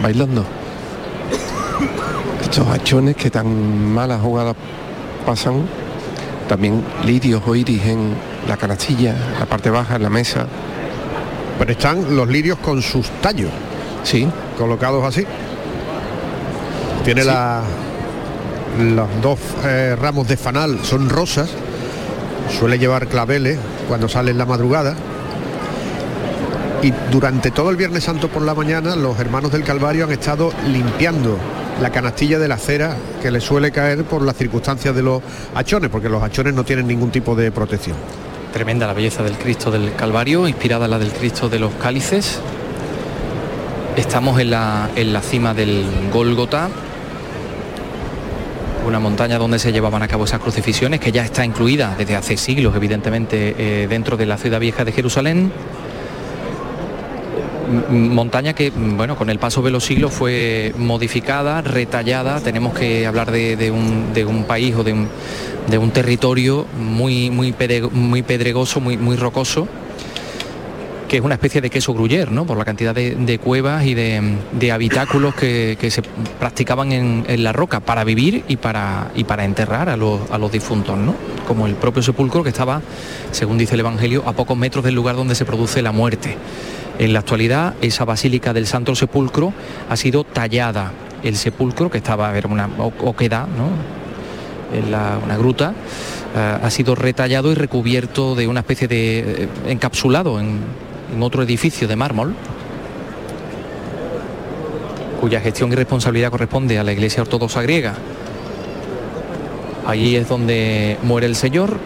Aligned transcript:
bailando. 0.00 0.44
Estos 2.42 2.66
hachones 2.68 3.16
que 3.16 3.30
tan 3.30 3.92
malas 3.92 4.20
jugadas 4.20 4.56
pasan, 5.26 5.66
también 6.48 6.82
lirios 7.04 7.42
o 7.46 7.54
iris 7.54 7.84
en 7.84 8.14
la 8.48 8.56
canastilla, 8.56 9.14
la 9.38 9.46
parte 9.46 9.70
baja, 9.70 9.96
en 9.96 10.02
la 10.02 10.10
mesa. 10.10 10.46
Pero 11.58 11.72
están 11.72 12.16
los 12.16 12.28
lirios 12.28 12.58
con 12.58 12.80
sus 12.82 13.08
tallos. 13.20 13.50
Sí. 14.04 14.28
Colocados 14.56 15.04
así. 15.04 15.24
Tiene 17.04 17.24
la, 17.24 17.62
los 18.78 19.08
dos 19.22 19.38
eh, 19.64 19.96
ramos 20.00 20.28
de 20.28 20.36
fanal, 20.36 20.78
son 20.82 21.08
rosas. 21.08 21.50
Suele 22.58 22.78
llevar 22.78 23.08
claveles 23.08 23.58
cuando 23.88 24.08
sale 24.08 24.30
en 24.30 24.38
la 24.38 24.46
madrugada. 24.46 24.94
Y 26.80 26.92
durante 27.10 27.50
todo 27.50 27.70
el 27.70 27.76
Viernes 27.76 28.04
Santo 28.04 28.28
por 28.28 28.42
la 28.42 28.54
mañana 28.54 28.94
los 28.94 29.18
hermanos 29.18 29.50
del 29.50 29.64
Calvario 29.64 30.04
han 30.04 30.12
estado 30.12 30.52
limpiando 30.68 31.36
la 31.82 31.90
canastilla 31.90 32.38
de 32.38 32.46
la 32.46 32.56
cera 32.56 32.96
que 33.20 33.32
le 33.32 33.40
suele 33.40 33.72
caer 33.72 34.04
por 34.04 34.22
las 34.22 34.36
circunstancias 34.36 34.94
de 34.94 35.02
los 35.02 35.20
hachones, 35.56 35.90
porque 35.90 36.08
los 36.08 36.22
hachones 36.22 36.54
no 36.54 36.64
tienen 36.64 36.86
ningún 36.86 37.10
tipo 37.10 37.34
de 37.34 37.50
protección. 37.50 37.96
Tremenda 38.52 38.86
la 38.86 38.92
belleza 38.92 39.24
del 39.24 39.34
Cristo 39.34 39.72
del 39.72 39.94
Calvario, 39.94 40.46
inspirada 40.46 40.84
en 40.84 40.92
la 40.92 40.98
del 41.00 41.10
Cristo 41.10 41.48
de 41.48 41.58
los 41.58 41.72
Cálices. 41.74 42.40
Estamos 43.96 44.40
en 44.40 44.50
la, 44.50 44.88
en 44.94 45.12
la 45.12 45.20
cima 45.20 45.54
del 45.54 45.84
Gólgota, 46.12 46.68
una 48.86 49.00
montaña 49.00 49.36
donde 49.36 49.58
se 49.58 49.72
llevaban 49.72 50.02
a 50.02 50.08
cabo 50.08 50.24
esas 50.24 50.40
crucifixiones, 50.40 51.00
que 51.00 51.10
ya 51.10 51.24
está 51.24 51.44
incluida 51.44 51.96
desde 51.98 52.14
hace 52.14 52.36
siglos, 52.36 52.76
evidentemente, 52.76 53.54
eh, 53.58 53.88
dentro 53.88 54.16
de 54.16 54.26
la 54.26 54.38
ciudad 54.38 54.60
vieja 54.60 54.84
de 54.84 54.92
Jerusalén 54.92 55.52
montaña 57.90 58.52
que, 58.54 58.70
bueno, 58.70 59.16
con 59.16 59.30
el 59.30 59.38
paso 59.38 59.62
de 59.62 59.70
los 59.70 59.84
siglos 59.84 60.12
fue 60.12 60.74
modificada, 60.76 61.62
retallada. 61.62 62.40
Tenemos 62.40 62.74
que 62.74 63.06
hablar 63.06 63.30
de, 63.30 63.70
un, 63.70 64.44
país 64.46 64.74
o 64.76 64.84
de 64.84 64.92
un, 65.78 65.90
territorio 65.90 66.66
muy, 66.78 67.30
muy, 67.30 67.54
muy 67.92 68.22
pedregoso, 68.22 68.80
muy, 68.80 68.96
muy 68.96 69.16
rocoso 69.16 69.68
que 71.08 71.16
es 71.16 71.22
una 71.22 71.34
especie 71.34 71.60
de 71.60 71.70
queso 71.70 71.94
gruyer, 71.94 72.30
¿no? 72.30 72.44
Por 72.44 72.58
la 72.58 72.64
cantidad 72.64 72.94
de, 72.94 73.38
cuevas 73.42 73.84
y 73.86 73.94
de, 73.94 74.72
habitáculos 74.72 75.34
que, 75.34 75.76
se 75.90 76.02
practicaban 76.38 76.92
en, 76.92 77.42
la 77.42 77.52
roca 77.52 77.80
para 77.80 78.04
vivir 78.04 78.44
y 78.46 78.56
para, 78.56 79.10
y 79.14 79.24
para 79.24 79.44
enterrar 79.44 79.88
a 79.88 79.96
los, 79.96 80.30
a 80.30 80.38
los 80.38 80.52
difuntos, 80.52 80.98
¿no? 80.98 81.14
Como 81.46 81.66
el 81.66 81.74
propio 81.74 82.02
sepulcro 82.02 82.42
que 82.42 82.50
estaba, 82.50 82.82
según 83.32 83.58
dice 83.58 83.74
el 83.74 83.80
Evangelio, 83.80 84.22
a 84.26 84.32
pocos 84.32 84.56
metros 84.56 84.84
del 84.84 84.94
lugar 84.94 85.16
donde 85.16 85.34
se 85.34 85.46
produce 85.46 85.82
la 85.82 85.92
muerte. 85.92 86.36
En 86.98 87.12
la 87.12 87.20
actualidad, 87.20 87.74
esa 87.80 88.04
basílica 88.04 88.52
del 88.52 88.66
Santo 88.66 88.94
Sepulcro 88.94 89.52
ha 89.88 89.96
sido 89.96 90.24
tallada. 90.24 90.92
El 91.22 91.36
sepulcro, 91.36 91.90
que 91.90 91.98
estaba, 91.98 92.36
era 92.36 92.48
una 92.48 92.68
oquedad, 92.78 93.46
¿no? 93.46 93.70
en 94.76 94.90
la, 94.90 95.18
una 95.24 95.36
gruta, 95.36 95.72
eh, 96.36 96.58
ha 96.62 96.70
sido 96.70 96.94
retallado 96.94 97.50
y 97.50 97.54
recubierto 97.54 98.34
de 98.34 98.46
una 98.46 98.60
especie 98.60 98.88
de 98.88 99.18
eh, 99.20 99.48
encapsulado 99.68 100.38
en, 100.38 100.60
en 101.14 101.22
otro 101.22 101.42
edificio 101.42 101.88
de 101.88 101.96
mármol, 101.96 102.34
cuya 105.20 105.40
gestión 105.40 105.72
y 105.72 105.74
responsabilidad 105.74 106.30
corresponde 106.30 106.78
a 106.78 106.84
la 106.84 106.92
Iglesia 106.92 107.22
Ortodoxa 107.22 107.62
griega. 107.62 107.94
Allí 109.86 110.16
es 110.16 110.28
donde 110.28 110.98
muere 111.02 111.26
el 111.26 111.34
Señor. 111.34 111.78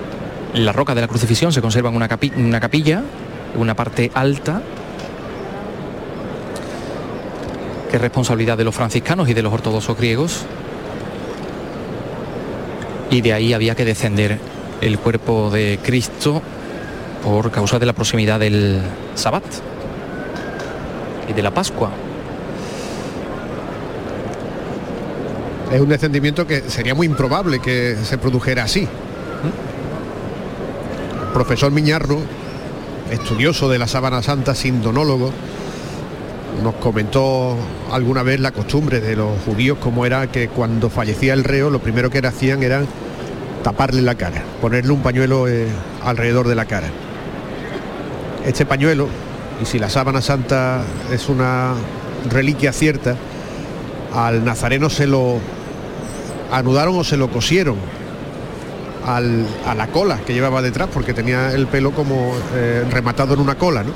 En 0.54 0.66
la 0.66 0.72
roca 0.72 0.94
de 0.94 1.00
la 1.00 1.08
crucifixión 1.08 1.52
se 1.52 1.62
conserva 1.62 1.88
una, 1.88 2.08
una 2.36 2.60
capilla, 2.60 3.02
una 3.56 3.74
parte 3.74 4.10
alta, 4.12 4.60
que 7.90 7.96
es 7.96 8.02
responsabilidad 8.02 8.58
de 8.58 8.64
los 8.64 8.74
franciscanos 8.74 9.28
y 9.28 9.34
de 9.34 9.42
los 9.42 9.52
ortodoxos 9.52 9.96
griegos. 9.96 10.44
Y 13.10 13.20
de 13.20 13.32
ahí 13.32 13.52
había 13.52 13.74
que 13.74 13.84
descender 13.84 14.38
el 14.80 14.98
cuerpo 14.98 15.50
de 15.50 15.78
Cristo 15.82 16.42
por 17.22 17.50
causa 17.50 17.78
de 17.78 17.86
la 17.86 17.92
proximidad 17.92 18.40
del 18.40 18.80
Sabbat 19.14 19.44
y 21.28 21.32
de 21.32 21.42
la 21.42 21.52
Pascua. 21.52 21.90
Es 25.72 25.80
un 25.80 25.88
descendimiento 25.88 26.46
que 26.46 26.62
sería 26.68 26.94
muy 26.94 27.06
improbable 27.06 27.60
que 27.60 27.96
se 28.02 28.18
produjera 28.18 28.64
así. 28.64 28.86
profesor 31.32 31.72
Miñarro, 31.72 32.18
estudioso 33.10 33.70
de 33.70 33.78
la 33.78 33.86
sábana 33.86 34.22
santa, 34.22 34.54
sindonólogo, 34.54 35.32
nos 36.62 36.74
comentó 36.74 37.56
alguna 37.90 38.22
vez 38.22 38.38
la 38.40 38.50
costumbre 38.52 39.00
de 39.00 39.16
los 39.16 39.40
judíos, 39.46 39.78
como 39.78 40.04
era 40.04 40.26
que 40.26 40.48
cuando 40.48 40.90
fallecía 40.90 41.32
el 41.32 41.44
reo, 41.44 41.70
lo 41.70 41.78
primero 41.78 42.10
que 42.10 42.18
hacían 42.18 42.62
era 42.62 42.82
taparle 43.62 44.02
la 44.02 44.16
cara, 44.16 44.42
ponerle 44.60 44.92
un 44.92 45.02
pañuelo 45.02 45.48
eh, 45.48 45.68
alrededor 46.04 46.48
de 46.48 46.54
la 46.54 46.66
cara. 46.66 46.88
Este 48.44 48.66
pañuelo, 48.66 49.08
y 49.62 49.66
si 49.66 49.78
la 49.78 49.88
sábana 49.88 50.20
santa 50.20 50.82
es 51.12 51.28
una 51.28 51.74
reliquia 52.28 52.72
cierta, 52.72 53.16
al 54.14 54.44
nazareno 54.44 54.90
se 54.90 55.06
lo 55.06 55.38
anudaron 56.50 56.96
o 56.98 57.04
se 57.04 57.16
lo 57.16 57.30
cosieron 57.30 57.76
a 59.04 59.74
la 59.74 59.86
cola 59.88 60.20
que 60.24 60.32
llevaba 60.32 60.62
detrás, 60.62 60.88
porque 60.92 61.12
tenía 61.12 61.52
el 61.52 61.66
pelo 61.66 61.92
como 61.92 62.34
eh, 62.54 62.84
rematado 62.90 63.34
en 63.34 63.40
una 63.40 63.56
cola, 63.56 63.82
¿no? 63.82 63.90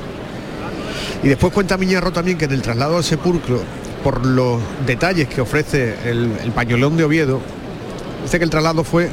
Y 1.22 1.28
después 1.28 1.52
cuenta 1.52 1.76
Miñarro 1.76 2.12
también 2.12 2.38
que 2.38 2.46
en 2.46 2.52
el 2.52 2.62
traslado 2.62 2.96
al 2.96 3.04
sepulcro, 3.04 3.60
por 4.02 4.26
los 4.26 4.60
detalles 4.86 5.28
que 5.28 5.40
ofrece 5.40 5.96
el, 6.04 6.32
el 6.42 6.50
pañolón 6.52 6.96
de 6.96 7.04
Oviedo, 7.04 7.40
dice 8.22 8.38
que 8.38 8.44
el 8.44 8.50
traslado 8.50 8.84
fue 8.84 9.10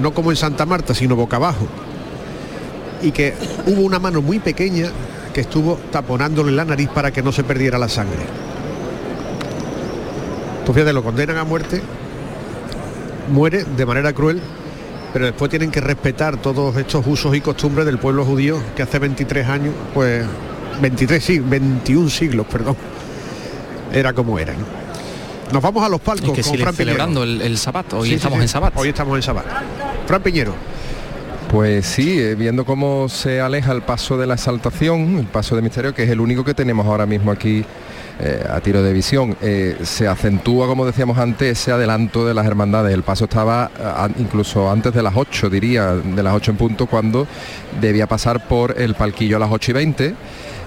no 0.00 0.12
como 0.14 0.30
en 0.30 0.36
Santa 0.36 0.66
Marta, 0.66 0.94
sino 0.94 1.16
boca 1.16 1.36
abajo. 1.36 1.66
Y 3.02 3.10
que 3.10 3.34
hubo 3.66 3.82
una 3.82 3.98
mano 3.98 4.22
muy 4.22 4.38
pequeña 4.38 4.90
que 5.32 5.42
estuvo 5.42 5.78
taponándole 5.90 6.52
la 6.52 6.64
nariz 6.64 6.88
para 6.88 7.10
que 7.10 7.22
no 7.22 7.30
se 7.30 7.44
perdiera 7.44 7.78
la 7.78 7.88
sangre. 7.88 8.24
Tú 10.64 10.72
fíjate, 10.72 10.92
lo 10.92 11.02
condenan 11.02 11.36
a 11.36 11.44
muerte, 11.44 11.82
muere 13.30 13.64
de 13.64 13.86
manera 13.86 14.12
cruel, 14.12 14.40
pero 15.12 15.26
después 15.26 15.50
tienen 15.50 15.70
que 15.70 15.80
respetar 15.80 16.38
todos 16.38 16.76
estos 16.76 17.06
usos 17.06 17.36
y 17.36 17.40
costumbres 17.40 17.86
del 17.86 17.98
pueblo 17.98 18.24
judío 18.24 18.58
que 18.74 18.82
hace 18.82 18.98
23 18.98 19.48
años, 19.48 19.74
pues 19.94 20.24
23 20.80 21.24
sí, 21.24 21.38
21 21.38 22.10
siglos, 22.10 22.46
perdón, 22.50 22.76
era 23.92 24.12
como 24.12 24.38
era. 24.38 24.54
Nos 25.52 25.62
vamos 25.62 25.84
a 25.84 25.88
los 25.88 26.00
palcos 26.00 26.32
que 26.32 26.42
con 26.42 26.58
Fran 26.58 26.74
celebrando 26.74 27.22
el, 27.22 27.40
el 27.40 27.58
hoy 27.92 28.14
estamos 28.14 28.40
en 28.40 28.48
Sabat. 28.48 28.72
Hoy 28.76 28.88
estamos 28.88 29.16
en 29.16 29.22
Sabat. 29.22 29.44
Fran 30.06 30.22
Piñero. 30.22 30.54
Pues 31.50 31.86
sí, 31.86 32.18
eh, 32.18 32.34
viendo 32.34 32.64
cómo 32.64 33.08
se 33.08 33.40
aleja 33.40 33.70
el 33.72 33.82
paso 33.82 34.18
de 34.18 34.26
la 34.26 34.34
exaltación, 34.34 35.18
el 35.18 35.26
paso 35.26 35.54
de 35.54 35.62
misterio, 35.62 35.94
que 35.94 36.02
es 36.02 36.10
el 36.10 36.20
único 36.20 36.44
que 36.44 36.54
tenemos 36.54 36.86
ahora 36.86 37.06
mismo 37.06 37.30
aquí 37.30 37.64
eh, 38.18 38.44
a 38.50 38.60
tiro 38.60 38.82
de 38.82 38.92
visión. 38.92 39.36
Eh, 39.40 39.76
se 39.82 40.08
acentúa, 40.08 40.66
como 40.66 40.84
decíamos 40.84 41.18
antes, 41.18 41.58
ese 41.58 41.70
adelanto 41.70 42.26
de 42.26 42.34
las 42.34 42.46
hermandades. 42.46 42.92
El 42.92 43.04
paso 43.04 43.24
estaba 43.24 43.70
incluso 44.18 44.68
antes 44.68 44.92
de 44.92 45.02
las 45.02 45.14
8, 45.14 45.48
diría, 45.48 45.92
de 45.94 46.22
las 46.22 46.34
8 46.34 46.50
en 46.50 46.56
punto, 46.56 46.86
cuando 46.86 47.28
debía 47.80 48.08
pasar 48.08 48.48
por 48.48 48.80
el 48.80 48.96
palquillo 48.96 49.36
a 49.36 49.40
las 49.40 49.52
8 49.52 49.70
y 49.70 49.74
20 49.74 50.14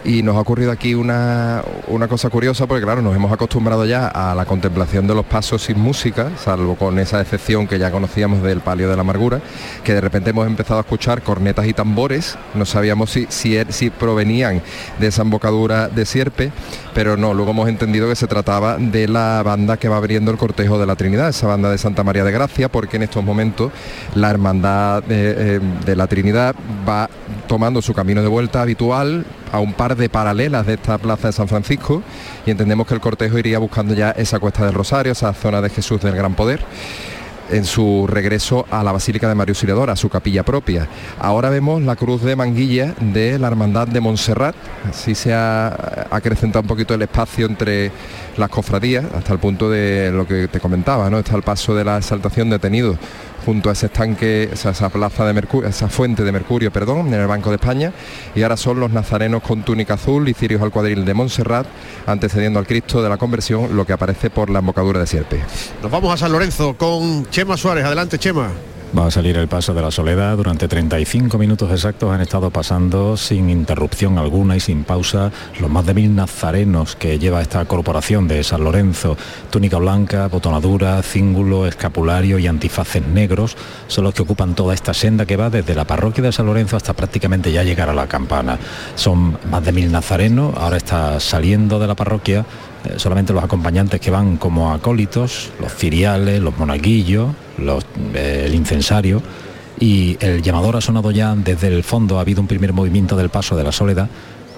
y 0.04 0.24
nos 0.24 0.36
ha 0.36 0.40
ocurrido 0.40 0.72
aquí 0.72 0.94
una, 0.94 1.64
cosa 2.08 2.30
curiosa 2.30 2.68
porque 2.68 2.84
claro, 2.84 3.02
nos 3.02 3.16
hemos 3.16 3.32
acostumbrado 3.32 3.86
ya 3.86 4.08
a 4.08 4.34
la 4.36 4.46
contemplación 4.46 5.08
de 5.08 5.16
los 5.16 5.26
pasos 5.26 5.64
sin 5.64 5.80
música, 5.80 6.32
salvo 6.38 6.76
con 6.76 7.00
esa 7.00 7.22
excepción 7.22 7.68
que 7.68 7.78
ya 7.78 7.92
conocíamos 7.92 8.42
del 8.42 8.62
palio 8.62 8.90
de 8.90 8.96
la 8.96 9.02
amargura, 9.02 9.42
que 9.84 9.94
de 9.94 10.02
repente 10.02 10.30
hemos 10.30 10.48
empezado 10.48 10.80
a 10.80 10.82
escuchar 10.82 11.22
cornetas 11.22 11.68
y 11.68 11.74
tambores, 11.74 12.38
no 12.54 12.66
sabíamos 12.66 13.12
si, 13.12 13.28
si, 13.30 13.56
er, 13.56 13.72
si 13.74 13.90
provenían 13.90 14.62
de 15.00 15.08
esa 15.08 15.22
embocadura 15.22 15.90
de 15.90 16.06
sierpe, 16.06 16.52
pero 16.94 17.18
no, 17.18 17.34
luego 17.34 17.52
hemos 17.52 17.70
entendido 17.70 18.08
que 18.08 18.16
se 18.16 18.28
trataba 18.28 18.78
de 18.78 19.08
la 19.08 19.42
banda 19.44 19.78
que 19.78 19.90
va 19.90 19.98
abriendo 19.98 20.32
el 20.32 20.38
cortejo 20.38 20.80
de 20.80 20.86
la 20.86 20.96
Trinidad, 20.96 21.30
esa 21.30 21.48
banda 21.48 21.70
de 21.70 21.78
Santa 21.78 22.04
María 22.04 22.24
de 22.24 22.32
Gracia, 22.32 22.70
porque 22.70 22.98
en 22.98 23.04
estos 23.04 23.24
momentos 23.24 23.72
la 24.16 24.30
hermandad 24.30 25.04
de, 25.04 25.56
eh, 25.56 25.60
de 25.86 25.96
la 25.96 26.08
Trinidad 26.08 26.56
va 26.88 27.10
tomando 27.48 27.82
su 27.82 27.94
camino 27.94 28.22
de 28.22 28.28
vuelta 28.28 28.62
habitual 28.62 29.26
a 29.52 29.60
un 29.60 29.74
par 29.74 29.96
de 29.96 30.10
paralelas 30.10 30.66
de 30.66 30.74
esta 30.74 30.98
plaza 30.98 31.28
de 31.28 31.34
San 31.34 31.48
Francisco 31.48 32.02
y 32.46 32.52
entendemos 32.52 32.88
que 32.88 32.94
el 32.94 33.02
cortejo 33.02 33.38
iría 33.38 33.60
buscando 33.60 33.94
ya 33.94 34.12
esa 34.12 34.40
cuesta 34.40 34.66
del 34.66 34.74
Rosario, 34.74 35.12
esa 35.12 35.34
zona 35.34 35.62
de 35.62 35.70
Jesús 35.70 36.02
del 36.02 36.16
Gran 36.16 36.36
Poder 36.36 36.60
en 37.52 37.66
su 37.66 38.06
regreso 38.08 38.66
a 38.70 38.84
la 38.84 38.92
Basílica 38.92 39.28
de 39.28 39.36
Mario 39.36 39.54
Auxiliador, 39.54 39.90
a 39.90 39.96
su 39.96 40.10
capilla 40.10 40.44
propia. 40.44 40.88
Ahora 41.20 41.50
vemos 41.50 41.82
la 41.82 41.96
cruz 41.96 42.22
de 42.24 42.36
manguilla 42.36 42.94
de 43.00 43.40
la 43.40 43.48
Hermandad 43.48 43.88
de 43.88 44.00
Montserrat, 44.00 44.56
así 44.88 45.16
se 45.16 45.34
ha 45.34 46.08
acrecentado 46.12 46.62
un 46.62 46.68
poquito 46.68 46.94
el 46.94 47.02
espacio 47.02 47.46
entre 47.46 47.92
las 48.38 48.50
cofradías, 48.50 49.06
hasta 49.16 49.34
el 49.34 49.40
punto 49.40 49.70
de 49.70 50.12
lo 50.12 50.28
que 50.28 50.48
te 50.48 50.60
comentaba, 50.60 51.10
¿no? 51.10 51.20
Está 51.20 51.36
el 51.36 51.44
paso 51.44 51.76
de 51.76 51.84
la 51.84 51.98
exaltación 51.98 52.50
detenido 52.50 52.98
junto 53.50 53.72
a 53.72 53.74
ese 53.74 53.88
estanque, 53.88 54.48
esa, 54.54 54.90
plaza 54.90 55.26
de 55.26 55.34
Mercurio, 55.34 55.68
esa 55.68 55.90
fuente 55.90 56.24
de 56.24 56.32
Mercurio, 56.32 56.72
perdón, 56.72 57.08
en 57.08 57.16
el 57.16 57.26
Banco 57.26 57.50
de 57.50 57.56
España, 57.56 57.92
y 58.36 58.44
ahora 58.44 58.56
son 58.56 58.80
los 58.80 58.92
nazarenos 58.92 59.42
con 59.42 59.64
túnica 59.64 59.96
azul 59.96 60.30
y 60.30 60.36
cirios 60.36 60.62
al 60.62 60.70
cuadril 60.70 61.04
de 61.04 61.16
Montserrat, 61.16 61.66
antecediendo 62.06 62.60
al 62.60 62.68
Cristo 62.68 63.02
de 63.02 63.10
la 63.10 63.18
conversión, 63.18 63.76
lo 63.76 63.88
que 63.88 63.94
aparece 63.94 64.30
por 64.30 64.52
la 64.52 64.60
embocadura 64.60 65.00
de 65.00 65.08
Sierpe. 65.08 65.42
Nos 65.82 65.90
vamos 65.92 66.14
a 66.14 66.18
San 66.18 66.32
Lorenzo 66.32 66.78
con 66.78 67.28
Chema 67.32 67.58
Suárez. 67.58 67.86
Adelante, 67.86 68.20
Chema. 68.20 68.52
Va 68.98 69.06
a 69.06 69.12
salir 69.12 69.38
el 69.38 69.48
paso 69.48 69.76
de 69.76 69.84
la 69.84 69.92
soledad. 69.92 70.36
Durante 70.36 70.68
35 70.68 71.38
minutos 71.38 71.72
exactos 71.72 72.12
han 72.12 72.22
estado 72.22 72.50
pasando 72.50 73.18
sin 73.18 73.52
interrupción 73.52 74.18
alguna 74.18 74.56
y 74.56 74.60
sin 74.60 74.84
pausa 74.84 75.32
los 75.60 75.70
más 75.70 75.86
de 75.86 75.94
mil 75.94 76.16
nazarenos 76.16 76.96
que 76.96 77.20
lleva 77.20 77.40
esta 77.40 77.64
corporación 77.66 78.28
de 78.28 78.44
San 78.44 78.64
Lorenzo. 78.64 79.16
Túnica 79.52 79.78
blanca, 79.78 80.28
botonadura, 80.28 81.04
cíngulo, 81.04 81.68
escapulario 81.68 82.40
y 82.40 82.48
antifaces 82.48 83.06
negros 83.06 83.56
son 83.88 84.06
los 84.06 84.16
que 84.16 84.24
ocupan 84.24 84.56
toda 84.56 84.74
esta 84.74 84.96
senda 84.96 85.28
que 85.28 85.38
va 85.38 85.52
desde 85.52 85.76
la 85.76 85.86
parroquia 85.86 86.24
de 86.24 86.32
San 86.32 86.48
Lorenzo 86.48 86.76
hasta 86.76 86.94
prácticamente 86.94 87.52
ya 87.52 87.64
llegar 87.64 87.90
a 87.90 87.94
la 87.94 88.08
campana. 88.08 88.58
Son 88.96 89.38
más 89.52 89.64
de 89.64 89.72
mil 89.72 89.92
nazarenos. 89.92 90.56
Ahora 90.58 90.78
está 90.78 91.20
saliendo 91.20 91.78
de 91.78 91.86
la 91.86 91.96
parroquia 91.96 92.44
eh, 92.86 92.94
solamente 92.98 93.34
los 93.34 93.44
acompañantes 93.44 94.00
que 94.00 94.10
van 94.10 94.38
como 94.38 94.72
acólitos, 94.72 95.52
los 95.60 95.74
ciriales, 95.74 96.42
los 96.42 96.58
monaguillos, 96.58 97.30
los, 97.58 97.86
eh, 98.14 98.44
el 98.46 98.56
incensario 98.56 99.22
y 99.80 100.18
el 100.22 100.42
llamador 100.42 100.78
ha 100.78 100.82
sonado 100.82 101.12
ya 101.12 101.36
desde 101.36 101.68
el 101.68 101.84
fondo, 101.84 102.18
ha 102.18 102.22
habido 102.22 102.42
un 102.42 102.48
primer 102.48 102.74
movimiento 102.74 103.18
del 103.18 103.30
paso 103.30 103.58
de 103.58 103.64
la 103.64 103.72
soledad 103.72 104.10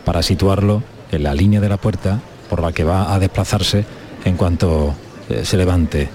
para 0.05 0.21
situarlo 0.21 0.83
en 1.11 1.23
la 1.23 1.33
línea 1.33 1.59
de 1.59 1.69
la 1.69 1.77
puerta 1.77 2.19
por 2.49 2.61
la 2.61 2.71
que 2.71 2.83
va 2.83 3.13
a 3.13 3.19
desplazarse 3.19 3.85
en 4.25 4.37
cuanto 4.37 4.93
eh, 5.29 5.43
se 5.43 5.57
levante. 5.57 6.09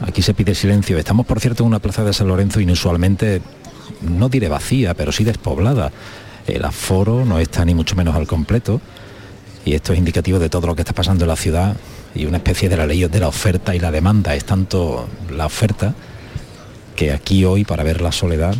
Aquí 0.00 0.22
se 0.22 0.34
pide 0.34 0.54
silencio. 0.54 0.98
Estamos, 0.98 1.26
por 1.26 1.40
cierto, 1.40 1.62
en 1.62 1.68
una 1.68 1.78
plaza 1.78 2.04
de 2.04 2.12
San 2.12 2.28
Lorenzo 2.28 2.60
inusualmente, 2.60 3.40
no 4.02 4.28
diré 4.28 4.48
vacía, 4.48 4.94
pero 4.94 5.12
sí 5.12 5.24
despoblada. 5.24 5.90
El 6.46 6.64
aforo 6.64 7.24
no 7.24 7.38
está 7.38 7.64
ni 7.64 7.74
mucho 7.74 7.96
menos 7.96 8.14
al 8.14 8.26
completo 8.26 8.80
y 9.64 9.74
esto 9.74 9.92
es 9.92 9.98
indicativo 9.98 10.38
de 10.38 10.48
todo 10.48 10.66
lo 10.66 10.74
que 10.74 10.82
está 10.82 10.92
pasando 10.92 11.24
en 11.24 11.28
la 11.28 11.36
ciudad 11.36 11.76
y 12.14 12.26
una 12.26 12.38
especie 12.38 12.68
de 12.68 12.76
la 12.76 12.86
ley 12.86 13.04
de 13.04 13.20
la 13.20 13.28
oferta 13.28 13.74
y 13.74 13.78
la 13.78 13.90
demanda. 13.90 14.34
Es 14.34 14.44
tanto 14.44 15.08
la 15.30 15.46
oferta 15.46 15.94
que 16.96 17.12
aquí 17.12 17.44
hoy 17.44 17.64
para 17.64 17.82
ver 17.84 18.00
la 18.00 18.12
soledad, 18.12 18.54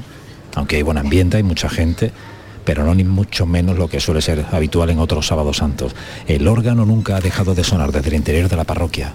aunque 0.55 0.77
hay 0.77 0.83
buen 0.83 0.99
ambiente, 0.99 1.39
hay 1.39 1.43
mucha 1.43 1.69
gente, 1.69 2.13
pero 2.65 2.85
no 2.85 2.95
ni 2.95 3.05
mucho 3.05 3.47
menos 3.47 3.79
lo 3.79 3.89
que 3.89 4.01
suele 4.01 4.21
ser 4.21 4.45
habitual 4.53 4.91
en 4.91 4.99
otros 4.99 5.27
sábados 5.27 5.57
santos. 5.57 5.95
El 6.27 6.47
órgano 6.47 6.85
nunca 6.85 7.17
ha 7.17 7.21
dejado 7.21 7.55
de 7.55 7.65
sonar 7.65 7.93
desde 7.93 8.09
el 8.09 8.17
interior 8.17 8.49
de 8.49 8.57
la 8.57 8.65
parroquia. 8.65 9.15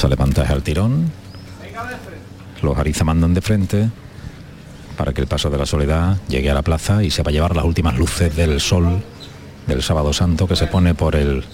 Esa 0.00 0.08
levanta 0.08 0.44
es 0.44 0.48
al 0.48 0.62
tirón. 0.62 1.12
Los 2.62 2.78
Ariza 2.78 3.04
mandan 3.04 3.34
de 3.34 3.42
frente 3.42 3.90
para 4.96 5.12
que 5.12 5.20
el 5.20 5.26
paso 5.26 5.50
de 5.50 5.58
la 5.58 5.66
soledad 5.66 6.16
llegue 6.26 6.50
a 6.50 6.54
la 6.54 6.62
plaza 6.62 7.04
y 7.04 7.10
se 7.10 7.22
va 7.22 7.28
a 7.28 7.32
llevar 7.32 7.54
las 7.54 7.66
últimas 7.66 7.98
luces 7.98 8.34
del 8.34 8.62
sol 8.62 9.02
del 9.66 9.82
sábado 9.82 10.14
santo 10.14 10.48
que 10.48 10.56
se 10.56 10.68
pone 10.68 10.94
por 10.94 11.16
el 11.16 11.44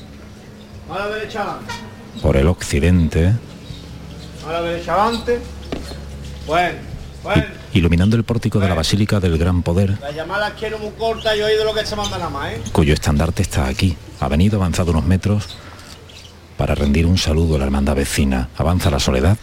por 2.23 2.37
el 2.37 2.47
occidente 2.47 3.33
A 4.47 4.53
la 4.53 4.63
derecha 4.63 4.95
adelante. 4.95 5.41
Bueno, 6.47 6.79
bueno. 7.25 7.45
iluminando 7.73 8.15
el 8.15 8.23
pórtico 8.23 8.61
de 8.61 8.69
la 8.69 8.75
Basílica 8.75 9.19
del 9.19 9.39
Gran 9.39 9.65
Poder 9.65 9.99
cuyo 12.71 12.95
estandarte 12.95 13.43
está 13.43 13.67
aquí. 13.67 13.97
Ha 14.21 14.29
venido 14.29 14.59
avanzado 14.59 14.93
unos 14.93 15.05
metros 15.05 15.49
para 16.57 16.75
rendir 16.75 17.07
un 17.07 17.19
saludo 17.19 17.57
a 17.57 17.59
la 17.59 17.65
hermandad 17.67 17.97
vecina. 17.97 18.49
Avanza 18.57 18.91
la 18.91 18.99
soledad. 18.99 19.37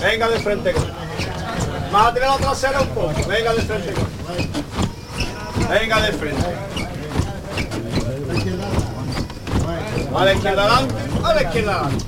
Venga 0.00 0.28
de 0.28 0.38
frente 0.40 0.72
con. 0.72 0.84
Más 1.92 2.14
la 2.14 2.36
trasera 2.38 2.80
un 2.80 2.88
poco. 2.88 3.28
Venga 3.28 3.52
de 3.54 3.62
frente 3.62 3.92
con. 3.92 5.68
Venga 5.68 6.00
de 6.00 6.12
frente. 6.12 6.46
A 10.16 10.24
la 10.24 10.32
izquierda 10.32 10.62
adelante, 10.62 10.94
a 11.24 11.34
la 11.34 11.42
izquierda 11.42 11.80
adelante. 11.80 12.04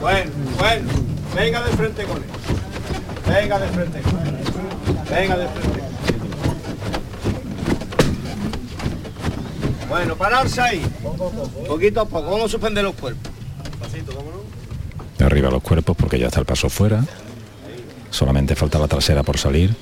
Bueno, 0.00 0.30
bueno, 0.58 0.90
venga 1.34 1.62
de 1.62 1.76
frente 1.76 2.04
con 2.04 2.16
él. 2.16 2.41
Venga 3.32 3.58
de 3.58 3.68
frente. 3.68 4.00
Venga 5.10 5.36
de 5.38 5.48
frente. 5.48 5.82
Bueno, 9.88 10.16
pararse 10.16 10.60
ahí. 10.60 10.82
Poquito 11.66 12.02
a 12.02 12.04
poco, 12.04 12.30
vamos 12.30 12.44
a 12.44 12.48
suspender 12.48 12.84
los 12.84 12.94
cuerpos. 12.94 13.32
Arriba 15.18 15.50
los 15.50 15.62
cuerpos 15.62 15.96
porque 15.96 16.18
ya 16.18 16.26
está 16.26 16.40
el 16.40 16.46
paso 16.46 16.68
fuera. 16.68 17.04
Solamente 18.10 18.54
falta 18.54 18.78
la 18.78 18.88
trasera 18.88 19.22
por 19.22 19.38
salir. 19.38 19.74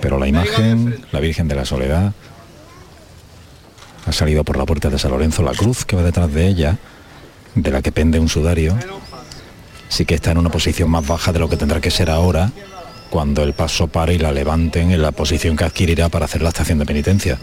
Pero 0.00 0.18
la 0.18 0.28
imagen, 0.28 1.06
la 1.10 1.20
Virgen 1.20 1.48
de 1.48 1.54
la 1.54 1.64
Soledad, 1.64 2.12
ha 4.06 4.12
salido 4.12 4.44
por 4.44 4.58
la 4.58 4.66
puerta 4.66 4.90
de 4.90 4.98
San 4.98 5.10
Lorenzo. 5.10 5.42
La 5.42 5.52
cruz 5.52 5.86
que 5.86 5.96
va 5.96 6.02
detrás 6.02 6.30
de 6.32 6.46
ella, 6.46 6.76
de 7.54 7.70
la 7.70 7.80
que 7.80 7.92
pende 7.92 8.18
un 8.18 8.28
sudario, 8.28 8.76
sí 9.94 10.04
que 10.04 10.16
está 10.16 10.32
en 10.32 10.38
una 10.38 10.50
posición 10.50 10.90
más 10.90 11.06
baja 11.06 11.32
de 11.32 11.38
lo 11.38 11.48
que 11.48 11.56
tendrá 11.56 11.80
que 11.80 11.90
ser 11.90 12.10
ahora, 12.10 12.50
cuando 13.10 13.44
el 13.44 13.52
paso 13.52 13.86
pare 13.86 14.14
y 14.14 14.18
la 14.18 14.32
levanten 14.32 14.90
en 14.90 15.00
la 15.00 15.12
posición 15.12 15.56
que 15.56 15.64
adquirirá 15.64 16.08
para 16.08 16.24
hacer 16.24 16.42
la 16.42 16.48
estación 16.48 16.80
de 16.80 16.84
penitencia. 16.84 17.38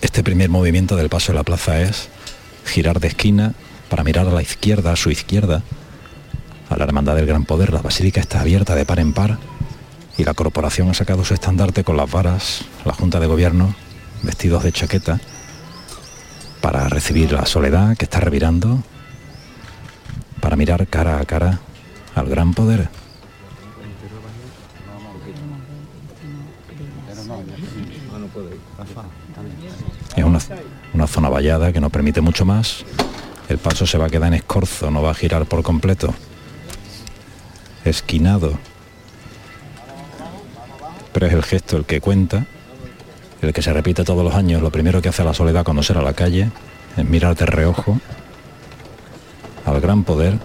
Este 0.00 0.24
primer 0.24 0.48
movimiento 0.48 0.96
del 0.96 1.10
paso 1.10 1.32
de 1.32 1.38
la 1.38 1.44
plaza 1.44 1.82
es 1.82 2.08
girar 2.64 2.98
de 2.98 3.08
esquina 3.08 3.52
para 3.90 4.04
mirar 4.04 4.26
a 4.26 4.30
la 4.30 4.40
izquierda, 4.40 4.92
a 4.92 4.96
su 4.96 5.10
izquierda, 5.10 5.62
a 6.70 6.76
la 6.78 6.84
Hermandad 6.84 7.14
del 7.14 7.26
Gran 7.26 7.44
Poder. 7.44 7.70
La 7.70 7.82
basílica 7.82 8.20
está 8.20 8.40
abierta 8.40 8.74
de 8.74 8.86
par 8.86 9.00
en 9.00 9.12
par 9.12 9.38
y 10.16 10.24
la 10.24 10.32
corporación 10.32 10.88
ha 10.88 10.94
sacado 10.94 11.26
su 11.26 11.34
estandarte 11.34 11.84
con 11.84 11.98
las 11.98 12.10
varas, 12.10 12.64
la 12.86 12.94
Junta 12.94 13.20
de 13.20 13.26
Gobierno, 13.26 13.74
vestidos 14.22 14.62
de 14.64 14.72
chaqueta, 14.72 15.20
para 16.62 16.88
recibir 16.88 17.32
la 17.32 17.44
soledad 17.44 17.98
que 17.98 18.06
está 18.06 18.20
revirando, 18.20 18.82
para 20.52 20.58
mirar 20.58 20.86
cara 20.86 21.18
a 21.18 21.24
cara 21.24 21.60
al 22.14 22.28
Gran 22.28 22.52
Poder. 22.52 22.86
Es 30.14 30.22
una, 30.22 30.38
una 30.92 31.06
zona 31.06 31.30
vallada 31.30 31.72
que 31.72 31.80
no 31.80 31.88
permite 31.88 32.20
mucho 32.20 32.44
más. 32.44 32.84
El 33.48 33.56
paso 33.56 33.86
se 33.86 33.96
va 33.96 34.08
a 34.08 34.10
quedar 34.10 34.28
en 34.28 34.34
escorzo, 34.34 34.90
no 34.90 35.00
va 35.00 35.12
a 35.12 35.14
girar 35.14 35.46
por 35.46 35.62
completo. 35.62 36.12
Esquinado. 37.86 38.58
Pero 41.14 41.26
es 41.28 41.32
el 41.32 41.44
gesto 41.44 41.78
el 41.78 41.86
que 41.86 42.02
cuenta. 42.02 42.44
el 43.40 43.54
que 43.54 43.62
se 43.62 43.72
repite 43.72 44.04
todos 44.04 44.22
los 44.22 44.34
años, 44.34 44.60
lo 44.60 44.70
primero 44.70 45.00
que 45.00 45.08
hace 45.08 45.24
la 45.24 45.32
soledad 45.32 45.64
cuando 45.64 45.80
a 45.80 46.02
la 46.02 46.12
calle 46.12 46.50
es 46.98 47.08
mirar 47.08 47.36
de 47.36 47.46
reojo 47.46 47.98
al 49.64 49.80
gran 49.80 50.04
poder. 50.04 50.38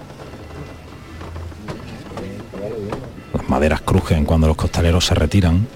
Las 3.34 3.50
maderas 3.50 3.82
crujen 3.82 4.26
cuando 4.26 4.48
los 4.48 4.58
costaleros 4.58 5.06
se 5.06 5.16
retiran. 5.16 5.68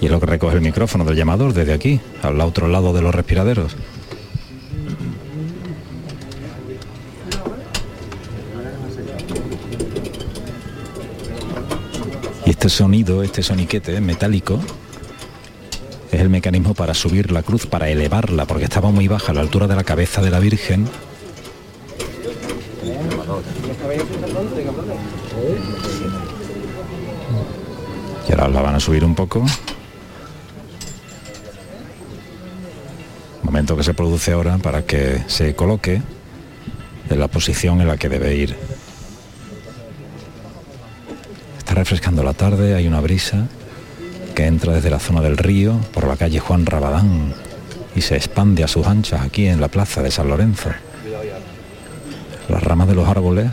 Y 0.00 0.06
es 0.06 0.10
lo 0.10 0.20
que 0.20 0.26
recoge 0.26 0.56
el 0.56 0.60
micrófono 0.60 1.04
del 1.04 1.16
llamador 1.16 1.52
desde 1.52 1.72
aquí, 1.72 2.00
al 2.22 2.40
otro 2.40 2.68
lado 2.68 2.92
de 2.92 3.00
los 3.00 3.14
respiraderos. 3.14 3.76
Y 12.46 12.50
este 12.50 12.68
sonido, 12.68 13.22
este 13.22 13.42
soniquete 13.42 14.00
metálico, 14.02 14.60
es 16.12 16.20
el 16.20 16.28
mecanismo 16.28 16.74
para 16.74 16.92
subir 16.92 17.32
la 17.32 17.42
cruz, 17.42 17.66
para 17.66 17.88
elevarla, 17.88 18.44
porque 18.44 18.64
estaba 18.64 18.90
muy 18.90 19.08
baja 19.08 19.32
a 19.32 19.34
la 19.34 19.40
altura 19.40 19.66
de 19.66 19.76
la 19.76 19.84
cabeza 19.84 20.20
de 20.20 20.30
la 20.30 20.40
Virgen. 20.40 20.86
Y 28.28 28.32
ahora 28.32 28.48
la 28.48 28.62
van 28.62 28.74
a 28.74 28.80
subir 28.80 29.04
un 29.04 29.14
poco. 29.14 29.44
Momento 33.42 33.76
que 33.76 33.84
se 33.84 33.94
produce 33.94 34.32
ahora 34.32 34.58
para 34.58 34.84
que 34.84 35.22
se 35.26 35.54
coloque 35.54 36.02
en 37.08 37.20
la 37.20 37.28
posición 37.28 37.80
en 37.80 37.88
la 37.88 37.96
que 37.96 38.08
debe 38.08 38.34
ir. 38.34 38.56
Está 41.58 41.74
refrescando 41.74 42.24
la 42.24 42.32
tarde, 42.32 42.74
hay 42.74 42.88
una 42.88 43.00
brisa 43.00 43.46
que 44.34 44.46
entra 44.46 44.72
desde 44.72 44.90
la 44.90 44.98
zona 44.98 45.20
del 45.20 45.36
río 45.36 45.78
por 45.92 46.08
la 46.08 46.16
calle 46.16 46.40
Juan 46.40 46.66
Rabadán 46.66 47.34
y 47.94 48.00
se 48.00 48.16
expande 48.16 48.64
a 48.64 48.68
sus 48.68 48.86
anchas 48.86 49.20
aquí 49.20 49.46
en 49.46 49.60
la 49.60 49.68
plaza 49.68 50.02
de 50.02 50.10
San 50.10 50.28
Lorenzo. 50.28 50.70
Las 52.48 52.62
ramas 52.62 52.88
de 52.88 52.94
los 52.94 53.08
árboles 53.08 53.50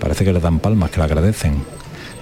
parece 0.00 0.24
que 0.24 0.32
le 0.32 0.40
dan 0.40 0.58
palmas 0.58 0.90
que 0.90 0.98
le 0.98 1.04
agradecen. 1.04 1.62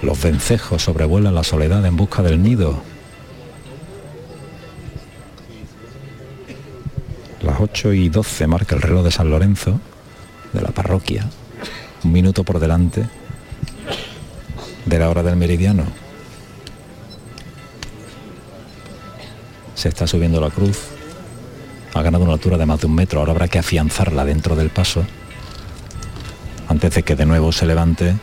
Los 0.03 0.21
vencejos 0.23 0.83
sobrevuelan 0.83 1.35
la 1.35 1.45
soledad 1.45 1.85
en 1.87 1.97
busca 1.97 2.23
del 2.23 2.43
nido. 2.43 2.83
Las 7.43 7.61
8 7.61 7.93
y 7.95 8.09
12 8.09 8.47
marca 8.47 8.75
el 8.75 8.83
reloj 8.83 9.05
de 9.05 9.11
San 9.11 9.31
Lorenzo, 9.31 9.81
de 10.53 10.61
la 10.61 10.69
parroquia, 10.69 11.25
un 12.05 12.13
minuto 12.13 12.45
por 12.45 12.59
delante 12.59 13.07
de 14.85 14.99
la 14.99 15.09
hora 15.09 15.23
del 15.23 15.37
meridiano. 15.37 15.85
se 19.79 19.89
está 19.89 20.09
subiendo 20.09 20.41
la 20.41 20.51
cruz, 20.51 20.77
ha 21.95 22.03
ganado 22.03 22.25
una 22.25 22.33
altura 22.33 22.59
de 22.59 22.67
más 22.67 22.81
de 22.81 22.89
un 22.89 22.97
metro, 22.97 23.21
ahora 23.21 23.31
habrá 23.31 23.47
que 23.47 23.61
afianzarla 23.61 24.25
dentro 24.25 24.57
del 24.57 24.71
paso, 24.71 25.05
antes 26.79 26.95
de 26.95 27.03
que 27.03 27.17
de 27.17 27.27
nuevo 27.27 27.51
se 27.51 27.67
levante, 27.67 28.15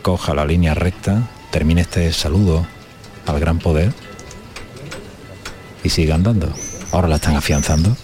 coja 0.00 0.34
la 0.34 0.46
línea 0.46 0.72
recta, 0.72 1.28
termine 1.50 1.82
este 1.82 2.10
saludo 2.14 2.66
al 3.26 3.38
gran 3.38 3.58
poder 3.58 3.92
y 5.84 5.90
siga 5.90 6.14
andando. 6.14 6.50
Ahora 6.92 7.08
la 7.08 7.16
están 7.16 7.36
afianzando. 7.36 7.94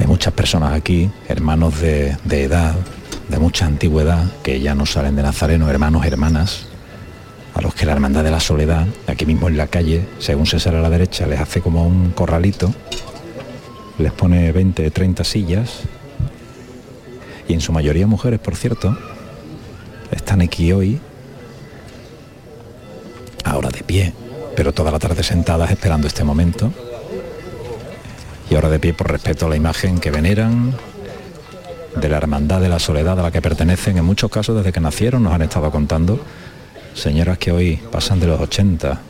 Hay 0.00 0.06
muchas 0.08 0.32
personas 0.32 0.72
aquí, 0.72 1.08
hermanos 1.28 1.80
de, 1.80 2.16
de 2.24 2.42
edad, 2.42 2.74
de 3.28 3.38
mucha 3.38 3.66
antigüedad, 3.66 4.24
que 4.42 4.58
ya 4.58 4.74
no 4.74 4.86
salen 4.86 5.14
de 5.14 5.22
Nazareno, 5.22 5.70
hermanos, 5.70 6.04
hermanas, 6.04 6.66
a 7.54 7.60
los 7.60 7.74
que 7.74 7.86
la 7.86 7.92
Hermandad 7.92 8.24
de 8.24 8.32
la 8.32 8.40
Soledad, 8.40 8.88
aquí 9.06 9.24
mismo 9.24 9.46
en 9.46 9.56
la 9.56 9.68
calle, 9.68 10.04
según 10.18 10.46
se 10.46 10.58
sale 10.58 10.78
a 10.78 10.80
la 10.80 10.90
derecha, 10.90 11.28
les 11.28 11.38
hace 11.38 11.60
como 11.60 11.86
un 11.86 12.10
corralito, 12.10 12.74
les 13.98 14.12
pone 14.12 14.50
20, 14.52 14.90
30 14.90 15.24
sillas, 15.24 15.80
y 17.48 17.52
en 17.54 17.60
su 17.60 17.72
mayoría 17.72 18.06
mujeres, 18.06 18.40
por 18.40 18.56
cierto, 18.56 18.96
están 20.10 20.40
aquí 20.40 20.72
hoy, 20.72 21.00
ahora 23.44 23.68
de 23.70 23.82
pie, 23.82 24.14
pero 24.56 24.72
toda 24.72 24.90
la 24.90 24.98
tarde 24.98 25.22
sentadas 25.22 25.70
esperando 25.70 26.06
este 26.06 26.24
momento, 26.24 26.72
y 28.50 28.54
ahora 28.54 28.68
de 28.68 28.78
pie 28.78 28.94
por 28.94 29.10
respeto 29.10 29.46
a 29.46 29.48
la 29.48 29.56
imagen 29.56 29.98
que 29.98 30.10
veneran, 30.10 30.74
de 31.94 32.08
la 32.08 32.16
hermandad 32.16 32.60
de 32.60 32.68
la 32.68 32.80
soledad 32.80 33.20
a 33.20 33.22
la 33.22 33.30
que 33.30 33.40
pertenecen, 33.40 33.98
en 33.98 34.04
muchos 34.04 34.30
casos 34.30 34.56
desde 34.56 34.72
que 34.72 34.80
nacieron 34.80 35.22
nos 35.22 35.32
han 35.32 35.42
estado 35.42 35.70
contando, 35.70 36.18
señoras 36.94 37.38
que 37.38 37.52
hoy 37.52 37.76
pasan 37.90 38.18
de 38.18 38.26
los 38.26 38.40
80 38.40 39.00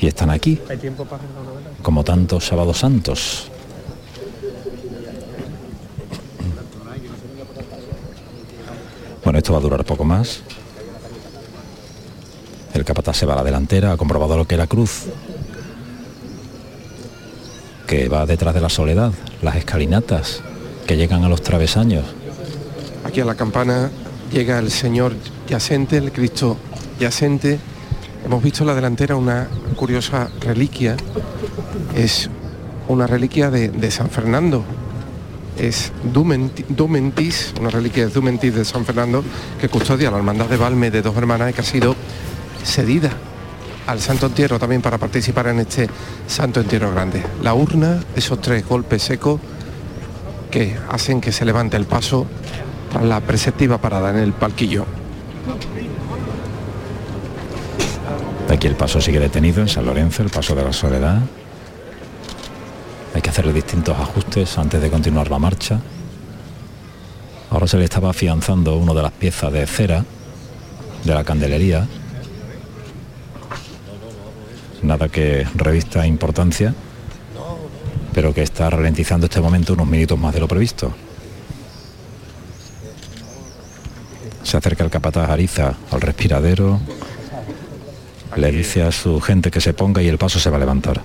y 0.00 0.06
están 0.06 0.30
aquí, 0.30 0.60
como 1.82 2.04
tantos 2.04 2.46
sábados 2.46 2.78
santos. 2.78 3.48
Bueno, 9.24 9.38
esto 9.38 9.52
va 9.52 9.58
a 9.58 9.62
durar 9.62 9.84
poco 9.84 10.04
más. 10.04 10.42
El 12.74 12.84
capataz 12.84 13.18
se 13.18 13.26
va 13.26 13.34
a 13.34 13.36
la 13.36 13.44
delantera, 13.44 13.92
ha 13.92 13.96
comprobado 13.96 14.36
lo 14.36 14.46
que 14.46 14.54
era 14.54 14.66
cruz, 14.66 15.04
que 17.86 18.08
va 18.08 18.26
detrás 18.26 18.54
de 18.54 18.60
la 18.60 18.68
soledad, 18.68 19.12
las 19.42 19.56
escalinatas, 19.56 20.40
que 20.86 20.96
llegan 20.96 21.22
a 21.24 21.28
los 21.28 21.42
travesaños. 21.42 22.04
Aquí 23.04 23.20
a 23.20 23.24
la 23.24 23.34
campana 23.34 23.90
llega 24.32 24.58
el 24.58 24.70
Señor 24.70 25.14
yacente, 25.48 25.98
el 25.98 26.12
Cristo 26.12 26.56
yacente. 26.98 27.58
Hemos 28.24 28.42
visto 28.42 28.62
en 28.62 28.68
la 28.68 28.74
delantera 28.74 29.16
una 29.16 29.48
curiosa 29.76 30.30
reliquia. 30.40 30.96
Es 31.94 32.30
una 32.88 33.06
reliquia 33.06 33.50
de, 33.50 33.90
San 33.90 34.10
Fernando. 34.10 34.64
Es 35.58 35.92
Dumentis, 36.04 37.52
una 37.60 37.70
reliquia 37.70 38.06
de 38.06 38.12
Dumentis 38.12 38.54
de 38.54 38.64
San 38.64 38.84
Fernando 38.84 39.24
que 39.60 39.68
custodia 39.68 40.10
la 40.10 40.18
hermandad 40.18 40.46
de 40.46 40.56
Valme 40.56 40.90
de 40.90 41.02
dos 41.02 41.16
hermanas 41.16 41.50
y 41.50 41.52
que 41.52 41.60
ha 41.60 41.64
sido 41.64 41.94
cedida 42.64 43.10
al 43.86 44.00
Santo 44.00 44.26
Entierro 44.26 44.58
también 44.58 44.82
para 44.82 44.98
participar 44.98 45.48
en 45.48 45.60
este 45.60 45.88
Santo 46.26 46.60
Entierro 46.60 46.92
Grande. 46.92 47.22
La 47.42 47.54
urna, 47.54 48.00
esos 48.14 48.40
tres 48.40 48.66
golpes 48.66 49.02
secos 49.02 49.40
que 50.50 50.76
hacen 50.88 51.20
que 51.20 51.32
se 51.32 51.44
levante 51.44 51.76
el 51.76 51.86
paso 51.86 52.26
para 52.92 53.04
la 53.04 53.20
preceptiva 53.20 53.78
parada 53.78 54.10
en 54.10 54.18
el 54.18 54.32
palquillo. 54.32 54.86
Aquí 58.52 58.66
el 58.66 58.76
paso 58.76 59.00
sigue 59.00 59.18
detenido 59.18 59.62
en 59.62 59.68
San 59.68 59.86
Lorenzo, 59.86 60.22
el 60.22 60.28
paso 60.28 60.54
de 60.54 60.62
la 60.62 60.72
soledad. 60.74 61.20
Hay 63.14 63.22
que 63.22 63.30
hacerle 63.30 63.52
distintos 63.54 63.98
ajustes 63.98 64.58
antes 64.58 64.80
de 64.82 64.90
continuar 64.90 65.30
la 65.30 65.38
marcha. 65.38 65.80
Ahora 67.50 67.66
se 67.66 67.78
le 67.78 67.84
estaba 67.84 68.10
afianzando 68.10 68.76
una 68.76 68.92
de 68.92 69.02
las 69.02 69.12
piezas 69.12 69.52
de 69.52 69.66
cera 69.66 70.04
de 71.02 71.14
la 71.14 71.24
candelería. 71.24 71.88
Nada 74.82 75.08
que 75.08 75.46
revista 75.54 76.06
importancia 76.06 76.74
pero 78.12 78.34
que 78.34 78.42
está 78.42 78.68
ralentizando 78.68 79.26
este 79.26 79.40
momento 79.40 79.72
unos 79.72 79.86
minutos 79.86 80.18
más 80.18 80.34
de 80.34 80.40
lo 80.40 80.46
previsto. 80.46 80.92
Se 84.42 84.56
acerca 84.56 84.84
el 84.84 84.90
capataz 84.90 85.30
Ariza 85.30 85.74
al 85.90 86.00
respiradero, 86.00 86.78
le 88.36 88.52
dice 88.52 88.82
a 88.82 88.92
su 88.92 89.20
gente 89.20 89.50
que 89.50 89.60
se 89.60 89.74
ponga 89.74 90.02
y 90.02 90.08
el 90.08 90.18
paso 90.18 90.38
se 90.38 90.50
va 90.50 90.56
a 90.56 90.60
levantar. 90.60 91.02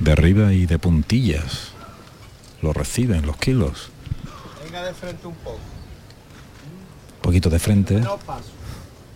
De 0.00 0.12
arriba 0.12 0.52
y 0.52 0.66
de 0.66 0.78
puntillas. 0.78 1.72
Lo 2.62 2.72
reciben 2.72 3.26
los 3.26 3.36
kilos 3.36 3.90
de 4.90 4.94
frente 4.94 5.26
un 5.26 5.34
poco. 5.34 5.56
Un 7.16 7.22
poquito 7.22 7.50
de 7.50 7.58
frente. 7.58 8.02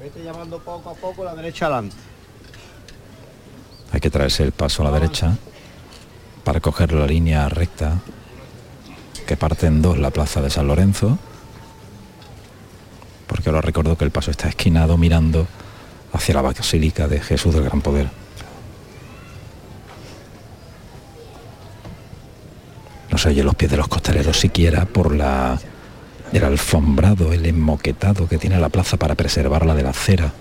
Vete 0.00 0.24
llamando 0.24 0.58
poco 0.58 0.90
a 0.90 0.94
poco 0.94 1.24
la 1.24 1.34
derecha 1.34 1.66
adelante. 1.66 1.96
Hay 3.92 4.00
que 4.00 4.10
traerse 4.10 4.42
el 4.42 4.52
paso 4.52 4.82
a 4.82 4.90
la 4.90 4.98
derecha 4.98 5.36
para 6.44 6.60
coger 6.60 6.92
la 6.92 7.06
línea 7.06 7.48
recta 7.48 7.98
que 9.26 9.36
parte 9.36 9.66
en 9.66 9.82
dos 9.82 9.98
la 9.98 10.10
plaza 10.10 10.42
de 10.42 10.50
San 10.50 10.66
Lorenzo. 10.66 11.18
Porque 13.26 13.48
ahora 13.48 13.62
recuerdo 13.62 13.96
que 13.96 14.04
el 14.04 14.10
paso 14.10 14.30
está 14.30 14.48
esquinado 14.48 14.96
mirando 14.98 15.46
hacia 16.12 16.34
la 16.34 16.42
basílica 16.42 17.08
de 17.08 17.20
Jesús 17.20 17.54
del 17.54 17.64
Gran 17.64 17.80
Poder. 17.80 18.24
no 23.14 23.18
se 23.18 23.28
oye 23.28 23.44
los 23.44 23.54
pies 23.54 23.70
de 23.70 23.76
los 23.76 23.86
costaleros 23.86 24.40
siquiera 24.40 24.86
por 24.86 25.14
la 25.14 25.56
el 26.32 26.42
alfombrado, 26.42 27.32
el 27.32 27.46
enmoquetado 27.46 28.26
que 28.26 28.38
tiene 28.38 28.58
la 28.58 28.70
plaza 28.70 28.96
para 28.96 29.14
preservarla 29.14 29.72
de 29.76 29.84
la 29.84 29.92
cera. 29.92 30.32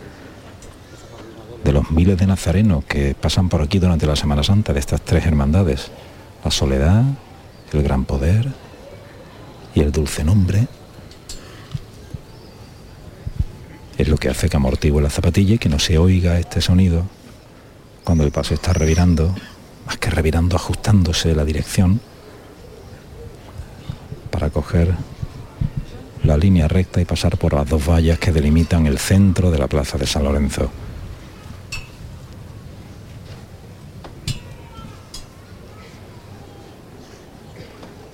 De 1.64 1.72
los 1.72 1.92
miles 1.92 2.18
de 2.18 2.28
nazarenos 2.28 2.84
que 2.86 3.16
pasan 3.16 3.50
por 3.50 3.62
aquí 3.62 3.80
durante 3.80 4.06
la 4.06 4.16
Semana 4.16 4.44
Santa 4.44 4.74
de 4.74 4.80
estas 4.80 5.02
tres 5.02 5.26
hermandades, 5.26 5.92
la 6.44 6.52
soledad, 6.52 7.04
el 7.72 7.84
gran 7.84 8.06
poder 8.06 8.48
y 9.74 9.80
el 9.80 9.92
dulce 9.92 10.24
nombre, 10.24 10.68
es 13.98 14.08
lo 14.08 14.18
que 14.18 14.30
hace 14.30 14.50
que 14.50 14.58
amortigue 14.58 15.02
la 15.02 15.10
zapatilla 15.10 15.56
y 15.56 15.58
que 15.60 15.70
no 15.70 15.80
se 15.80 15.98
oiga 15.98 16.40
este 16.40 16.62
sonido 16.62 17.04
cuando 18.04 18.24
el 18.24 18.32
paso 18.32 18.54
está 18.54 18.74
revirando, 18.74 19.34
más 19.86 19.98
que 19.98 20.10
revirando, 20.10 20.56
ajustándose 20.56 21.36
la 21.36 21.46
dirección 21.46 22.02
para 24.30 24.50
coger 24.50 24.94
la 26.24 26.38
línea 26.38 26.68
recta 26.68 27.02
y 27.02 27.06
pasar 27.06 27.38
por 27.38 27.54
las 27.54 27.68
dos 27.70 27.88
vallas 27.88 28.20
que 28.20 28.32
delimitan 28.32 28.88
el 28.88 28.98
centro 28.98 29.52
de 29.52 29.60
la 29.60 29.68
plaza 29.68 29.98
de 29.98 30.08
San 30.08 30.24
Lorenzo. 30.24 30.72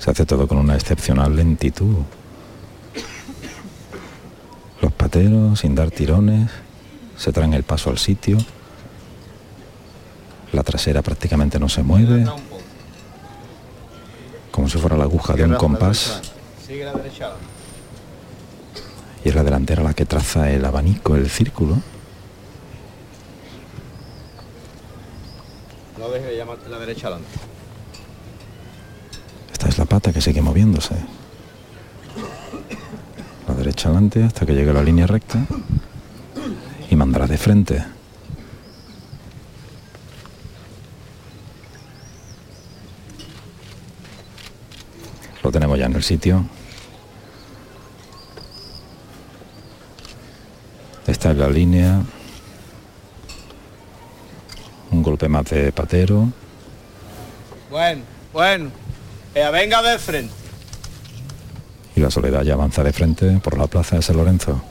Se 0.10 0.14
hace 0.14 0.26
todo 0.26 0.48
con 0.48 0.58
una 0.58 0.74
excepcional 0.74 1.36
lentitud. 1.36 1.98
Los 4.82 4.92
pateros, 4.92 5.60
sin 5.60 5.76
dar 5.76 5.92
tirones, 5.92 6.50
se 7.16 7.32
traen 7.32 7.54
el 7.54 7.62
paso 7.62 7.92
al 7.92 8.00
sitio. 8.00 8.40
La 10.52 10.64
trasera 10.64 11.04
prácticamente 11.04 11.60
no 11.60 11.70
se 11.70 11.84
mueve, 11.84 12.26
como 14.50 14.68
si 14.68 14.80
fuera 14.80 14.98
la 14.98 15.04
aguja 15.04 15.36
de 15.36 15.44
un 15.44 15.54
compás. 15.54 16.24
Y 19.24 19.30
es 19.30 19.36
la 19.36 19.44
delantera 19.44 19.84
la 19.84 19.94
que 19.94 20.06
traza 20.06 20.50
el 20.50 20.66
abanico, 20.66 21.18
el 21.18 21.30
círculo. 21.30 21.76
No 26.00 26.10
deje 26.10 26.26
de 26.26 26.38
llamarte 26.38 26.68
la 26.68 26.80
derecha 26.80 27.10
adelante. 27.10 27.49
La 29.80 29.86
pata 29.86 30.12
que 30.12 30.20
sigue 30.20 30.42
moviéndose. 30.42 30.94
La 33.48 33.54
derecha 33.54 33.88
adelante 33.88 34.22
hasta 34.26 34.46
que 34.46 34.54
llegue 34.54 34.74
la 34.74 34.84
línea 34.84 35.08
recta 35.08 35.40
y 36.90 36.96
mandará 36.98 37.28
de 37.28 37.38
frente. 37.38 37.86
Lo 45.42 45.50
tenemos 45.50 45.80
ya 45.80 45.86
en 45.86 45.96
el 45.96 46.04
sitio. 46.04 46.44
Esta 51.08 51.32
es 51.32 51.38
la 51.38 51.48
línea. 51.48 52.02
Un 54.92 55.02
golpe 55.02 55.30
más 55.30 55.46
de 55.46 55.72
patero. 55.72 56.28
Bueno, 57.70 58.02
bueno. 58.34 58.89
Venga 59.34 59.82
de 59.82 60.00
frente. 60.00 60.34
y 61.96 62.02
la 62.02 62.12
soledad 62.12 62.44
ya 62.44 62.54
avanza 62.54 62.84
de 62.84 62.94
frente 62.94 63.40
por 63.44 63.58
la 63.58 63.68
plaza 63.68 63.96
de 63.98 64.02
San 64.02 64.18
Lorenzo. 64.18 64.62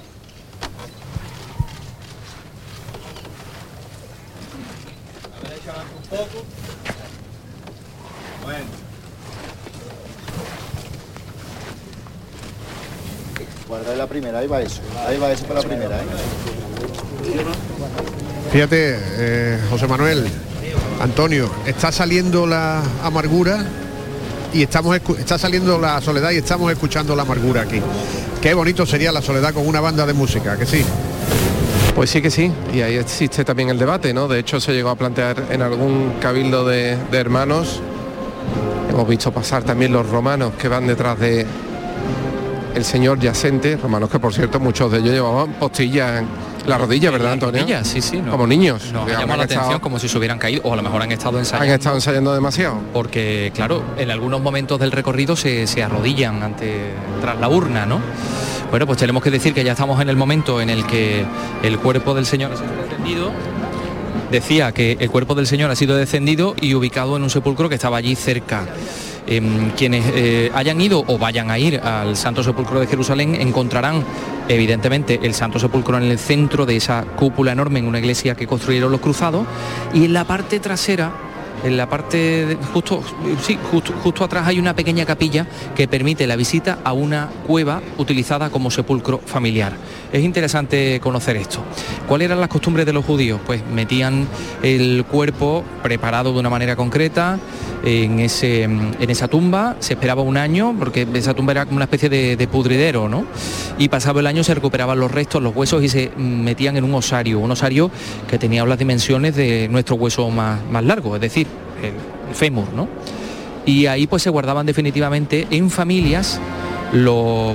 La 13.96 14.06
primera, 14.06 14.38
ahí 14.38 14.46
va 14.46 14.62
eso. 14.62 14.80
Ahí 15.06 15.18
va 15.18 15.32
eso 15.32 15.44
para 15.44 15.60
la 15.60 15.66
primera. 15.66 15.98
¿eh? 15.98 16.02
Fíjate, 18.52 18.96
eh, 18.96 19.58
José 19.70 19.88
Manuel, 19.88 20.24
Antonio, 21.00 21.50
está 21.66 21.90
saliendo 21.90 22.46
la 22.46 22.82
amargura 23.02 23.66
y 24.52 24.62
estamos 24.62 24.96
está 25.18 25.38
saliendo 25.38 25.78
la 25.78 26.00
soledad 26.00 26.30
y 26.30 26.36
estamos 26.36 26.70
escuchando 26.72 27.14
la 27.14 27.22
amargura 27.22 27.62
aquí. 27.62 27.80
Qué 28.40 28.54
bonito 28.54 28.86
sería 28.86 29.12
la 29.12 29.22
soledad 29.22 29.52
con 29.52 29.66
una 29.66 29.80
banda 29.80 30.06
de 30.06 30.12
música, 30.12 30.56
que 30.56 30.66
sí. 30.66 30.84
Pues 31.94 32.10
sí 32.10 32.22
que 32.22 32.30
sí, 32.30 32.52
y 32.72 32.80
ahí 32.80 32.94
existe 32.94 33.44
también 33.44 33.70
el 33.70 33.78
debate, 33.78 34.14
¿no? 34.14 34.28
De 34.28 34.38
hecho 34.38 34.60
se 34.60 34.72
llegó 34.72 34.90
a 34.90 34.94
plantear 34.94 35.46
en 35.50 35.62
algún 35.62 36.14
cabildo 36.20 36.64
de, 36.64 36.96
hermanos. 37.12 37.80
Hemos 38.88 39.08
visto 39.08 39.32
pasar 39.32 39.64
también 39.64 39.92
los 39.92 40.08
romanos 40.08 40.52
que 40.58 40.68
van 40.68 40.86
detrás 40.86 41.18
de 41.18 41.44
el 42.74 42.84
señor 42.84 43.18
yacente, 43.18 43.76
romanos 43.76 44.10
que 44.10 44.20
por 44.20 44.32
cierto 44.32 44.60
muchos 44.60 44.92
de 44.92 44.98
ellos 44.98 45.10
llevaban 45.10 45.54
postillas 45.54 46.22
la 46.68 46.78
rodilla, 46.78 47.10
¿verdad, 47.10 47.32
Antonio? 47.32 47.60
Rodillas, 47.62 47.86
sí, 47.88 48.00
sí. 48.00 48.18
no. 48.20 48.30
Como 48.32 48.46
niños. 48.46 48.92
Nos 48.92 49.06
digamos, 49.06 49.20
llama 49.20 49.36
la 49.36 49.42
estado- 49.44 49.60
atención 49.60 49.80
como 49.80 49.98
si 49.98 50.08
se 50.08 50.18
hubieran 50.18 50.38
caído 50.38 50.62
o 50.64 50.72
a 50.72 50.76
lo 50.76 50.82
mejor 50.82 51.02
han 51.02 51.12
estado 51.12 51.38
ensayando. 51.38 51.64
Han 51.72 51.78
estado 51.78 51.94
ensayando 51.96 52.34
demasiado. 52.34 52.78
porque 52.92 53.50
claro, 53.54 53.82
en 53.96 54.10
algunos 54.10 54.40
momentos 54.40 54.78
del 54.78 54.92
recorrido 54.92 55.36
se, 55.36 55.66
se 55.66 55.82
arrodillan 55.82 56.42
ante 56.42 56.92
tras 57.20 57.38
la 57.38 57.48
urna, 57.48 57.86
¿no? 57.86 58.00
Bueno, 58.70 58.86
pues 58.86 58.98
tenemos 58.98 59.22
que 59.22 59.30
decir 59.30 59.54
que 59.54 59.64
ya 59.64 59.72
estamos 59.72 60.00
en 60.02 60.10
el 60.10 60.16
momento 60.16 60.60
en 60.60 60.68
el 60.68 60.84
que 60.86 61.24
el 61.62 61.78
cuerpo 61.78 62.14
del 62.14 62.26
Señor 62.26 62.52
ha 62.52 62.56
sido. 63.06 63.32
Decía 64.30 64.72
que 64.72 64.96
el 65.00 65.10
cuerpo 65.10 65.34
del 65.34 65.46
Señor 65.46 65.70
ha 65.70 65.76
sido 65.76 65.96
descendido 65.96 66.54
y 66.60 66.74
ubicado 66.74 67.16
en 67.16 67.22
un 67.22 67.30
sepulcro 67.30 67.68
que 67.68 67.76
estaba 67.76 67.96
allí 67.96 68.14
cerca. 68.14 68.66
Em, 69.26 69.70
quienes 69.72 70.06
eh, 70.14 70.50
hayan 70.54 70.80
ido 70.80 71.04
o 71.06 71.18
vayan 71.18 71.50
a 71.50 71.58
ir 71.58 71.78
al 71.80 72.16
Santo 72.16 72.42
Sepulcro 72.42 72.80
de 72.80 72.86
Jerusalén 72.86 73.34
encontrarán 73.34 74.02
evidentemente 74.48 75.20
el 75.22 75.34
Santo 75.34 75.58
Sepulcro 75.58 75.98
en 75.98 76.04
el 76.04 76.18
centro 76.18 76.64
de 76.64 76.76
esa 76.76 77.04
cúpula 77.14 77.52
enorme 77.52 77.78
en 77.78 77.86
una 77.86 77.98
iglesia 77.98 78.34
que 78.34 78.46
construyeron 78.46 78.90
los 78.90 79.02
cruzados 79.02 79.46
y 79.92 80.06
en 80.06 80.14
la 80.14 80.24
parte 80.24 80.60
trasera 80.60 81.12
en 81.62 81.76
la 81.76 81.88
parte 81.88 82.56
justo 82.72 83.02
sí 83.42 83.58
justo, 83.70 83.92
justo 84.02 84.24
atrás 84.24 84.46
hay 84.46 84.58
una 84.58 84.74
pequeña 84.74 85.04
capilla 85.04 85.46
que 85.76 85.88
permite 85.88 86.26
la 86.26 86.36
visita 86.36 86.78
a 86.82 86.94
una 86.94 87.28
cueva 87.46 87.82
utilizada 87.98 88.48
como 88.48 88.70
sepulcro 88.70 89.18
familiar 89.18 89.74
es 90.12 90.24
interesante 90.24 91.00
conocer 91.00 91.36
esto. 91.36 91.62
Cuáles 92.06 92.26
eran 92.26 92.40
las 92.40 92.48
costumbres 92.48 92.86
de 92.86 92.92
los 92.92 93.04
judíos 93.04 93.40
pues 93.46 93.62
metían 93.66 94.26
el 94.62 95.04
cuerpo 95.04 95.64
preparado 95.82 96.32
de 96.32 96.40
una 96.40 96.50
manera 96.50 96.76
concreta 96.76 97.38
en 97.84 98.18
ese 98.20 98.64
en 98.64 99.10
esa 99.10 99.28
tumba. 99.28 99.76
Se 99.80 99.94
esperaba 99.94 100.22
un 100.22 100.36
año 100.36 100.74
porque 100.78 101.06
esa 101.14 101.34
tumba 101.34 101.52
era 101.52 101.64
como 101.64 101.76
una 101.76 101.84
especie 101.84 102.08
de, 102.08 102.36
de 102.36 102.48
pudridero 102.48 103.08
no 103.08 103.24
y 103.78 103.88
pasado 103.88 104.20
el 104.20 104.26
año 104.26 104.44
se 104.44 104.54
recuperaban 104.54 104.98
los 104.98 105.10
restos 105.10 105.42
los 105.42 105.54
huesos 105.54 105.82
y 105.82 105.88
se 105.88 106.10
metían 106.16 106.76
en 106.76 106.84
un 106.84 106.94
osario 106.94 107.38
un 107.38 107.50
osario 107.50 107.90
que 108.28 108.38
tenía 108.38 108.64
las 108.64 108.78
dimensiones 108.78 109.36
de 109.36 109.68
nuestro 109.68 109.96
hueso 109.96 110.28
más, 110.30 110.60
más 110.70 110.84
largo 110.84 111.14
es 111.14 111.20
decir 111.20 111.46
el 111.82 112.34
fémur 112.34 112.72
no 112.74 112.88
y 113.64 113.86
ahí 113.86 114.06
pues 114.06 114.22
se 114.22 114.30
guardaban 114.30 114.66
definitivamente 114.66 115.46
en 115.50 115.70
familias 115.70 116.40
los 116.92 117.54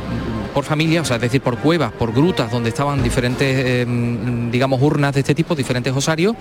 por 0.54 0.64
familia, 0.64 1.02
o 1.02 1.06
sea, 1.06 1.16
es 1.18 1.22
decir, 1.22 1.42
por 1.42 1.58
cuevas, 1.58 1.92
por 1.92 2.14
grutas, 2.14 2.52
donde 2.52 2.70
estaban 2.70 3.02
diferentes, 3.04 3.88
mm, 3.88 4.52
digamos, 4.52 4.82
urnas 4.82 5.14
de 5.14 5.22
este 5.22 5.36
tipo, 5.36 5.56
diferentes 5.56 5.94
osarios, 5.94 6.36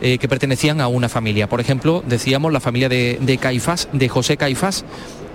eh, 0.00 0.18
que 0.18 0.28
pertenecían 0.28 0.80
a 0.80 0.88
una 0.88 1.08
familia. 1.08 1.48
Por 1.48 1.60
ejemplo, 1.60 2.02
decíamos 2.06 2.52
la 2.52 2.60
familia 2.60 2.88
de, 2.88 3.38
Caifás, 3.40 3.88
de 3.92 4.08
José 4.08 4.36
Caifás, 4.36 4.84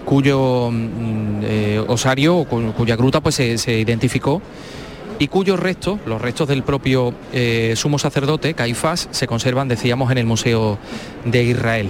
cuyo 0.06 0.70
mm, 0.72 1.40
eh, 1.44 1.84
osario, 1.88 2.46
cuya 2.46 2.96
gruta 2.96 3.22
pues 3.22 3.36
se, 3.36 3.58
se 3.58 3.80
identificó 3.80 4.42
y 5.20 5.28
cuyos 5.28 5.60
restos, 5.60 6.00
los 6.06 6.22
restos 6.22 6.48
del 6.48 6.64
propio 6.64 7.14
eh, 7.32 7.74
sumo 7.76 8.00
sacerdote, 8.00 8.54
Caifás, 8.54 9.08
se 9.12 9.28
conservan, 9.28 9.68
decíamos, 9.68 10.12
en 10.12 10.18
el 10.18 10.26
Museo 10.26 10.78
de 11.26 11.44
Israel. 11.44 11.90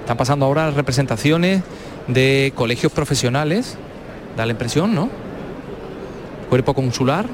Están 0.00 0.16
pasando 0.16 0.46
ahora 0.46 0.66
las 0.66 0.74
representaciones 0.74 1.62
de 2.08 2.52
colegios 2.54 2.92
profesionales, 2.92 3.76
da 4.36 4.46
la 4.46 4.52
impresión, 4.52 4.94
¿no? 4.94 5.08
Cuerpo 6.48 6.74
consular. 6.74 7.26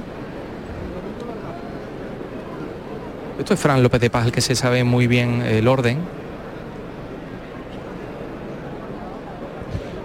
Esto 3.38 3.54
es 3.54 3.60
Fran 3.60 3.82
López 3.82 4.00
de 4.00 4.10
Paz, 4.10 4.26
el 4.26 4.32
que 4.32 4.40
se 4.40 4.54
sabe 4.54 4.84
muy 4.84 5.06
bien 5.06 5.42
el 5.42 5.66
orden. 5.66 5.98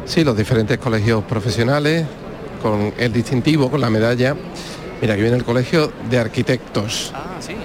Sí, 0.06 0.24
los 0.24 0.38
diferentes 0.38 0.78
colegios 0.78 1.24
profesionales, 1.24 2.06
con 2.62 2.94
el 2.98 3.12
distintivo, 3.12 3.70
con 3.70 3.82
la 3.82 3.90
medalla. 3.90 4.36
Mira, 5.02 5.14
aquí 5.14 5.22
viene 5.22 5.38
el 5.38 5.44
colegio 5.44 5.92
de 6.10 6.18
arquitectos. 6.18 7.12
Ah, 7.14 7.36
sí. 7.40 7.56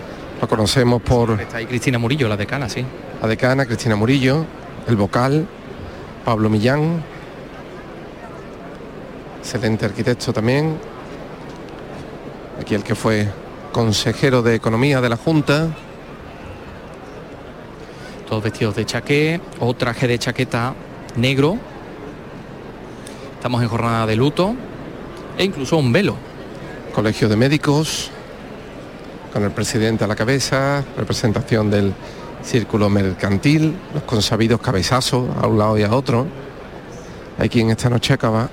Lo 0.41 0.49
conocemos 0.49 1.03
por 1.03 1.41
Está 1.41 1.59
ahí 1.59 1.67
Cristina 1.67 1.99
Murillo, 1.99 2.29
la 2.29 2.37
decana, 2.37 2.69
sí. 2.69 2.85
la 3.21 3.29
decana 3.29 3.67
Cristina 3.67 3.95
Murillo, 3.95 4.45
el 4.89 4.97
vocal, 4.97 5.47
Pablo 6.31 6.49
Millán, 6.49 7.03
excelente 9.41 9.85
arquitecto 9.85 10.33
también. 10.33 10.79
Aquí 12.61 12.77
el 12.77 12.85
que 12.85 12.95
fue 12.95 13.27
consejero 13.73 14.41
de 14.41 14.55
Economía 14.55 15.01
de 15.01 15.09
la 15.09 15.17
Junta. 15.17 15.67
Todos 18.29 18.45
vestidos 18.45 18.77
de 18.77 18.87
chaqué 18.87 19.41
o 19.59 19.75
traje 19.75 20.07
de 20.07 20.21
chaqueta 20.21 20.73
negro. 21.17 21.59
Estamos 23.35 23.61
en 23.61 23.69
jornada 23.69 24.07
de 24.07 24.15
luto 24.15 24.55
e 25.37 25.43
incluso 25.43 25.79
un 25.79 25.93
velo. 25.93 26.15
Colegio 26.95 27.29
de 27.29 27.35
Médicos, 27.35 28.09
con 29.33 29.43
el 29.43 29.51
presidente 29.51 30.05
a 30.05 30.07
la 30.07 30.15
cabeza, 30.15 30.85
representación 30.97 31.73
del 31.73 31.93
círculo 32.43 32.89
mercantil, 32.89 33.77
los 33.95 34.03
consabidos 34.05 34.61
cabezazos 34.61 35.29
a 35.41 35.47
un 35.47 35.59
lado 35.59 35.79
y 35.79 35.83
a 35.83 35.95
otro. 35.95 36.27
Hay 37.39 37.49
quien 37.49 37.71
esta 37.71 37.89
noche 37.89 38.15
acaba 38.15 38.49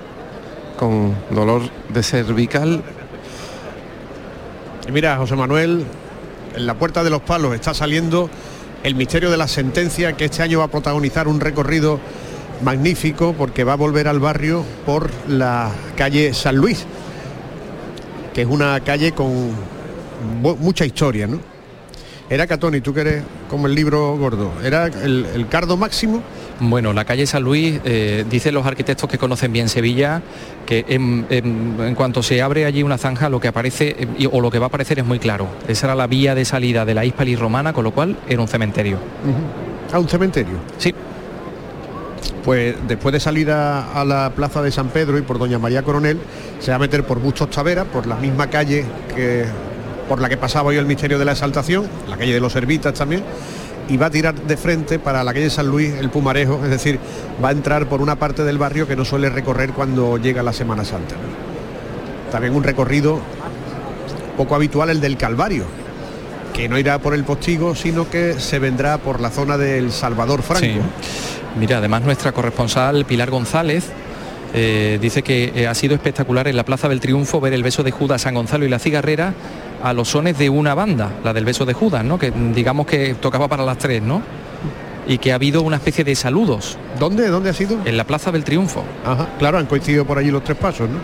con 0.78 1.14
dolor 1.30 1.62
de 1.88 2.02
cervical. 2.02 2.82
Mira, 4.92 5.16
José 5.16 5.36
Manuel, 5.36 5.84
en 6.54 6.66
la 6.66 6.74
puerta 6.74 7.04
de 7.04 7.10
los 7.10 7.20
palos 7.22 7.54
está 7.54 7.74
saliendo 7.74 8.30
el 8.82 8.94
misterio 8.94 9.30
de 9.30 9.36
la 9.36 9.48
sentencia 9.48 10.14
que 10.14 10.26
este 10.26 10.42
año 10.42 10.60
va 10.60 10.66
a 10.66 10.68
protagonizar 10.68 11.28
un 11.28 11.40
recorrido 11.40 11.98
magnífico 12.62 13.34
porque 13.36 13.64
va 13.64 13.74
a 13.74 13.76
volver 13.76 14.08
al 14.08 14.20
barrio 14.20 14.64
por 14.86 15.10
la 15.28 15.70
calle 15.96 16.32
San 16.32 16.56
Luis, 16.56 16.86
que 18.32 18.42
es 18.42 18.48
una 18.48 18.80
calle 18.80 19.12
con 19.12 19.50
mucha 20.42 20.84
historia, 20.86 21.26
¿no? 21.26 21.57
Era 22.30 22.46
Catoni, 22.46 22.82
tú 22.82 22.92
que 22.92 23.00
eres 23.00 23.22
como 23.48 23.68
el 23.68 23.74
libro 23.74 24.14
gordo, 24.18 24.52
¿era 24.62 24.86
el, 24.86 25.46
cardo 25.48 25.78
máximo? 25.78 26.22
Bueno, 26.60 26.92
la 26.92 27.06
calle 27.06 27.26
San 27.26 27.42
Luis, 27.42 27.80
eh, 27.84 28.26
dicen 28.28 28.52
los 28.52 28.66
arquitectos 28.66 29.08
que 29.08 29.16
conocen 29.16 29.50
bien 29.50 29.70
Sevilla, 29.70 30.20
que 30.66 30.84
en, 30.88 31.94
cuanto 31.94 32.22
se 32.22 32.42
abre 32.42 32.66
allí 32.66 32.82
una 32.82 32.98
zanja, 32.98 33.30
lo 33.30 33.40
que 33.40 33.48
aparece 33.48 33.96
eh, 33.98 34.28
o 34.30 34.42
lo 34.42 34.50
que 34.50 34.58
va 34.58 34.66
a 34.66 34.68
aparecer 34.68 34.98
es 34.98 35.06
muy 35.06 35.18
claro. 35.18 35.48
Esa 35.68 35.86
era 35.86 35.94
la 35.94 36.06
vía 36.06 36.34
de 36.34 36.44
salida 36.44 36.84
de 36.84 36.94
la 36.94 37.06
Hispali 37.06 37.34
romana, 37.34 37.72
con 37.72 37.84
lo 37.84 37.92
cual 37.92 38.18
era 38.28 38.42
un 38.42 38.48
cementerio. 38.48 38.98
¿A 39.90 39.98
un 39.98 40.08
cementerio? 40.08 40.58
Sí. 40.76 40.94
Pues 42.44 42.76
después 42.86 43.14
de 43.14 43.20
salir 43.20 43.50
a, 43.50 44.04
la 44.04 44.32
plaza 44.34 44.60
de 44.60 44.70
San 44.70 44.88
Pedro 44.88 45.16
y 45.16 45.22
por 45.22 45.38
Doña 45.38 45.58
María 45.58 45.82
Coronel, 45.82 46.18
se 46.60 46.70
va 46.72 46.76
a 46.76 46.78
meter 46.78 47.04
por 47.04 47.20
Bustos 47.20 47.48
Tavera, 47.48 47.84
por 47.84 48.06
la 48.06 48.16
misma 48.16 48.48
calle 48.48 48.84
que 49.14 49.46
por 50.08 50.20
la 50.20 50.28
que 50.28 50.36
pasaba 50.36 50.70
hoy 50.70 50.76
el 50.76 50.86
misterio 50.86 51.18
de 51.18 51.24
la 51.24 51.32
exaltación, 51.32 51.86
la 52.08 52.16
calle 52.16 52.32
de 52.32 52.40
los 52.40 52.52
Servitas 52.52 52.94
también, 52.94 53.22
y 53.88 53.96
va 53.96 54.06
a 54.06 54.10
tirar 54.10 54.34
de 54.34 54.56
frente 54.56 54.98
para 54.98 55.24
la 55.24 55.32
calle 55.32 55.50
San 55.50 55.66
Luis 55.66 55.94
el 55.94 56.10
Pumarejo, 56.10 56.60
es 56.64 56.70
decir, 56.70 56.98
va 57.42 57.48
a 57.48 57.52
entrar 57.52 57.86
por 57.86 58.00
una 58.02 58.16
parte 58.16 58.44
del 58.44 58.58
barrio 58.58 58.86
que 58.86 58.96
no 58.96 59.04
suele 59.04 59.30
recorrer 59.30 59.72
cuando 59.72 60.18
llega 60.18 60.42
la 60.42 60.52
Semana 60.52 60.84
Santa. 60.84 61.14
También 62.30 62.54
un 62.54 62.62
recorrido 62.62 63.20
poco 64.36 64.54
habitual 64.54 64.90
el 64.90 65.00
del 65.00 65.16
Calvario, 65.16 65.64
que 66.52 66.68
no 66.68 66.78
irá 66.78 66.98
por 66.98 67.14
el 67.14 67.24
postigo, 67.24 67.74
sino 67.74 68.10
que 68.10 68.34
se 68.38 68.58
vendrá 68.58 68.98
por 68.98 69.20
la 69.20 69.30
zona 69.30 69.56
del 69.56 69.92
Salvador 69.92 70.42
Franco. 70.42 70.80
Mira, 71.58 71.78
además 71.78 72.02
nuestra 72.02 72.32
corresponsal 72.32 73.04
Pilar 73.04 73.30
González 73.30 73.90
eh, 74.54 74.98
dice 75.00 75.22
que 75.22 75.52
eh, 75.54 75.66
ha 75.66 75.74
sido 75.74 75.94
espectacular 75.94 76.48
en 76.48 76.56
la 76.56 76.64
Plaza 76.64 76.88
del 76.88 77.00
Triunfo 77.00 77.40
ver 77.40 77.52
el 77.52 77.62
beso 77.62 77.82
de 77.82 77.90
Judas 77.90 78.22
San 78.22 78.34
Gonzalo 78.34 78.64
y 78.64 78.68
la 78.68 78.78
cigarrera 78.78 79.34
a 79.82 79.92
los 79.92 80.08
sones 80.08 80.38
de 80.38 80.50
una 80.50 80.74
banda, 80.74 81.12
la 81.24 81.32
del 81.32 81.44
beso 81.44 81.64
de 81.64 81.72
Judas, 81.72 82.04
¿no? 82.04 82.18
Que 82.18 82.30
digamos 82.30 82.86
que 82.86 83.14
tocaba 83.14 83.48
para 83.48 83.64
las 83.64 83.78
tres, 83.78 84.02
¿no? 84.02 84.22
Y 85.06 85.18
que 85.18 85.32
ha 85.32 85.36
habido 85.36 85.62
una 85.62 85.76
especie 85.76 86.04
de 86.04 86.14
saludos. 86.14 86.76
¿Dónde? 86.98 87.28
¿Dónde 87.28 87.50
ha 87.50 87.54
sido? 87.54 87.78
En 87.84 87.96
la 87.96 88.04
Plaza 88.04 88.30
del 88.30 88.44
Triunfo. 88.44 88.84
Ajá, 89.04 89.28
claro, 89.38 89.58
han 89.58 89.66
coincidido 89.66 90.04
por 90.04 90.18
allí 90.18 90.30
los 90.30 90.44
tres 90.44 90.58
pasos, 90.58 90.88
¿no? 90.88 90.98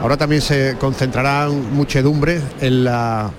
Ahora 0.00 0.16
también 0.16 0.42
se 0.42 0.76
concentrarán 0.78 1.74
muchedumbre 1.74 2.40
en 2.60 2.84
la 2.84 3.30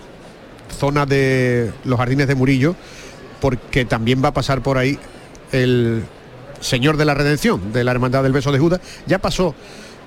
zona 0.77 1.05
de 1.05 1.71
los 1.83 1.97
jardines 1.99 2.27
de 2.27 2.35
Murillo, 2.35 2.75
porque 3.39 3.85
también 3.85 4.23
va 4.23 4.29
a 4.29 4.33
pasar 4.33 4.61
por 4.61 4.77
ahí 4.77 4.97
el 5.51 6.03
Señor 6.59 6.97
de 6.97 7.05
la 7.05 7.13
Redención, 7.13 7.71
de 7.71 7.83
la 7.83 7.91
Hermandad 7.91 8.23
del 8.23 8.33
Beso 8.33 8.51
de 8.51 8.59
Judas. 8.59 8.79
Ya 9.05 9.19
pasó 9.19 9.53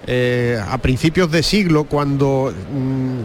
eh, 0.06 0.58
a 0.66 0.78
principios 0.78 1.30
de 1.30 1.42
siglo, 1.42 1.84
cuando 1.84 2.52
mm, 2.52 3.20
eh, 3.20 3.24